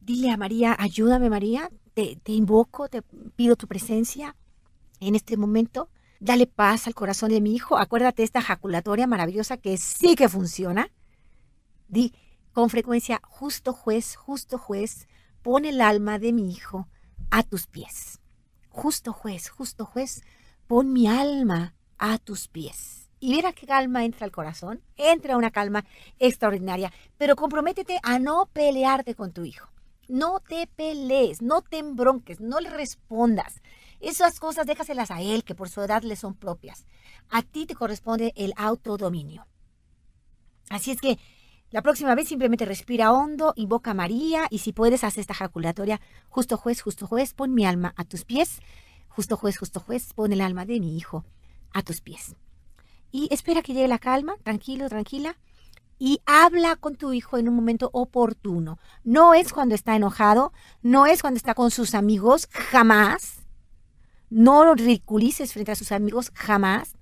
Dile 0.01 0.31
a 0.31 0.37
María, 0.37 0.75
ayúdame 0.79 1.29
María, 1.29 1.71
te, 1.93 2.17
te 2.23 2.33
invoco, 2.33 2.89
te 2.89 3.03
pido 3.37 3.55
tu 3.57 3.67
presencia 3.69 4.35
en 5.01 5.15
este 5.15 5.37
momento. 5.37 5.91
Dale 6.21 6.47
paz 6.47 6.87
al 6.87 6.95
corazón 6.95 7.31
de 7.31 7.41
mi 7.41 7.55
hijo. 7.55 7.79
Acuérdate 7.79 8.23
esta 8.23 8.41
ejaculatoria 8.41 9.07
maravillosa 9.07 9.57
que 9.57 9.77
sí 9.79 10.15
que 10.15 10.29
funciona. 10.29 10.91
Di 11.89 12.15
con 12.53 12.69
frecuencia, 12.69 13.21
justo 13.25 13.73
juez, 13.73 14.17
justo 14.17 14.59
juez, 14.59 15.09
pon 15.43 15.65
el 15.65 15.81
alma 15.81 16.19
de 16.19 16.33
mi 16.33 16.51
hijo 16.51 16.89
a 17.31 17.43
tus 17.43 17.67
pies. 17.67 18.21
Justo 18.69 19.13
juez, 19.13 19.49
justo 19.49 19.85
juez, 19.87 20.23
pon 20.67 20.93
mi 20.93 21.07
alma 21.07 21.75
a 21.99 22.19
tus 22.19 22.49
pies. 22.49 23.09
Y 23.21 23.31
mira 23.31 23.53
qué 23.53 23.67
calma 23.67 24.05
entra 24.05 24.25
al 24.25 24.33
corazón. 24.33 24.83
Entra 24.97 25.37
una 25.37 25.51
calma 25.51 25.85
extraordinaria. 26.19 26.93
Pero 27.19 27.37
comprométete 27.37 27.99
a 28.03 28.19
no 28.19 28.47
pelearte 28.53 29.15
con 29.15 29.33
tu 29.33 29.45
hijo. 29.45 29.69
No 30.09 30.41
te 30.41 30.67
pelees, 30.67 31.41
no 31.43 31.63
te 31.63 31.79
embronques, 31.79 32.41
no 32.41 32.59
le 32.61 32.71
respondas. 32.71 33.61
Esas 34.01 34.41
cosas 34.41 34.67
déjaselas 34.67 35.11
a 35.11 35.21
él, 35.21 35.45
que 35.45 35.55
por 35.55 35.69
su 35.69 35.81
edad 35.83 36.03
le 36.03 36.17
son 36.17 36.35
propias. 36.35 36.87
A 37.29 37.43
ti 37.43 37.67
te 37.67 37.75
corresponde 37.75 38.33
el 38.37 38.55
autodominio. 38.57 39.47
Así 40.71 40.91
es 40.91 41.01
que 41.01 41.19
la 41.71 41.83
próxima 41.83 42.17
vez 42.17 42.27
simplemente 42.27 42.65
respira 42.65 43.13
hondo, 43.13 43.53
invoca 43.55 43.93
a 43.93 43.95
María 43.95 44.49
y 44.51 44.59
si 44.59 44.73
puedes, 44.73 45.05
haz 45.05 45.19
esta 45.19 45.35
ejaculatoria. 45.35 46.01
Justo 46.29 46.57
juez, 46.57 46.83
justo 46.83 47.07
juez, 47.07 47.33
pon 47.33 47.55
mi 47.55 47.65
alma 47.65 47.93
a 47.97 48.05
tus 48.05 48.25
pies. 48.25 48.61
Justo 49.09 49.37
juez, 49.37 49.57
justo 49.57 49.79
juez, 49.79 50.13
pon 50.15 50.33
el 50.33 50.41
alma 50.41 50.65
de 50.65 50.81
mi 50.81 50.97
hijo 50.97 51.25
a 51.73 51.83
tus 51.83 52.01
pies. 52.01 52.35
Y 53.13 53.29
espera 53.33 53.63
que 53.63 53.73
llegue 53.73 53.87
la 53.87 53.99
calma, 53.99 54.37
tranquilo, 54.43 54.89
tranquila. 54.89 55.37
Y 55.99 56.21
habla 56.27 56.75
con 56.77 56.97
tu 56.97 57.13
hijo 57.13 57.37
en 57.39 57.49
un 57.49 57.55
momento 57.55 57.91
oportuno. 57.93 58.79
No 59.05 59.35
es 59.35 59.53
cuando 59.53 59.75
está 59.75 59.95
enojado, 59.95 60.53
no 60.83 61.07
es 61.07 61.21
cuando 61.21 61.37
está 61.37 61.55
con 61.55 61.71
sus 61.71 61.95
amigos, 61.95 62.49
jamás. 62.51 63.40
No 64.31 64.65
lo 64.65 64.75
ridiculices 64.75 65.53
frente 65.53 65.73
a 65.73 65.75
sus 65.77 65.91
amigos 65.91 66.31
jamás. 66.35 66.95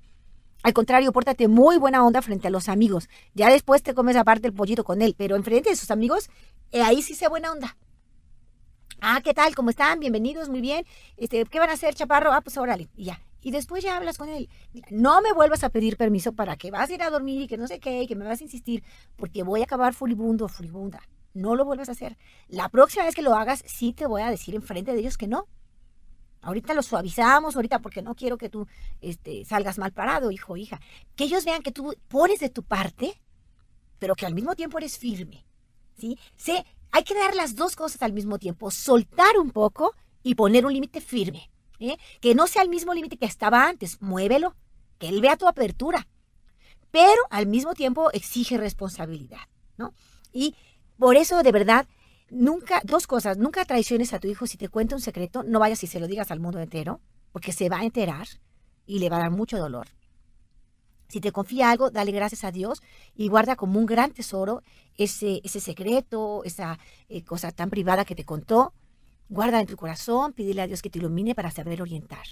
Al 0.62 0.72
contrario, 0.72 1.12
pórtate 1.12 1.46
muy 1.46 1.76
buena 1.76 2.02
onda 2.04 2.22
frente 2.22 2.48
a 2.48 2.50
los 2.50 2.70
amigos. 2.70 3.10
Ya 3.34 3.50
después 3.50 3.82
te 3.82 3.94
comes 3.94 4.16
aparte 4.16 4.48
el 4.48 4.54
pollito 4.54 4.82
con 4.82 5.02
él, 5.02 5.14
pero 5.16 5.36
enfrente 5.36 5.68
de 5.68 5.76
sus 5.76 5.90
amigos, 5.90 6.30
eh, 6.72 6.80
ahí 6.80 7.02
sí 7.02 7.14
sé 7.14 7.28
buena 7.28 7.52
onda. 7.52 7.76
Ah, 9.02 9.20
¿qué 9.22 9.34
tal? 9.34 9.54
¿Cómo 9.54 9.68
están? 9.68 10.00
Bienvenidos, 10.00 10.48
muy 10.48 10.62
bien. 10.62 10.86
Este, 11.18 11.44
¿Qué 11.44 11.58
van 11.58 11.68
a 11.68 11.74
hacer, 11.74 11.94
chaparro? 11.94 12.32
Ah, 12.32 12.40
pues 12.40 12.56
órale, 12.56 12.88
y 12.96 13.04
ya. 13.04 13.20
Y 13.42 13.50
después 13.50 13.84
ya 13.84 13.96
hablas 13.96 14.16
con 14.16 14.30
él. 14.30 14.48
No 14.90 15.20
me 15.20 15.32
vuelvas 15.34 15.62
a 15.64 15.68
pedir 15.68 15.98
permiso 15.98 16.32
para 16.32 16.56
que 16.56 16.70
vas 16.70 16.88
a 16.88 16.94
ir 16.94 17.02
a 17.02 17.10
dormir 17.10 17.42
y 17.42 17.46
que 17.46 17.58
no 17.58 17.68
sé 17.68 17.78
qué, 17.78 18.02
y 18.02 18.06
que 18.06 18.16
me 18.16 18.24
vas 18.24 18.40
a 18.40 18.44
insistir, 18.44 18.82
porque 19.16 19.42
voy 19.42 19.60
a 19.60 19.64
acabar 19.64 19.92
furibundo 19.92 20.48
furibunda. 20.48 21.02
No 21.34 21.54
lo 21.54 21.66
vuelvas 21.66 21.90
a 21.90 21.92
hacer. 21.92 22.16
La 22.48 22.70
próxima 22.70 23.04
vez 23.04 23.14
que 23.14 23.22
lo 23.22 23.34
hagas, 23.34 23.62
sí 23.66 23.92
te 23.92 24.06
voy 24.06 24.22
a 24.22 24.30
decir 24.30 24.54
enfrente 24.54 24.92
de 24.94 25.00
ellos 25.00 25.18
que 25.18 25.28
no. 25.28 25.46
Ahorita 26.40 26.74
lo 26.74 26.82
suavizamos, 26.82 27.56
ahorita 27.56 27.80
porque 27.80 28.02
no 28.02 28.14
quiero 28.14 28.38
que 28.38 28.48
tú 28.48 28.66
este, 29.00 29.44
salgas 29.44 29.78
mal 29.78 29.92
parado, 29.92 30.30
hijo, 30.30 30.56
hija. 30.56 30.80
Que 31.16 31.24
ellos 31.24 31.44
vean 31.44 31.62
que 31.62 31.72
tú 31.72 31.94
pones 32.08 32.40
de 32.40 32.48
tu 32.48 32.62
parte, 32.62 33.20
pero 33.98 34.14
que 34.14 34.26
al 34.26 34.34
mismo 34.34 34.54
tiempo 34.54 34.78
eres 34.78 34.98
firme. 34.98 35.44
¿sí? 35.98 36.18
Sé, 36.36 36.64
hay 36.92 37.02
que 37.02 37.14
dar 37.14 37.34
las 37.34 37.56
dos 37.56 37.76
cosas 37.76 38.02
al 38.02 38.12
mismo 38.12 38.38
tiempo, 38.38 38.70
soltar 38.70 39.38
un 39.38 39.50
poco 39.50 39.94
y 40.22 40.34
poner 40.34 40.64
un 40.64 40.72
límite 40.72 41.00
firme. 41.00 41.50
¿eh? 41.80 41.96
Que 42.20 42.34
no 42.34 42.46
sea 42.46 42.62
el 42.62 42.68
mismo 42.68 42.94
límite 42.94 43.16
que 43.16 43.26
estaba 43.26 43.68
antes, 43.68 44.00
muévelo, 44.00 44.54
que 44.98 45.08
él 45.08 45.20
vea 45.20 45.36
tu 45.36 45.46
apertura, 45.46 46.06
pero 46.90 47.22
al 47.30 47.46
mismo 47.46 47.74
tiempo 47.74 48.10
exige 48.12 48.58
responsabilidad, 48.58 49.40
¿no? 49.76 49.92
Y 50.32 50.54
por 50.98 51.16
eso, 51.16 51.42
de 51.42 51.52
verdad, 51.52 51.86
nunca, 52.30 52.80
dos 52.84 53.06
cosas, 53.06 53.38
nunca 53.38 53.64
traiciones 53.64 54.12
a 54.12 54.18
tu 54.18 54.28
hijo 54.28 54.46
si 54.46 54.56
te 54.56 54.68
cuenta 54.68 54.94
un 54.94 55.00
secreto, 55.00 55.42
no 55.42 55.60
vayas 55.60 55.82
y 55.82 55.86
se 55.86 56.00
lo 56.00 56.06
digas 56.06 56.30
al 56.30 56.40
mundo 56.40 56.58
entero, 56.58 57.00
porque 57.32 57.52
se 57.52 57.68
va 57.68 57.80
a 57.80 57.84
enterar 57.84 58.26
y 58.86 58.98
le 58.98 59.08
va 59.08 59.16
a 59.16 59.20
dar 59.20 59.30
mucho 59.30 59.58
dolor. 59.58 59.88
Si 61.08 61.20
te 61.20 61.32
confía 61.32 61.70
algo, 61.70 61.90
dale 61.90 62.12
gracias 62.12 62.44
a 62.44 62.52
Dios 62.52 62.82
y 63.14 63.28
guarda 63.28 63.56
como 63.56 63.78
un 63.78 63.86
gran 63.86 64.12
tesoro 64.12 64.62
ese, 64.96 65.40
ese 65.42 65.58
secreto, 65.60 66.44
esa 66.44 66.78
eh, 67.08 67.24
cosa 67.24 67.50
tan 67.50 67.70
privada 67.70 68.04
que 68.04 68.14
te 68.14 68.24
contó. 68.24 68.74
Guarda 69.30 69.60
en 69.60 69.66
tu 69.66 69.76
corazón, 69.76 70.34
pídele 70.34 70.62
a 70.62 70.66
Dios 70.66 70.82
que 70.82 70.90
te 70.90 70.98
ilumine 70.98 71.34
para 71.34 71.50
saber 71.50 71.80
orientar. 71.80 72.26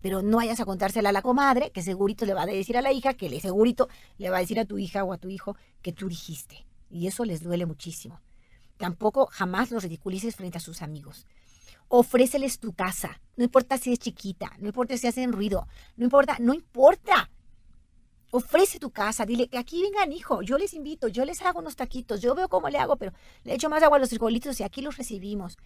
Pero 0.00 0.22
no 0.22 0.36
vayas 0.36 0.60
a 0.60 0.64
contársela 0.64 1.08
a 1.08 1.12
la 1.12 1.22
comadre, 1.22 1.72
que 1.72 1.82
segurito 1.82 2.24
le 2.24 2.34
va 2.34 2.42
a 2.42 2.46
decir 2.46 2.76
a 2.76 2.82
la 2.82 2.92
hija, 2.92 3.14
que 3.14 3.28
le 3.28 3.40
segurito 3.40 3.88
le 4.18 4.30
va 4.30 4.36
a 4.36 4.40
decir 4.40 4.60
a 4.60 4.64
tu 4.64 4.78
hija 4.78 5.02
o 5.02 5.12
a 5.12 5.18
tu 5.18 5.28
hijo 5.28 5.56
que 5.82 5.92
tú 5.92 6.08
dijiste. 6.08 6.66
Y 6.88 7.08
eso 7.08 7.24
les 7.24 7.42
duele 7.42 7.66
muchísimo. 7.66 8.20
Tampoco 8.76 9.26
jamás 9.26 9.70
los 9.70 9.82
ridiculices 9.82 10.36
frente 10.36 10.58
a 10.58 10.60
sus 10.60 10.82
amigos. 10.82 11.26
Ofréceles 11.88 12.58
tu 12.58 12.72
casa. 12.72 13.20
No 13.36 13.44
importa 13.44 13.78
si 13.78 13.92
es 13.92 13.98
chiquita, 13.98 14.52
no 14.58 14.66
importa 14.66 14.96
si 14.96 15.06
hacen 15.06 15.32
ruido, 15.32 15.66
no 15.96 16.04
importa, 16.04 16.36
no 16.40 16.52
importa. 16.52 17.30
Ofrece 18.32 18.78
tu 18.78 18.90
casa, 18.90 19.24
dile 19.24 19.48
que 19.48 19.56
aquí 19.56 19.82
vengan, 19.82 20.12
hijo, 20.12 20.42
yo 20.42 20.58
les 20.58 20.74
invito, 20.74 21.08
yo 21.08 21.24
les 21.24 21.40
hago 21.42 21.60
unos 21.60 21.76
taquitos, 21.76 22.20
yo 22.20 22.34
veo 22.34 22.48
cómo 22.48 22.68
le 22.68 22.78
hago, 22.78 22.96
pero 22.96 23.12
le 23.44 23.54
echo 23.54 23.70
más 23.70 23.82
agua 23.82 23.98
a 23.98 24.00
los 24.00 24.08
frijolitos 24.08 24.58
y 24.60 24.64
aquí 24.64 24.82
los 24.82 24.96
recibimos. 24.96 25.56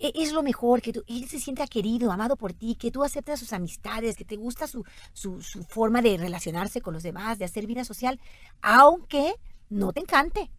E, 0.00 0.12
es 0.14 0.32
lo 0.32 0.42
mejor, 0.42 0.82
que 0.82 0.92
él 1.06 1.28
se 1.28 1.38
sienta 1.38 1.66
querido, 1.66 2.10
amado 2.10 2.36
por 2.36 2.52
ti, 2.52 2.74
que 2.74 2.90
tú 2.90 3.04
aceptas 3.04 3.38
sus 3.38 3.52
amistades, 3.52 4.16
que 4.16 4.24
te 4.24 4.36
gusta 4.36 4.66
su, 4.66 4.84
su 5.12 5.62
forma 5.68 6.02
de 6.02 6.16
relacionarse 6.16 6.80
con 6.80 6.94
los 6.94 7.02
demás, 7.02 7.38
de 7.38 7.44
hacer 7.44 7.66
vida 7.66 7.84
social, 7.84 8.18
aunque 8.60 9.34
no 9.68 9.92
te 9.92 10.00
encante. 10.00 10.50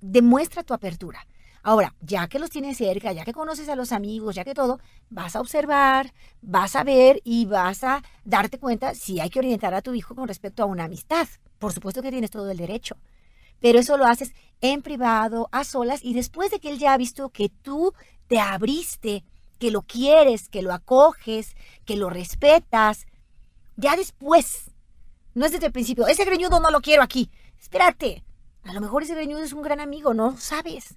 Demuestra 0.00 0.62
tu 0.62 0.74
apertura. 0.74 1.26
Ahora, 1.62 1.94
ya 2.00 2.28
que 2.28 2.38
los 2.38 2.50
tienes 2.50 2.76
cerca, 2.76 3.12
ya 3.12 3.24
que 3.24 3.32
conoces 3.32 3.68
a 3.68 3.74
los 3.74 3.90
amigos, 3.90 4.36
ya 4.36 4.44
que 4.44 4.54
todo, 4.54 4.78
vas 5.10 5.34
a 5.34 5.40
observar, 5.40 6.12
vas 6.40 6.76
a 6.76 6.84
ver 6.84 7.20
y 7.24 7.46
vas 7.46 7.82
a 7.82 8.04
darte 8.24 8.58
cuenta 8.58 8.94
si 8.94 9.18
hay 9.18 9.30
que 9.30 9.40
orientar 9.40 9.74
a 9.74 9.82
tu 9.82 9.92
hijo 9.92 10.14
con 10.14 10.28
respecto 10.28 10.62
a 10.62 10.66
una 10.66 10.84
amistad. 10.84 11.26
Por 11.58 11.72
supuesto 11.72 12.02
que 12.02 12.12
tienes 12.12 12.30
todo 12.30 12.50
el 12.52 12.56
derecho. 12.56 12.96
Pero 13.60 13.80
eso 13.80 13.96
lo 13.96 14.06
haces 14.06 14.32
en 14.60 14.82
privado, 14.82 15.48
a 15.50 15.64
solas, 15.64 16.04
y 16.04 16.14
después 16.14 16.50
de 16.50 16.60
que 16.60 16.70
él 16.70 16.78
ya 16.78 16.92
ha 16.92 16.98
visto 16.98 17.30
que 17.30 17.48
tú 17.48 17.94
te 18.28 18.38
abriste, 18.38 19.24
que 19.58 19.70
lo 19.70 19.82
quieres, 19.82 20.48
que 20.48 20.62
lo 20.62 20.72
acoges, 20.72 21.56
que 21.84 21.96
lo 21.96 22.10
respetas, 22.10 23.06
ya 23.76 23.96
después, 23.96 24.70
no 25.34 25.46
es 25.46 25.52
desde 25.52 25.66
el 25.66 25.72
principio, 25.72 26.06
ese 26.06 26.24
greñudo 26.24 26.60
no 26.60 26.70
lo 26.70 26.80
quiero 26.80 27.02
aquí, 27.02 27.30
espérate, 27.58 28.22
a 28.66 28.72
lo 28.72 28.80
mejor 28.80 29.02
ese 29.02 29.14
greñudo 29.14 29.42
es 29.42 29.52
un 29.52 29.62
gran 29.62 29.80
amigo, 29.80 30.14
no 30.14 30.36
sabes 30.36 30.96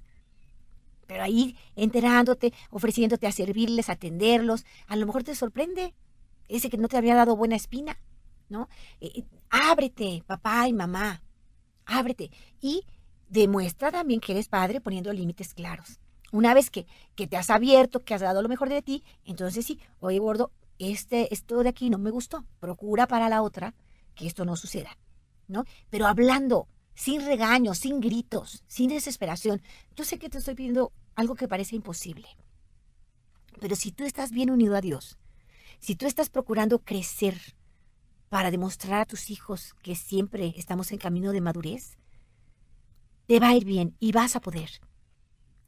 pero 1.09 1.24
ahí 1.24 1.57
enterándote, 1.76 2.53
ofreciéndote 2.70 3.26
a 3.26 3.32
servirles, 3.32 3.89
atenderlos, 3.89 4.63
a 4.86 4.95
lo 4.95 5.07
mejor 5.07 5.24
te 5.24 5.34
sorprende 5.34 5.95
ese 6.47 6.70
que 6.70 6.78
no 6.78 6.88
te 6.88 6.97
había 6.97 7.15
dado 7.15 7.36
buena 7.36 7.55
espina, 7.55 7.99
¿no? 8.47 8.70
Eh, 9.01 9.11
eh, 9.15 9.24
ábrete, 9.49 10.24
papá 10.28 10.67
y 10.67 10.74
mamá, 10.74 11.24
ábrete 11.88 12.30
y 12.61 12.86
demuestra 13.28 13.91
también 13.91 14.20
que 14.20 14.34
eres 14.34 14.49
padre 14.49 14.82
poniendo 14.82 15.11
límites 15.11 15.55
claros. 15.55 15.99
Una 16.32 16.53
vez 16.53 16.70
que, 16.70 16.86
que 17.15 17.26
te 17.26 17.38
has 17.38 17.49
abierto, 17.49 18.03
que 18.03 18.13
has 18.13 18.22
dado 18.22 18.43
lo 18.43 18.49
mejor 18.49 18.70
de 18.70 18.84
ti, 18.84 19.03
entonces 19.26 19.65
sí, 19.65 19.80
oye 19.99 20.20
gordo, 20.20 20.51
este, 20.78 21.34
esto 21.34 21.63
de 21.63 21.70
aquí 21.70 21.89
no 21.89 21.97
me 21.97 22.11
gustó, 22.11 22.45
procura 22.59 23.07
para 23.07 23.30
la 23.30 23.41
otra 23.41 23.74
que 24.13 24.28
esto 24.28 24.45
no 24.45 24.55
suceda, 24.55 24.95
¿no? 25.47 25.63
Pero 25.89 26.05
hablando, 26.05 26.67
sin 27.00 27.26
regaños, 27.26 27.78
sin 27.78 28.02
gritos, 28.02 28.66
sin 28.68 28.89
desesperación. 28.89 29.62
Yo 29.95 30.04
sé 30.04 30.20
que 30.20 30.28
te 30.28 30.38
estoy 30.38 30.56
pidiendo 30.56 30.91
algo 31.16 31.36
que 31.36 31.47
parece 31.47 31.78
imposible, 31.78 32.28
pero 33.62 33.78
si 33.78 33.93
tú 33.93 34.04
estás 34.04 34.32
bien 34.32 34.50
unido 34.50 34.76
a 34.76 34.82
Dios, 34.82 35.18
si 35.80 35.95
tú 35.95 36.08
estás 36.08 36.30
procurando 36.30 36.80
crecer 36.80 37.39
para 38.28 38.52
demostrar 38.52 39.00
a 39.00 39.06
tus 39.06 39.30
hijos 39.30 39.76
que 39.82 39.95
siempre 39.95 40.54
estamos 40.58 40.91
en 40.91 40.97
camino 40.97 41.32
de 41.32 41.39
madurez, 41.39 41.97
te 43.28 43.39
va 43.39 43.50
a 43.50 43.56
ir 43.56 43.64
bien 43.64 43.95
y 44.02 44.12
vas 44.12 44.36
a 44.36 44.41
poder. 44.41 44.70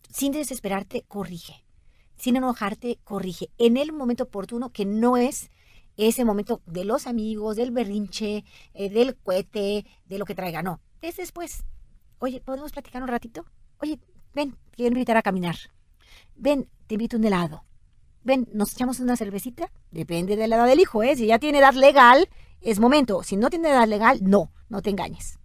Sin 0.09 0.33
desesperarte, 0.33 1.05
corrige. 1.07 1.63
Sin 2.17 2.35
enojarte, 2.35 2.99
corrige. 3.05 3.49
En 3.57 3.77
el 3.77 3.93
momento 3.93 4.25
oportuno, 4.25 4.73
que 4.73 4.83
no 4.83 5.15
es 5.15 5.49
ese 5.95 6.25
momento 6.25 6.61
de 6.65 6.83
los 6.83 7.07
amigos, 7.07 7.55
del 7.55 7.71
berrinche, 7.71 8.43
eh, 8.73 8.89
del 8.89 9.15
cohete, 9.15 9.85
de 10.07 10.17
lo 10.17 10.25
que 10.25 10.35
traiga, 10.35 10.61
no 10.61 10.81
es 11.01 11.17
después. 11.17 11.63
Oye, 12.19 12.41
¿podemos 12.41 12.71
platicar 12.71 13.01
un 13.01 13.07
ratito? 13.07 13.45
Oye, 13.79 13.99
ven, 14.33 14.57
quiero 14.71 14.93
invitar 14.93 15.17
a 15.17 15.21
caminar. 15.21 15.55
Ven, 16.35 16.69
te 16.87 16.95
invito 16.95 17.17
un 17.17 17.25
helado. 17.25 17.63
Ven, 18.23 18.47
¿nos 18.53 18.73
echamos 18.73 18.99
una 18.99 19.17
cervecita? 19.17 19.71
Depende 19.89 20.35
de 20.35 20.47
la 20.47 20.57
edad 20.57 20.67
del 20.67 20.79
hijo, 20.79 21.01
¿eh? 21.01 21.15
Si 21.15 21.25
ya 21.25 21.39
tiene 21.39 21.57
edad 21.57 21.73
legal, 21.73 22.29
es 22.61 22.79
momento. 22.79 23.23
Si 23.23 23.35
no 23.35 23.49
tiene 23.49 23.69
edad 23.69 23.87
legal, 23.87 24.19
no, 24.21 24.51
no 24.69 24.81
te 24.81 24.91
engañes. 24.91 25.39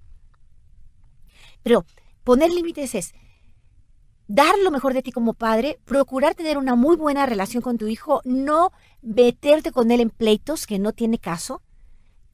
Pero 1.62 1.86
poner 2.22 2.50
límites 2.50 2.94
es 2.94 3.14
dar 4.28 4.58
lo 4.58 4.70
mejor 4.70 4.92
de 4.92 5.02
ti 5.02 5.12
como 5.12 5.34
padre, 5.34 5.78
procurar 5.84 6.34
tener 6.34 6.58
una 6.58 6.74
muy 6.74 6.96
buena 6.96 7.26
relación 7.26 7.62
con 7.62 7.78
tu 7.78 7.86
hijo, 7.86 8.20
no 8.24 8.72
meterte 9.00 9.72
con 9.72 9.90
él 9.90 10.00
en 10.00 10.10
pleitos 10.10 10.66
que 10.66 10.78
no 10.78 10.92
tiene 10.92 11.18
caso, 11.18 11.62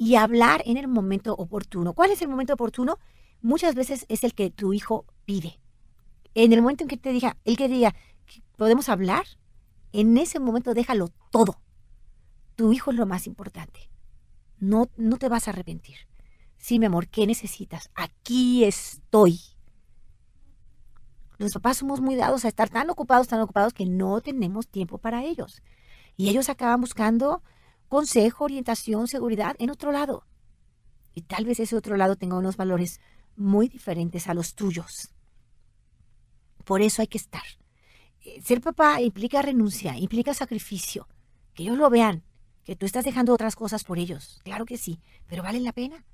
y 0.02 0.16
hablar 0.16 0.64
en 0.66 0.78
el 0.78 0.88
momento 0.88 1.32
oportuno. 1.32 1.92
¿Cuál 1.92 2.10
es 2.10 2.20
el 2.22 2.28
momento 2.28 2.54
oportuno? 2.54 2.98
Muchas 3.40 3.76
veces 3.76 4.04
es 4.08 4.24
el 4.24 4.34
que 4.34 4.50
tu 4.50 4.72
hijo 4.72 5.06
pide. 5.24 5.60
En 6.34 6.52
el 6.52 6.60
momento 6.60 6.82
en 6.82 6.88
que 6.88 6.96
te 6.96 7.12
diga, 7.12 7.36
el 7.44 7.56
que 7.56 7.68
diga, 7.68 7.94
¿podemos 8.56 8.88
hablar? 8.88 9.24
En 9.92 10.18
ese 10.18 10.40
momento 10.40 10.74
déjalo 10.74 11.10
todo. 11.30 11.60
Tu 12.56 12.72
hijo 12.72 12.90
es 12.90 12.96
lo 12.96 13.06
más 13.06 13.28
importante. 13.28 13.90
No, 14.58 14.90
no 14.96 15.18
te 15.18 15.28
vas 15.28 15.46
a 15.46 15.52
arrepentir. 15.52 15.98
Sí, 16.58 16.80
mi 16.80 16.86
amor, 16.86 17.06
¿qué 17.06 17.24
necesitas? 17.24 17.88
Aquí 17.94 18.64
estoy. 18.64 19.38
Los 21.38 21.52
papás 21.52 21.76
somos 21.76 22.00
muy 22.00 22.16
dados 22.16 22.44
a 22.44 22.48
estar 22.48 22.68
tan 22.68 22.90
ocupados, 22.90 23.28
tan 23.28 23.40
ocupados 23.40 23.72
que 23.72 23.86
no 23.86 24.20
tenemos 24.20 24.66
tiempo 24.66 24.98
para 24.98 25.22
ellos. 25.22 25.62
Y 26.16 26.28
ellos 26.28 26.48
acaban 26.48 26.80
buscando 26.80 27.44
consejo, 27.92 28.44
orientación, 28.44 29.06
seguridad 29.06 29.54
en 29.58 29.68
otro 29.68 29.92
lado. 29.92 30.24
Y 31.12 31.20
tal 31.20 31.44
vez 31.44 31.60
ese 31.60 31.76
otro 31.76 31.98
lado 31.98 32.16
tenga 32.16 32.38
unos 32.38 32.56
valores 32.56 33.02
muy 33.36 33.68
diferentes 33.68 34.28
a 34.28 34.32
los 34.32 34.54
tuyos. 34.54 35.10
Por 36.64 36.80
eso 36.80 37.02
hay 37.02 37.08
que 37.08 37.18
estar. 37.18 37.42
Eh, 38.22 38.40
ser 38.40 38.62
papá 38.62 39.02
implica 39.02 39.42
renuncia, 39.42 39.98
implica 39.98 40.32
sacrificio. 40.32 41.06
Que 41.52 41.64
ellos 41.64 41.76
lo 41.76 41.90
vean, 41.90 42.24
que 42.64 42.76
tú 42.76 42.86
estás 42.86 43.04
dejando 43.04 43.34
otras 43.34 43.56
cosas 43.56 43.84
por 43.84 43.98
ellos. 43.98 44.40
Claro 44.42 44.64
que 44.64 44.78
sí, 44.78 44.98
pero 45.26 45.42
vale 45.42 45.60
la 45.60 45.72
pena. 45.74 46.06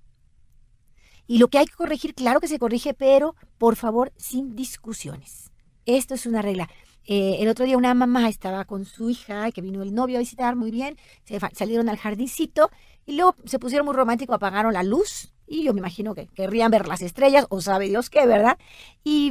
Y 1.29 1.39
lo 1.39 1.47
que 1.47 1.59
hay 1.59 1.67
que 1.67 1.77
corregir, 1.77 2.13
claro 2.13 2.41
que 2.41 2.49
se 2.49 2.59
corrige, 2.59 2.93
pero 2.93 3.37
por 3.57 3.77
favor, 3.77 4.13
sin 4.17 4.57
discusiones. 4.57 5.53
Esto 5.87 6.15
es 6.15 6.27
una 6.27 6.43
regla. 6.43 6.69
Eh, 7.11 7.39
el 7.41 7.49
otro 7.49 7.65
día 7.65 7.79
una 7.79 7.95
mamá 7.95 8.29
estaba 8.29 8.67
con 8.67 8.85
su 8.85 9.09
hija, 9.09 9.51
que 9.51 9.63
vino 9.63 9.83
el 9.83 9.95
novio 9.95 10.19
a 10.19 10.21
visitar, 10.21 10.57
muy 10.57 10.71
bien, 10.71 10.99
se 11.25 11.41
salieron 11.55 11.89
al 11.89 11.97
jardincito 11.97 12.71
y 13.07 13.17
luego 13.17 13.35
se 13.47 13.59
pusieron 13.59 13.87
muy 13.87 13.95
románticos, 13.95 14.37
apagaron 14.37 14.75
la 14.75 14.83
luz 14.83 15.33
y 15.47 15.65
yo 15.65 15.73
me 15.73 15.79
imagino 15.79 16.15
que 16.15 16.27
querrían 16.27 16.71
ver 16.71 16.87
las 16.87 17.01
estrellas 17.01 17.47
o 17.49 17.63
sabe 17.63 17.89
Dios 17.89 18.11
qué, 18.11 18.27
¿verdad? 18.27 18.59
Y, 19.05 19.31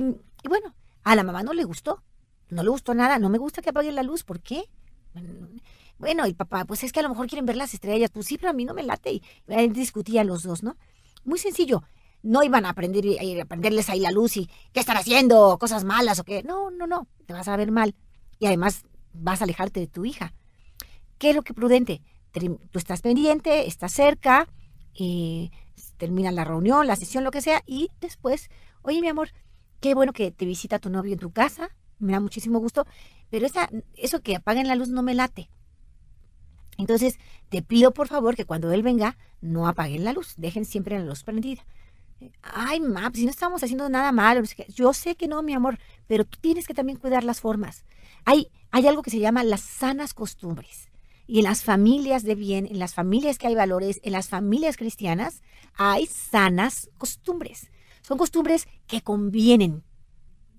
bueno, 0.50 0.74
a 1.04 1.16
la 1.16 1.24
mamá 1.24 1.44
no 1.44 1.54
le 1.54 1.66
gustó, 1.66 2.02
no 2.50 2.64
le 2.64 2.70
gustó 2.70 2.96
nada, 2.96 3.20
no 3.20 3.30
me 3.30 3.38
gusta 3.38 3.62
que 3.62 3.70
apaguen 3.70 3.94
la 3.94 4.02
luz, 4.02 4.24
¿por 4.24 4.42
qué? 4.42 4.64
Bueno, 6.00 6.26
y 6.26 6.34
papá, 6.34 6.66
pues 6.66 6.84
es 6.84 6.92
que 6.92 7.02
a 7.02 7.04
lo 7.04 7.10
mejor 7.10 7.28
quieren 7.28 7.46
ver 7.46 7.58
las 7.58 7.76
estrellas, 7.76 8.10
pues 8.12 8.26
sí, 8.26 8.40
pero 8.40 8.50
a 8.50 8.54
mí 8.54 8.66
no 8.66 8.74
me 8.74 8.82
late 8.82 9.12
y 9.12 9.22
discutían 9.70 10.26
los 10.26 10.42
dos, 10.42 10.64
¿no? 10.64 10.78
Muy 11.26 11.38
sencillo, 11.38 11.84
no 12.28 12.44
iban 12.44 12.66
a 12.66 12.70
aprender 12.70 13.06
a 13.06 13.42
aprenderles 13.44 13.90
ahí 13.90 14.02
la 14.02 14.12
luz 14.12 14.36
y 14.36 14.50
qué 14.74 14.82
están 14.82 14.98
haciendo, 14.98 15.58
cosas 15.60 15.86
malas 15.86 16.20
o 16.20 16.26
qué. 16.26 16.44
No, 16.44 16.70
no, 16.70 16.86
no, 16.86 17.08
te 17.26 17.34
vas 17.34 17.48
a 17.48 17.56
ver 17.56 17.72
mal. 17.72 17.96
Y 18.38 18.48
además 18.48 18.84
vas 19.14 19.42
a 19.42 19.46
alejarte 19.46 19.80
de 19.80 19.88
tu 19.88 20.04
hija. 20.04 20.34
¿Qué 21.18 21.30
es 21.30 21.36
lo 21.36 21.42
que 21.42 21.54
prudente? 21.54 22.02
Tú 22.34 22.78
estás 22.78 23.02
pendiente, 23.02 23.66
estás 23.68 23.94
cerca, 23.94 24.48
termina 25.96 26.32
la 26.32 26.44
reunión, 26.44 26.86
la 26.86 26.98
sesión, 26.98 27.24
lo 27.24 27.32
que 27.32 27.42
sea, 27.42 27.64
y 27.66 27.90
después, 28.02 28.50
oye 28.84 29.02
mi 29.02 29.08
amor, 29.08 29.30
qué 29.80 29.96
bueno 29.96 30.14
que 30.14 30.30
te 30.30 30.46
visita 30.46 30.78
tu 30.78 30.90
novio 30.90 31.14
en 31.14 31.20
tu 31.20 31.32
casa, 31.32 31.70
me 31.98 32.12
da 32.12 32.20
muchísimo 32.20 32.60
gusto, 32.60 32.86
pero 33.32 33.48
esa, 33.48 33.70
eso 33.96 34.22
que 34.22 34.36
apaguen 34.36 34.68
la 34.68 34.76
luz 34.76 34.90
no 34.90 35.02
me 35.02 35.16
late. 35.16 35.50
Entonces, 36.78 37.18
te 37.50 37.64
pido 37.64 37.92
por 37.92 38.08
favor 38.08 38.36
que 38.36 38.46
cuando 38.46 38.72
él 38.72 38.84
venga, 38.84 39.18
no 39.42 39.68
apaguen 39.68 40.04
la 40.04 40.14
luz, 40.14 40.36
dejen 40.38 40.66
siempre 40.66 41.00
la 41.00 41.06
luz 41.06 41.24
prendida 41.24 41.66
Ay, 42.42 42.80
ma, 42.80 43.12
si 43.14 43.26
no 43.26 43.32
estamos 43.32 43.64
haciendo 43.64 43.90
nada 43.90 44.12
malo. 44.12 44.42
Yo 44.70 44.94
sé 44.94 45.16
que 45.16 45.28
no, 45.28 45.44
mi 45.44 45.54
amor, 45.54 45.78
pero 46.08 46.26
tú 46.26 46.38
tienes 46.42 46.68
que 46.68 46.74
también 46.74 46.98
cuidar 46.98 47.24
las 47.24 47.42
formas. 47.42 47.86
Hay, 48.26 48.50
hay 48.72 48.88
algo 48.88 49.04
que 49.04 49.12
se 49.12 49.20
llama 49.20 49.44
las 49.44 49.62
sanas 49.62 50.14
costumbres. 50.14 50.90
Y 51.28 51.40
en 51.40 51.44
las 51.44 51.64
familias 51.64 52.24
de 52.24 52.36
bien, 52.36 52.66
en 52.66 52.80
las 52.80 52.94
familias 52.94 53.38
que 53.38 53.48
hay 53.48 53.56
valores, 53.56 54.00
en 54.04 54.14
las 54.14 54.30
familias 54.30 54.78
cristianas, 54.78 55.42
hay 55.76 56.06
sanas 56.06 56.90
costumbres. 56.98 57.70
Son 58.02 58.18
costumbres 58.18 58.68
que 58.88 59.02
convienen. 59.02 59.84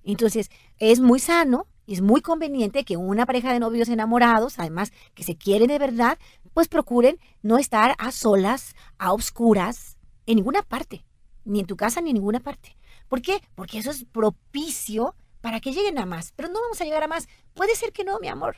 Entonces, 0.05 0.51
es 0.79 1.01
muy 1.01 1.21
sano 1.21 1.67
y 1.87 1.95
es 1.95 2.03
muy 2.03 2.21
conveniente 2.21 2.85
que 2.85 2.99
una 2.99 3.25
pareja 3.25 3.53
de 3.53 3.61
novios 3.61 3.89
enamorados, 3.89 4.59
además 4.59 4.93
que 5.15 5.25
se 5.25 5.37
quieren 5.37 5.69
de 5.69 5.79
verdad, 5.79 6.19
pues 6.53 6.69
procuren 6.69 7.19
no 7.43 7.57
estar 7.57 7.95
a 7.99 8.13
solas, 8.13 8.75
a 8.99 9.15
oscuras, 9.15 9.97
en 10.27 10.37
ninguna 10.37 10.63
parte, 10.63 11.07
ni 11.49 11.61
en 11.61 11.67
tu 11.67 11.77
casa 11.77 12.01
ni 12.01 12.11
en 12.11 12.15
ninguna 12.15 12.41
parte. 12.41 12.77
¿Por 13.09 13.23
qué? 13.23 13.41
Porque 13.55 13.79
eso 13.79 13.91
es 13.91 14.05
propicio 14.05 15.15
para 15.41 15.61
que 15.61 15.73
lleguen 15.73 15.99
a 15.99 16.07
más. 16.07 16.33
Pero 16.37 16.49
no 16.49 16.61
vamos 16.61 16.81
a 16.81 16.85
llegar 16.85 17.03
a 17.03 17.09
más. 17.09 17.27
Puede 17.55 17.75
ser 17.75 17.93
que 17.93 18.05
no, 18.05 18.19
mi 18.21 18.29
amor. 18.29 18.57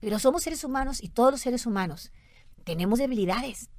Pero 0.00 0.18
somos 0.18 0.42
seres 0.42 0.64
humanos 0.64 1.02
y 1.02 1.08
todos 1.08 1.30
los 1.30 1.40
seres 1.40 1.66
humanos 1.66 2.12
tenemos 2.64 2.98
debilidades. 2.98 3.70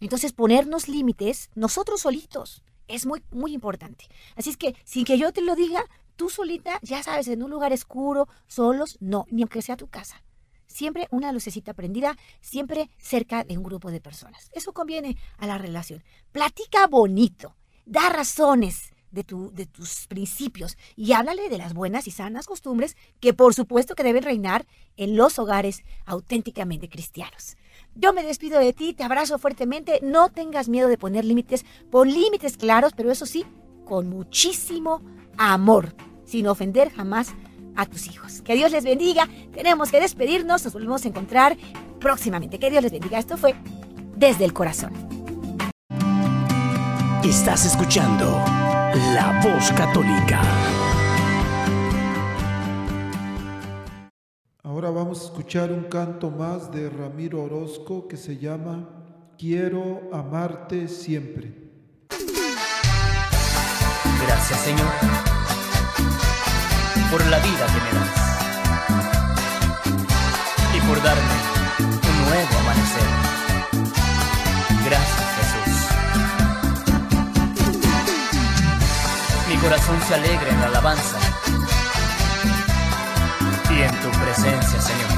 Entonces 0.00 0.32
ponernos 0.32 0.88
límites 0.88 1.50
nosotros 1.54 2.00
solitos 2.00 2.62
es 2.88 3.06
muy, 3.06 3.22
muy 3.30 3.52
importante. 3.52 4.06
Así 4.36 4.50
es 4.50 4.56
que 4.56 4.76
sin 4.84 5.04
que 5.04 5.18
yo 5.18 5.32
te 5.32 5.40
lo 5.40 5.56
diga, 5.56 5.84
tú 6.16 6.30
solita, 6.30 6.78
ya 6.82 7.02
sabes, 7.02 7.28
en 7.28 7.42
un 7.42 7.50
lugar 7.50 7.72
oscuro, 7.72 8.28
solos, 8.46 8.96
no, 9.00 9.26
ni 9.30 9.42
aunque 9.42 9.62
sea 9.62 9.76
tu 9.76 9.88
casa. 9.88 10.22
Siempre 10.66 11.08
una 11.10 11.32
lucecita 11.32 11.74
prendida, 11.74 12.16
siempre 12.40 12.90
cerca 12.98 13.44
de 13.44 13.56
un 13.56 13.64
grupo 13.64 13.90
de 13.90 14.00
personas. 14.00 14.50
Eso 14.52 14.72
conviene 14.72 15.16
a 15.38 15.46
la 15.46 15.58
relación. 15.58 16.02
Platica 16.32 16.86
bonito, 16.86 17.54
da 17.86 18.08
razones, 18.08 18.94
de, 19.14 19.24
tu, 19.24 19.52
de 19.52 19.64
tus 19.64 20.06
principios 20.08 20.76
y 20.96 21.12
háblale 21.12 21.48
de 21.48 21.56
las 21.56 21.72
buenas 21.72 22.06
y 22.06 22.10
sanas 22.10 22.46
costumbres 22.46 22.96
que 23.20 23.32
por 23.32 23.54
supuesto 23.54 23.94
que 23.94 24.02
deben 24.02 24.24
reinar 24.24 24.66
en 24.96 25.16
los 25.16 25.38
hogares 25.38 25.84
auténticamente 26.04 26.88
cristianos. 26.88 27.56
Yo 27.94 28.12
me 28.12 28.24
despido 28.24 28.58
de 28.58 28.72
ti, 28.72 28.92
te 28.92 29.04
abrazo 29.04 29.38
fuertemente, 29.38 30.00
no 30.02 30.28
tengas 30.30 30.68
miedo 30.68 30.88
de 30.88 30.98
poner 30.98 31.24
límites, 31.24 31.64
pon 31.90 32.12
límites 32.12 32.56
claros, 32.56 32.92
pero 32.94 33.12
eso 33.12 33.24
sí, 33.24 33.46
con 33.84 34.08
muchísimo 34.08 35.00
amor, 35.38 35.94
sin 36.24 36.48
ofender 36.48 36.90
jamás 36.90 37.34
a 37.76 37.86
tus 37.86 38.08
hijos. 38.08 38.42
Que 38.42 38.56
Dios 38.56 38.72
les 38.72 38.84
bendiga, 38.84 39.28
tenemos 39.52 39.92
que 39.92 40.00
despedirnos, 40.00 40.64
nos 40.64 40.72
volvemos 40.72 41.04
a 41.04 41.08
encontrar 41.08 41.56
próximamente. 42.00 42.58
Que 42.58 42.70
Dios 42.70 42.82
les 42.82 42.92
bendiga, 42.92 43.18
esto 43.18 43.36
fue 43.36 43.54
desde 44.16 44.44
el 44.44 44.52
corazón. 44.52 45.13
Estás 47.24 47.64
escuchando 47.64 48.26
la 49.14 49.40
voz 49.42 49.72
católica. 49.72 50.42
Ahora 54.62 54.90
vamos 54.90 55.22
a 55.22 55.24
escuchar 55.24 55.72
un 55.72 55.84
canto 55.84 56.30
más 56.30 56.70
de 56.70 56.90
Ramiro 56.90 57.42
Orozco 57.44 58.06
que 58.08 58.18
se 58.18 58.36
llama 58.36 58.90
Quiero 59.38 60.02
amarte 60.12 60.86
siempre. 60.86 61.72
Gracias 64.26 64.60
Señor 64.60 64.92
por 67.10 67.24
la 67.28 67.38
vida 67.38 67.66
que 67.72 67.80
me 67.80 67.92
das 68.00 68.12
y 70.76 70.80
por 70.86 71.02
darme 71.02 71.36
un 71.88 72.24
nuevo 72.28 72.58
amanecer. 72.60 73.08
Gracias 74.84 75.23
corazón 79.64 79.98
se 80.06 80.14
alegra 80.14 80.48
en 80.50 80.60
la 80.60 80.66
alabanza 80.66 81.16
y 83.70 83.80
en 83.80 83.90
tu 84.02 84.10
presencia, 84.22 84.78
Señor. 84.88 85.10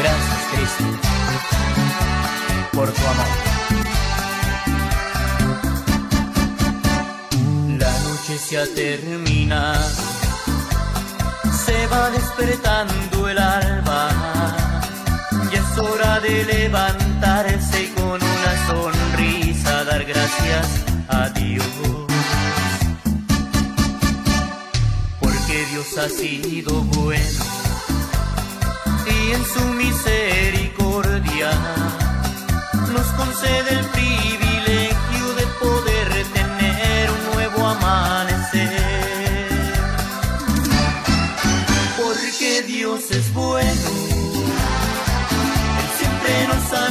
Gracias, 0.00 0.40
Cristo, 0.52 0.84
por 2.72 2.92
tu 2.92 3.02
amor. 3.12 3.32
La 7.78 7.92
noche 8.00 8.38
se 8.38 8.58
ha 8.58 8.66
terminado, 8.74 9.94
se 11.64 11.86
va 11.86 12.10
despertando 12.10 13.28
el 13.30 13.38
alba, 13.38 14.10
ya 15.50 15.58
es 15.58 15.78
hora 15.78 16.20
de 16.20 16.44
levantarse 16.44 17.82
y 17.82 17.88
con 17.98 18.20
una 18.22 18.66
sonrisa 18.66 19.84
dar 19.84 20.04
gracias 20.04 20.66
a 21.08 21.30
Dios. 21.30 22.05
Dios 25.76 25.98
ha 25.98 26.08
sido 26.08 26.72
bueno 26.84 27.44
y 29.04 29.32
en 29.32 29.44
su 29.44 29.60
misericordia 29.74 31.50
nos 32.94 33.06
concede 33.08 33.80
el 33.80 33.84
privilegio 33.84 35.34
de 35.34 35.46
poder 35.60 36.08
tener 36.32 37.10
un 37.10 37.34
nuevo 37.34 37.66
amanecer. 37.66 39.50
Porque 42.02 42.62
Dios 42.62 43.10
es 43.10 43.30
bueno, 43.34 43.90
Él 45.78 45.88
siempre 45.98 46.48
nos 46.48 46.72
ha 46.72 46.88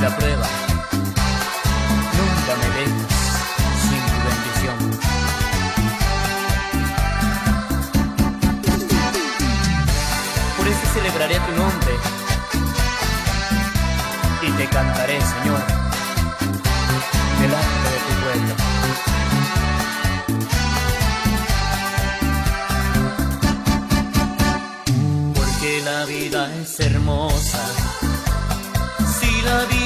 la 0.00 0.16
prueba. 0.16 0.46
Nunca 2.18 2.52
me 2.60 2.68
dejes 2.78 3.14
sin 3.86 4.02
tu 4.10 4.18
bendición. 4.28 4.76
Por 10.56 10.66
eso 10.68 10.84
celebraré 10.94 11.36
tu 11.40 11.52
nombre 11.52 11.94
y 14.42 14.50
te 14.52 14.66
cantaré, 14.68 15.20
Señor, 15.20 15.62
delante 17.40 17.88
de 17.92 17.98
tu 18.06 18.12
pueblo. 18.22 18.54
Porque 25.34 25.82
la 25.84 26.04
vida 26.06 26.40
es 26.62 26.80
hermosa 26.80 27.90
la 29.42 29.64
vivimos 29.64 29.79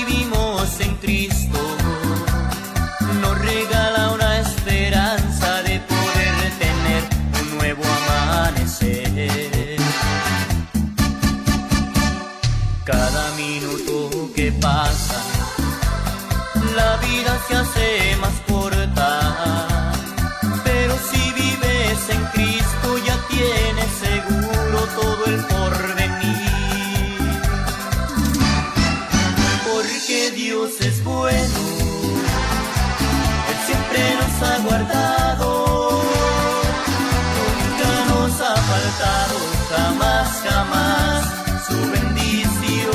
su 41.67 41.77
bendición, 41.91 42.93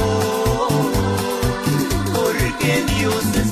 porque 2.13 2.71
Dios 2.97 3.25
es 3.35 3.48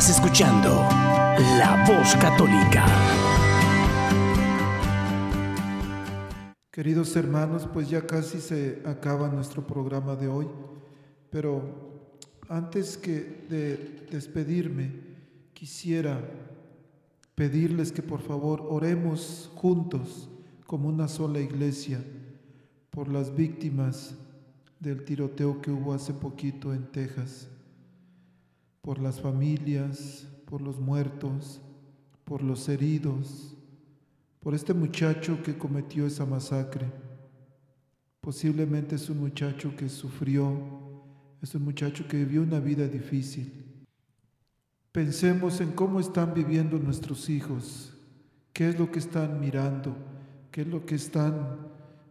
Estás 0.00 0.16
escuchando 0.16 0.70
La 1.58 1.84
Voz 1.86 2.16
Católica. 2.16 2.86
Queridos 6.70 7.14
hermanos, 7.16 7.68
pues 7.70 7.90
ya 7.90 8.06
casi 8.06 8.40
se 8.40 8.82
acaba 8.86 9.28
nuestro 9.28 9.66
programa 9.66 10.16
de 10.16 10.26
hoy, 10.26 10.48
pero 11.28 12.08
antes 12.48 12.96
que 12.96 13.44
de 13.50 14.06
despedirme, 14.10 14.90
quisiera 15.52 16.18
pedirles 17.34 17.92
que 17.92 18.00
por 18.00 18.22
favor 18.22 18.66
oremos 18.70 19.50
juntos 19.54 20.30
como 20.66 20.88
una 20.88 21.08
sola 21.08 21.40
iglesia 21.40 22.02
por 22.88 23.06
las 23.08 23.36
víctimas 23.36 24.14
del 24.78 25.04
tiroteo 25.04 25.60
que 25.60 25.70
hubo 25.70 25.92
hace 25.92 26.14
poquito 26.14 26.72
en 26.72 26.90
Texas, 26.90 27.48
por 28.80 28.98
las 28.98 29.20
familias, 29.20 30.26
por 30.46 30.60
los 30.62 30.78
muertos, 30.78 31.60
por 32.24 32.42
los 32.42 32.68
heridos, 32.68 33.54
por 34.40 34.54
este 34.54 34.72
muchacho 34.72 35.42
que 35.42 35.58
cometió 35.58 36.06
esa 36.06 36.24
masacre. 36.24 36.86
Posiblemente 38.20 38.96
es 38.96 39.08
un 39.10 39.20
muchacho 39.20 39.74
que 39.76 39.88
sufrió, 39.88 40.52
es 41.42 41.54
un 41.54 41.64
muchacho 41.64 42.06
que 42.08 42.18
vivió 42.18 42.42
una 42.42 42.60
vida 42.60 42.86
difícil. 42.86 43.52
Pensemos 44.92 45.60
en 45.60 45.72
cómo 45.72 46.00
están 46.00 46.34
viviendo 46.34 46.78
nuestros 46.78 47.30
hijos, 47.30 47.94
qué 48.52 48.68
es 48.68 48.78
lo 48.78 48.90
que 48.90 48.98
están 48.98 49.40
mirando, 49.40 49.96
qué 50.50 50.62
es 50.62 50.66
lo 50.66 50.84
que 50.84 50.96
están 50.96 51.58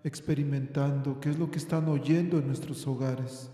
experimentando, 0.03 1.19
qué 1.19 1.29
es 1.29 1.37
lo 1.37 1.51
que 1.51 1.57
están 1.57 1.89
oyendo 1.89 2.39
en 2.39 2.47
nuestros 2.47 2.87
hogares. 2.87 3.51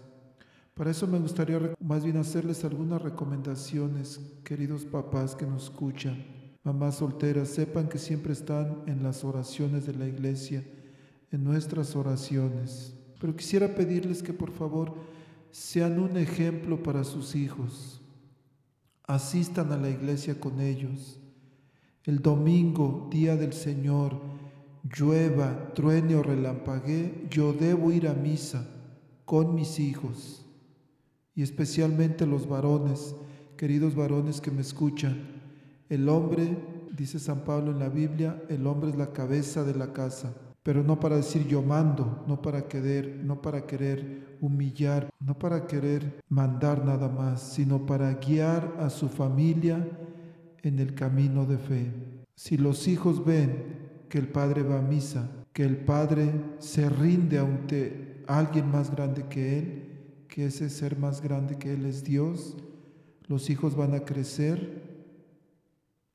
Para 0.76 0.92
eso 0.92 1.08
me 1.08 1.20
gustaría 1.20 1.74
más 1.80 2.04
bien 2.04 2.18
hacerles 2.18 2.66
algunas 2.66 3.02
recomendaciones, 3.02 4.20
queridos 4.44 4.84
papás 4.84 5.34
que 5.34 5.46
nos 5.46 5.64
escuchan. 5.64 6.26
Mamás 6.66 6.96
solteras, 6.96 7.48
sepan 7.48 7.88
que 7.88 7.98
siempre 7.98 8.34
están 8.34 8.84
en 8.86 9.02
las 9.02 9.24
oraciones 9.24 9.86
de 9.86 9.94
la 9.94 10.06
iglesia, 10.06 10.66
en 11.32 11.46
nuestras 11.46 11.96
oraciones. 11.96 12.94
Pero 13.22 13.38
quisiera 13.38 13.74
pedirles 13.74 14.22
que 14.22 14.34
por 14.34 14.52
favor 14.52 14.94
sean 15.50 15.98
un 15.98 16.18
ejemplo 16.18 16.84
para 16.84 17.06
sus 17.06 17.36
hijos. 17.36 18.02
Asistan 19.08 19.72
a 19.72 19.78
la 19.78 19.90
iglesia 19.90 20.42
con 20.42 20.60
ellos. 20.60 21.22
El 22.04 22.22
domingo, 22.22 23.08
día 23.10 23.38
del 23.38 23.54
Señor, 23.54 24.20
llueva, 24.84 25.74
truene 25.74 26.18
o 26.18 26.22
relampaguee, 26.22 27.28
yo 27.30 27.54
debo 27.54 27.94
ir 27.94 28.10
a 28.10 28.14
misa 28.14 28.68
con 29.24 29.56
mis 29.56 29.80
hijos. 29.80 30.45
Y 31.36 31.44
especialmente 31.44 32.26
los 32.26 32.48
varones, 32.48 33.16
queridos 33.58 33.94
varones 33.94 34.40
que 34.40 34.52
me 34.52 34.62
escuchan 34.62 35.36
el 35.90 36.10
hombre, 36.10 36.58
dice 36.96 37.20
San 37.20 37.42
Pablo 37.42 37.72
en 37.72 37.80
la 37.80 37.90
Biblia, 37.90 38.42
el 38.50 38.66
hombre 38.66 38.90
es 38.90 38.96
la 38.96 39.12
cabeza 39.12 39.64
de 39.64 39.76
la 39.76 39.94
casa, 39.94 40.34
pero 40.64 40.82
no 40.84 41.00
para 41.00 41.18
decir 41.18 41.46
yo 41.46 41.62
mando, 41.62 42.24
no 42.28 42.42
para 42.42 42.68
querer, 42.68 43.22
no 43.24 43.42
para 43.42 43.68
querer 43.68 44.38
humillar, 44.42 45.10
no 45.20 45.38
para 45.38 45.68
querer 45.68 46.24
mandar 46.30 46.84
nada 46.84 47.08
más, 47.10 47.54
sino 47.54 47.86
para 47.86 48.14
guiar 48.16 48.76
a 48.80 48.90
su 48.90 49.10
familia 49.10 49.88
en 50.64 50.80
el 50.80 50.96
camino 50.96 51.46
de 51.46 51.58
fe. 51.58 51.92
Si 52.36 52.58
los 52.58 52.88
hijos 52.88 53.24
ven 53.24 53.76
que 54.10 54.18
el 54.18 54.28
padre 54.28 54.64
va 54.64 54.80
a 54.80 54.82
misa, 54.82 55.30
que 55.54 55.64
el 55.64 55.78
padre 55.78 56.32
se 56.60 56.90
rinde 56.90 57.38
ante 57.38 58.24
alguien 58.28 58.72
más 58.72 58.90
grande 58.90 59.26
que 59.30 59.60
él, 59.60 59.85
que 60.36 60.48
ese 60.48 60.70
ser 60.70 61.00
más 61.00 61.22
grande 61.22 61.58
que 61.58 61.72
él 61.72 61.86
es 61.86 62.04
Dios, 62.04 62.58
los 63.28 63.50
hijos 63.50 63.74
van 63.74 63.94
a 63.94 64.02
crecer 64.02 64.84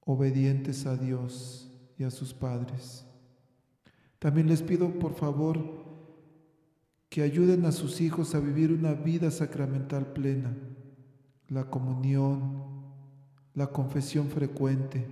obedientes 0.04 0.84
a 0.84 0.94
Dios 0.94 1.72
y 1.96 2.04
a 2.04 2.10
sus 2.10 2.34
padres. 2.34 3.06
También 4.18 4.46
les 4.46 4.60
pido 4.60 4.90
por 4.98 5.14
favor 5.14 5.58
que 7.08 7.22
ayuden 7.22 7.64
a 7.64 7.72
sus 7.72 8.02
hijos 8.02 8.34
a 8.34 8.40
vivir 8.40 8.72
una 8.72 8.92
vida 8.92 9.30
sacramental 9.30 10.12
plena, 10.12 10.54
la 11.48 11.70
comunión, 11.70 12.62
la 13.54 13.68
confesión 13.68 14.28
frecuente. 14.28 15.06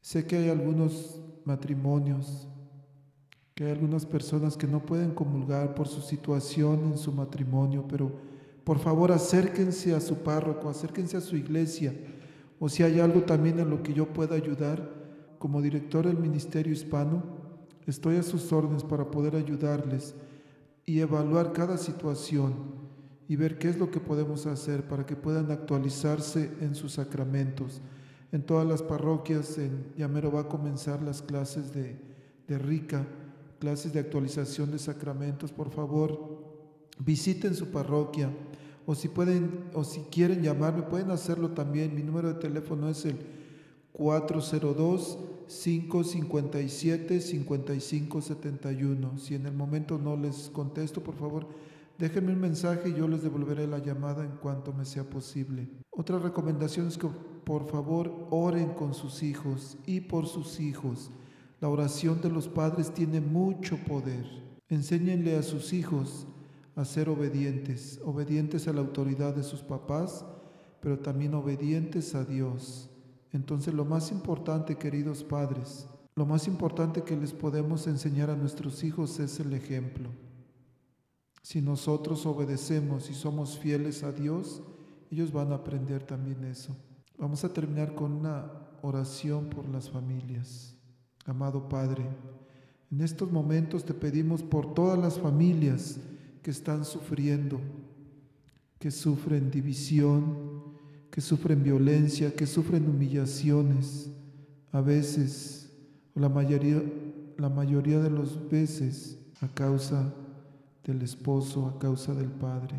Sé 0.00 0.26
que 0.26 0.36
hay 0.36 0.48
algunos 0.48 1.20
matrimonios, 1.44 2.48
que 3.56 3.64
hay 3.64 3.70
algunas 3.70 4.04
personas 4.04 4.54
que 4.54 4.66
no 4.66 4.84
pueden 4.84 5.12
comulgar 5.12 5.74
por 5.74 5.88
su 5.88 6.02
situación 6.02 6.92
en 6.92 6.98
su 6.98 7.10
matrimonio, 7.10 7.86
pero 7.88 8.12
por 8.64 8.78
favor 8.78 9.12
acérquense 9.12 9.94
a 9.94 10.00
su 10.00 10.18
párroco, 10.18 10.68
acérquense 10.68 11.16
a 11.16 11.22
su 11.22 11.36
iglesia 11.36 11.94
o 12.58 12.68
si 12.68 12.82
hay 12.82 13.00
algo 13.00 13.22
también 13.22 13.58
en 13.58 13.70
lo 13.70 13.82
que 13.82 13.94
yo 13.94 14.12
pueda 14.12 14.34
ayudar, 14.34 14.90
como 15.38 15.62
director 15.62 16.06
del 16.06 16.18
Ministerio 16.18 16.70
Hispano, 16.70 17.22
estoy 17.86 18.16
a 18.16 18.22
sus 18.22 18.52
órdenes 18.52 18.84
para 18.84 19.10
poder 19.10 19.36
ayudarles 19.36 20.14
y 20.84 21.00
evaluar 21.00 21.54
cada 21.54 21.78
situación 21.78 22.52
y 23.26 23.36
ver 23.36 23.56
qué 23.56 23.70
es 23.70 23.78
lo 23.78 23.90
que 23.90 24.00
podemos 24.00 24.44
hacer 24.44 24.86
para 24.86 25.06
que 25.06 25.16
puedan 25.16 25.50
actualizarse 25.50 26.50
en 26.60 26.74
sus 26.74 26.92
sacramentos. 26.92 27.80
En 28.32 28.42
todas 28.42 28.66
las 28.66 28.82
parroquias, 28.82 29.56
en 29.56 29.94
Llamero 29.96 30.30
va 30.30 30.42
a 30.42 30.48
comenzar 30.48 31.02
las 31.02 31.22
clases 31.22 31.72
de, 31.72 31.96
de 32.46 32.58
RICA, 32.58 33.06
clases 33.58 33.92
de 33.92 34.00
actualización 34.00 34.70
de 34.70 34.78
sacramentos. 34.78 35.52
Por 35.52 35.70
favor, 35.70 36.44
visiten 36.98 37.54
su 37.54 37.70
parroquia 37.70 38.30
o 38.86 38.94
si 38.94 39.08
pueden 39.08 39.64
o 39.74 39.84
si 39.84 40.00
quieren 40.02 40.42
llamarme 40.42 40.82
pueden 40.82 41.10
hacerlo 41.10 41.50
también. 41.50 41.94
Mi 41.94 42.02
número 42.02 42.28
de 42.28 42.40
teléfono 42.40 42.88
es 42.88 43.04
el 43.04 43.16
402 43.92 45.18
557 45.48 47.20
5571. 47.20 49.18
Si 49.18 49.34
en 49.34 49.46
el 49.46 49.54
momento 49.54 49.98
no 49.98 50.16
les 50.16 50.50
contesto, 50.50 51.02
por 51.02 51.16
favor, 51.16 51.46
déjenme 51.98 52.32
un 52.32 52.40
mensaje 52.40 52.90
y 52.90 52.94
yo 52.94 53.08
les 53.08 53.22
devolveré 53.22 53.66
la 53.66 53.78
llamada 53.78 54.24
en 54.24 54.32
cuanto 54.32 54.72
me 54.72 54.84
sea 54.84 55.04
posible. 55.04 55.68
Otra 55.90 56.18
recomendación 56.18 56.88
es 56.88 56.98
que 56.98 57.08
por 57.44 57.66
favor 57.68 58.12
oren 58.30 58.70
con 58.70 58.92
sus 58.92 59.22
hijos 59.22 59.78
y 59.86 60.00
por 60.00 60.26
sus 60.26 60.60
hijos. 60.60 61.10
La 61.60 61.68
oración 61.68 62.20
de 62.20 62.30
los 62.30 62.48
padres 62.48 62.92
tiene 62.92 63.20
mucho 63.20 63.78
poder. 63.78 64.26
Enséñenle 64.68 65.36
a 65.36 65.42
sus 65.42 65.72
hijos 65.72 66.26
a 66.74 66.84
ser 66.84 67.08
obedientes, 67.08 68.00
obedientes 68.04 68.68
a 68.68 68.72
la 68.72 68.80
autoridad 68.80 69.34
de 69.34 69.42
sus 69.42 69.62
papás, 69.62 70.24
pero 70.80 70.98
también 70.98 71.34
obedientes 71.34 72.14
a 72.14 72.24
Dios. 72.24 72.90
Entonces 73.32 73.72
lo 73.72 73.84
más 73.84 74.12
importante, 74.12 74.76
queridos 74.76 75.24
padres, 75.24 75.88
lo 76.14 76.26
más 76.26 76.46
importante 76.46 77.02
que 77.02 77.16
les 77.16 77.32
podemos 77.32 77.86
enseñar 77.86 78.30
a 78.30 78.36
nuestros 78.36 78.84
hijos 78.84 79.18
es 79.18 79.40
el 79.40 79.52
ejemplo. 79.54 80.10
Si 81.42 81.62
nosotros 81.62 82.26
obedecemos 82.26 83.08
y 83.08 83.14
somos 83.14 83.58
fieles 83.58 84.02
a 84.02 84.12
Dios, 84.12 84.62
ellos 85.10 85.32
van 85.32 85.52
a 85.52 85.56
aprender 85.56 86.02
también 86.02 86.44
eso. 86.44 86.76
Vamos 87.16 87.44
a 87.44 87.52
terminar 87.52 87.94
con 87.94 88.12
una 88.12 88.50
oración 88.82 89.48
por 89.48 89.66
las 89.68 89.88
familias. 89.88 90.75
Amado 91.26 91.68
Padre, 91.68 92.06
en 92.90 93.00
estos 93.00 93.30
momentos 93.30 93.84
te 93.84 93.92
pedimos 93.92 94.42
por 94.42 94.74
todas 94.74 94.98
las 94.98 95.18
familias, 95.18 95.98
que 96.46 96.52
están 96.52 96.84
sufriendo, 96.84 97.58
que 98.78 98.92
sufren 98.92 99.50
división, 99.50 100.62
que 101.10 101.20
sufren 101.20 101.64
violencia, 101.64 102.32
que 102.32 102.46
sufren 102.46 102.88
humillaciones, 102.88 104.12
a 104.70 104.80
veces, 104.80 105.72
o 106.14 106.20
la 106.20 106.28
mayoría, 106.28 106.80
la 107.36 107.48
mayoría 107.48 107.98
de 107.98 108.10
las 108.10 108.48
veces, 108.48 109.18
a 109.40 109.48
causa 109.48 110.14
del 110.84 111.02
esposo, 111.02 111.66
a 111.66 111.76
causa 111.80 112.14
del 112.14 112.30
padre. 112.30 112.76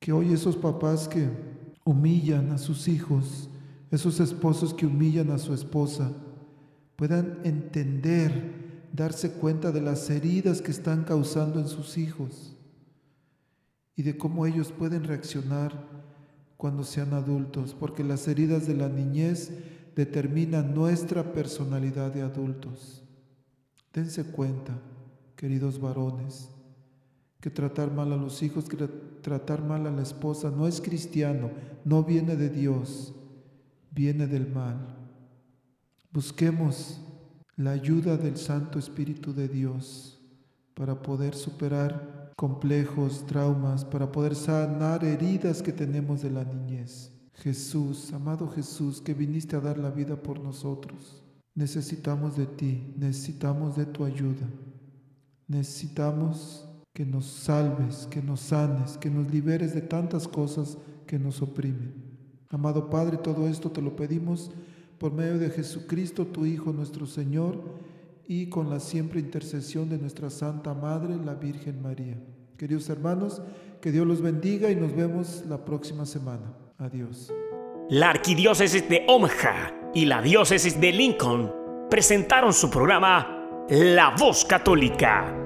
Que 0.00 0.10
hoy 0.10 0.32
esos 0.32 0.56
papás 0.56 1.06
que 1.06 1.28
humillan 1.84 2.50
a 2.50 2.58
sus 2.58 2.88
hijos, 2.88 3.48
esos 3.92 4.18
esposos 4.18 4.74
que 4.74 4.86
humillan 4.86 5.30
a 5.30 5.38
su 5.38 5.54
esposa, 5.54 6.10
puedan 6.96 7.38
entender, 7.44 8.88
darse 8.92 9.32
cuenta 9.32 9.70
de 9.70 9.82
las 9.82 10.08
heridas 10.10 10.62
que 10.62 10.70
están 10.70 11.04
causando 11.04 11.60
en 11.60 11.68
sus 11.68 11.98
hijos 11.98 12.56
y 13.94 14.02
de 14.02 14.16
cómo 14.16 14.46
ellos 14.46 14.72
pueden 14.72 15.04
reaccionar 15.04 15.72
cuando 16.56 16.84
sean 16.84 17.12
adultos, 17.12 17.74
porque 17.78 18.02
las 18.02 18.26
heridas 18.28 18.66
de 18.66 18.74
la 18.74 18.88
niñez 18.88 19.50
determinan 19.94 20.74
nuestra 20.74 21.32
personalidad 21.32 22.12
de 22.12 22.22
adultos. 22.22 23.02
Dense 23.92 24.24
cuenta, 24.24 24.78
queridos 25.36 25.80
varones, 25.80 26.50
que 27.40 27.50
tratar 27.50 27.92
mal 27.92 28.12
a 28.12 28.16
los 28.16 28.42
hijos, 28.42 28.68
que 28.68 28.76
tratar 29.22 29.62
mal 29.62 29.86
a 29.86 29.90
la 29.90 30.02
esposa 30.02 30.50
no 30.50 30.66
es 30.66 30.80
cristiano, 30.80 31.50
no 31.84 32.04
viene 32.04 32.36
de 32.36 32.48
Dios, 32.48 33.14
viene 33.90 34.26
del 34.26 34.48
mal. 34.48 34.95
Busquemos 36.16 36.98
la 37.58 37.72
ayuda 37.72 38.16
del 38.16 38.38
Santo 38.38 38.78
Espíritu 38.78 39.34
de 39.34 39.48
Dios 39.48 40.18
para 40.72 41.02
poder 41.02 41.34
superar 41.34 42.32
complejos, 42.38 43.26
traumas, 43.26 43.84
para 43.84 44.10
poder 44.10 44.34
sanar 44.34 45.04
heridas 45.04 45.60
que 45.60 45.74
tenemos 45.74 46.22
de 46.22 46.30
la 46.30 46.42
niñez. 46.42 47.12
Jesús, 47.34 48.14
amado 48.14 48.48
Jesús, 48.48 49.02
que 49.02 49.12
viniste 49.12 49.56
a 49.56 49.60
dar 49.60 49.76
la 49.76 49.90
vida 49.90 50.16
por 50.16 50.40
nosotros. 50.40 51.22
Necesitamos 51.54 52.34
de 52.34 52.46
ti, 52.46 52.94
necesitamos 52.96 53.76
de 53.76 53.84
tu 53.84 54.02
ayuda. 54.02 54.48
Necesitamos 55.46 56.66
que 56.94 57.04
nos 57.04 57.26
salves, 57.26 58.08
que 58.10 58.22
nos 58.22 58.40
sanes, 58.40 58.96
que 58.96 59.10
nos 59.10 59.30
liberes 59.30 59.74
de 59.74 59.82
tantas 59.82 60.26
cosas 60.26 60.78
que 61.06 61.18
nos 61.18 61.42
oprimen. 61.42 61.92
Amado 62.48 62.88
Padre, 62.88 63.18
todo 63.18 63.46
esto 63.46 63.70
te 63.70 63.82
lo 63.82 63.94
pedimos 63.94 64.50
por 64.98 65.12
medio 65.12 65.38
de 65.38 65.50
Jesucristo, 65.50 66.26
tu 66.26 66.46
Hijo, 66.46 66.72
nuestro 66.72 67.06
Señor, 67.06 67.62
y 68.26 68.48
con 68.48 68.70
la 68.70 68.80
siempre 68.80 69.20
intercesión 69.20 69.88
de 69.88 69.98
nuestra 69.98 70.30
Santa 70.30 70.74
Madre, 70.74 71.16
la 71.16 71.34
Virgen 71.34 71.80
María. 71.80 72.16
Queridos 72.56 72.88
hermanos, 72.88 73.42
que 73.80 73.92
Dios 73.92 74.06
los 74.06 74.20
bendiga 74.20 74.70
y 74.70 74.76
nos 74.76 74.94
vemos 74.94 75.44
la 75.48 75.64
próxima 75.64 76.06
semana. 76.06 76.54
Adiós. 76.78 77.32
La 77.88 78.10
Arquidiócesis 78.10 78.88
de 78.88 79.04
Omaha 79.06 79.92
y 79.94 80.06
la 80.06 80.20
Diócesis 80.22 80.80
de 80.80 80.92
Lincoln 80.92 81.52
presentaron 81.88 82.52
su 82.52 82.68
programa 82.68 83.64
La 83.68 84.14
Voz 84.18 84.44
Católica 84.44 85.45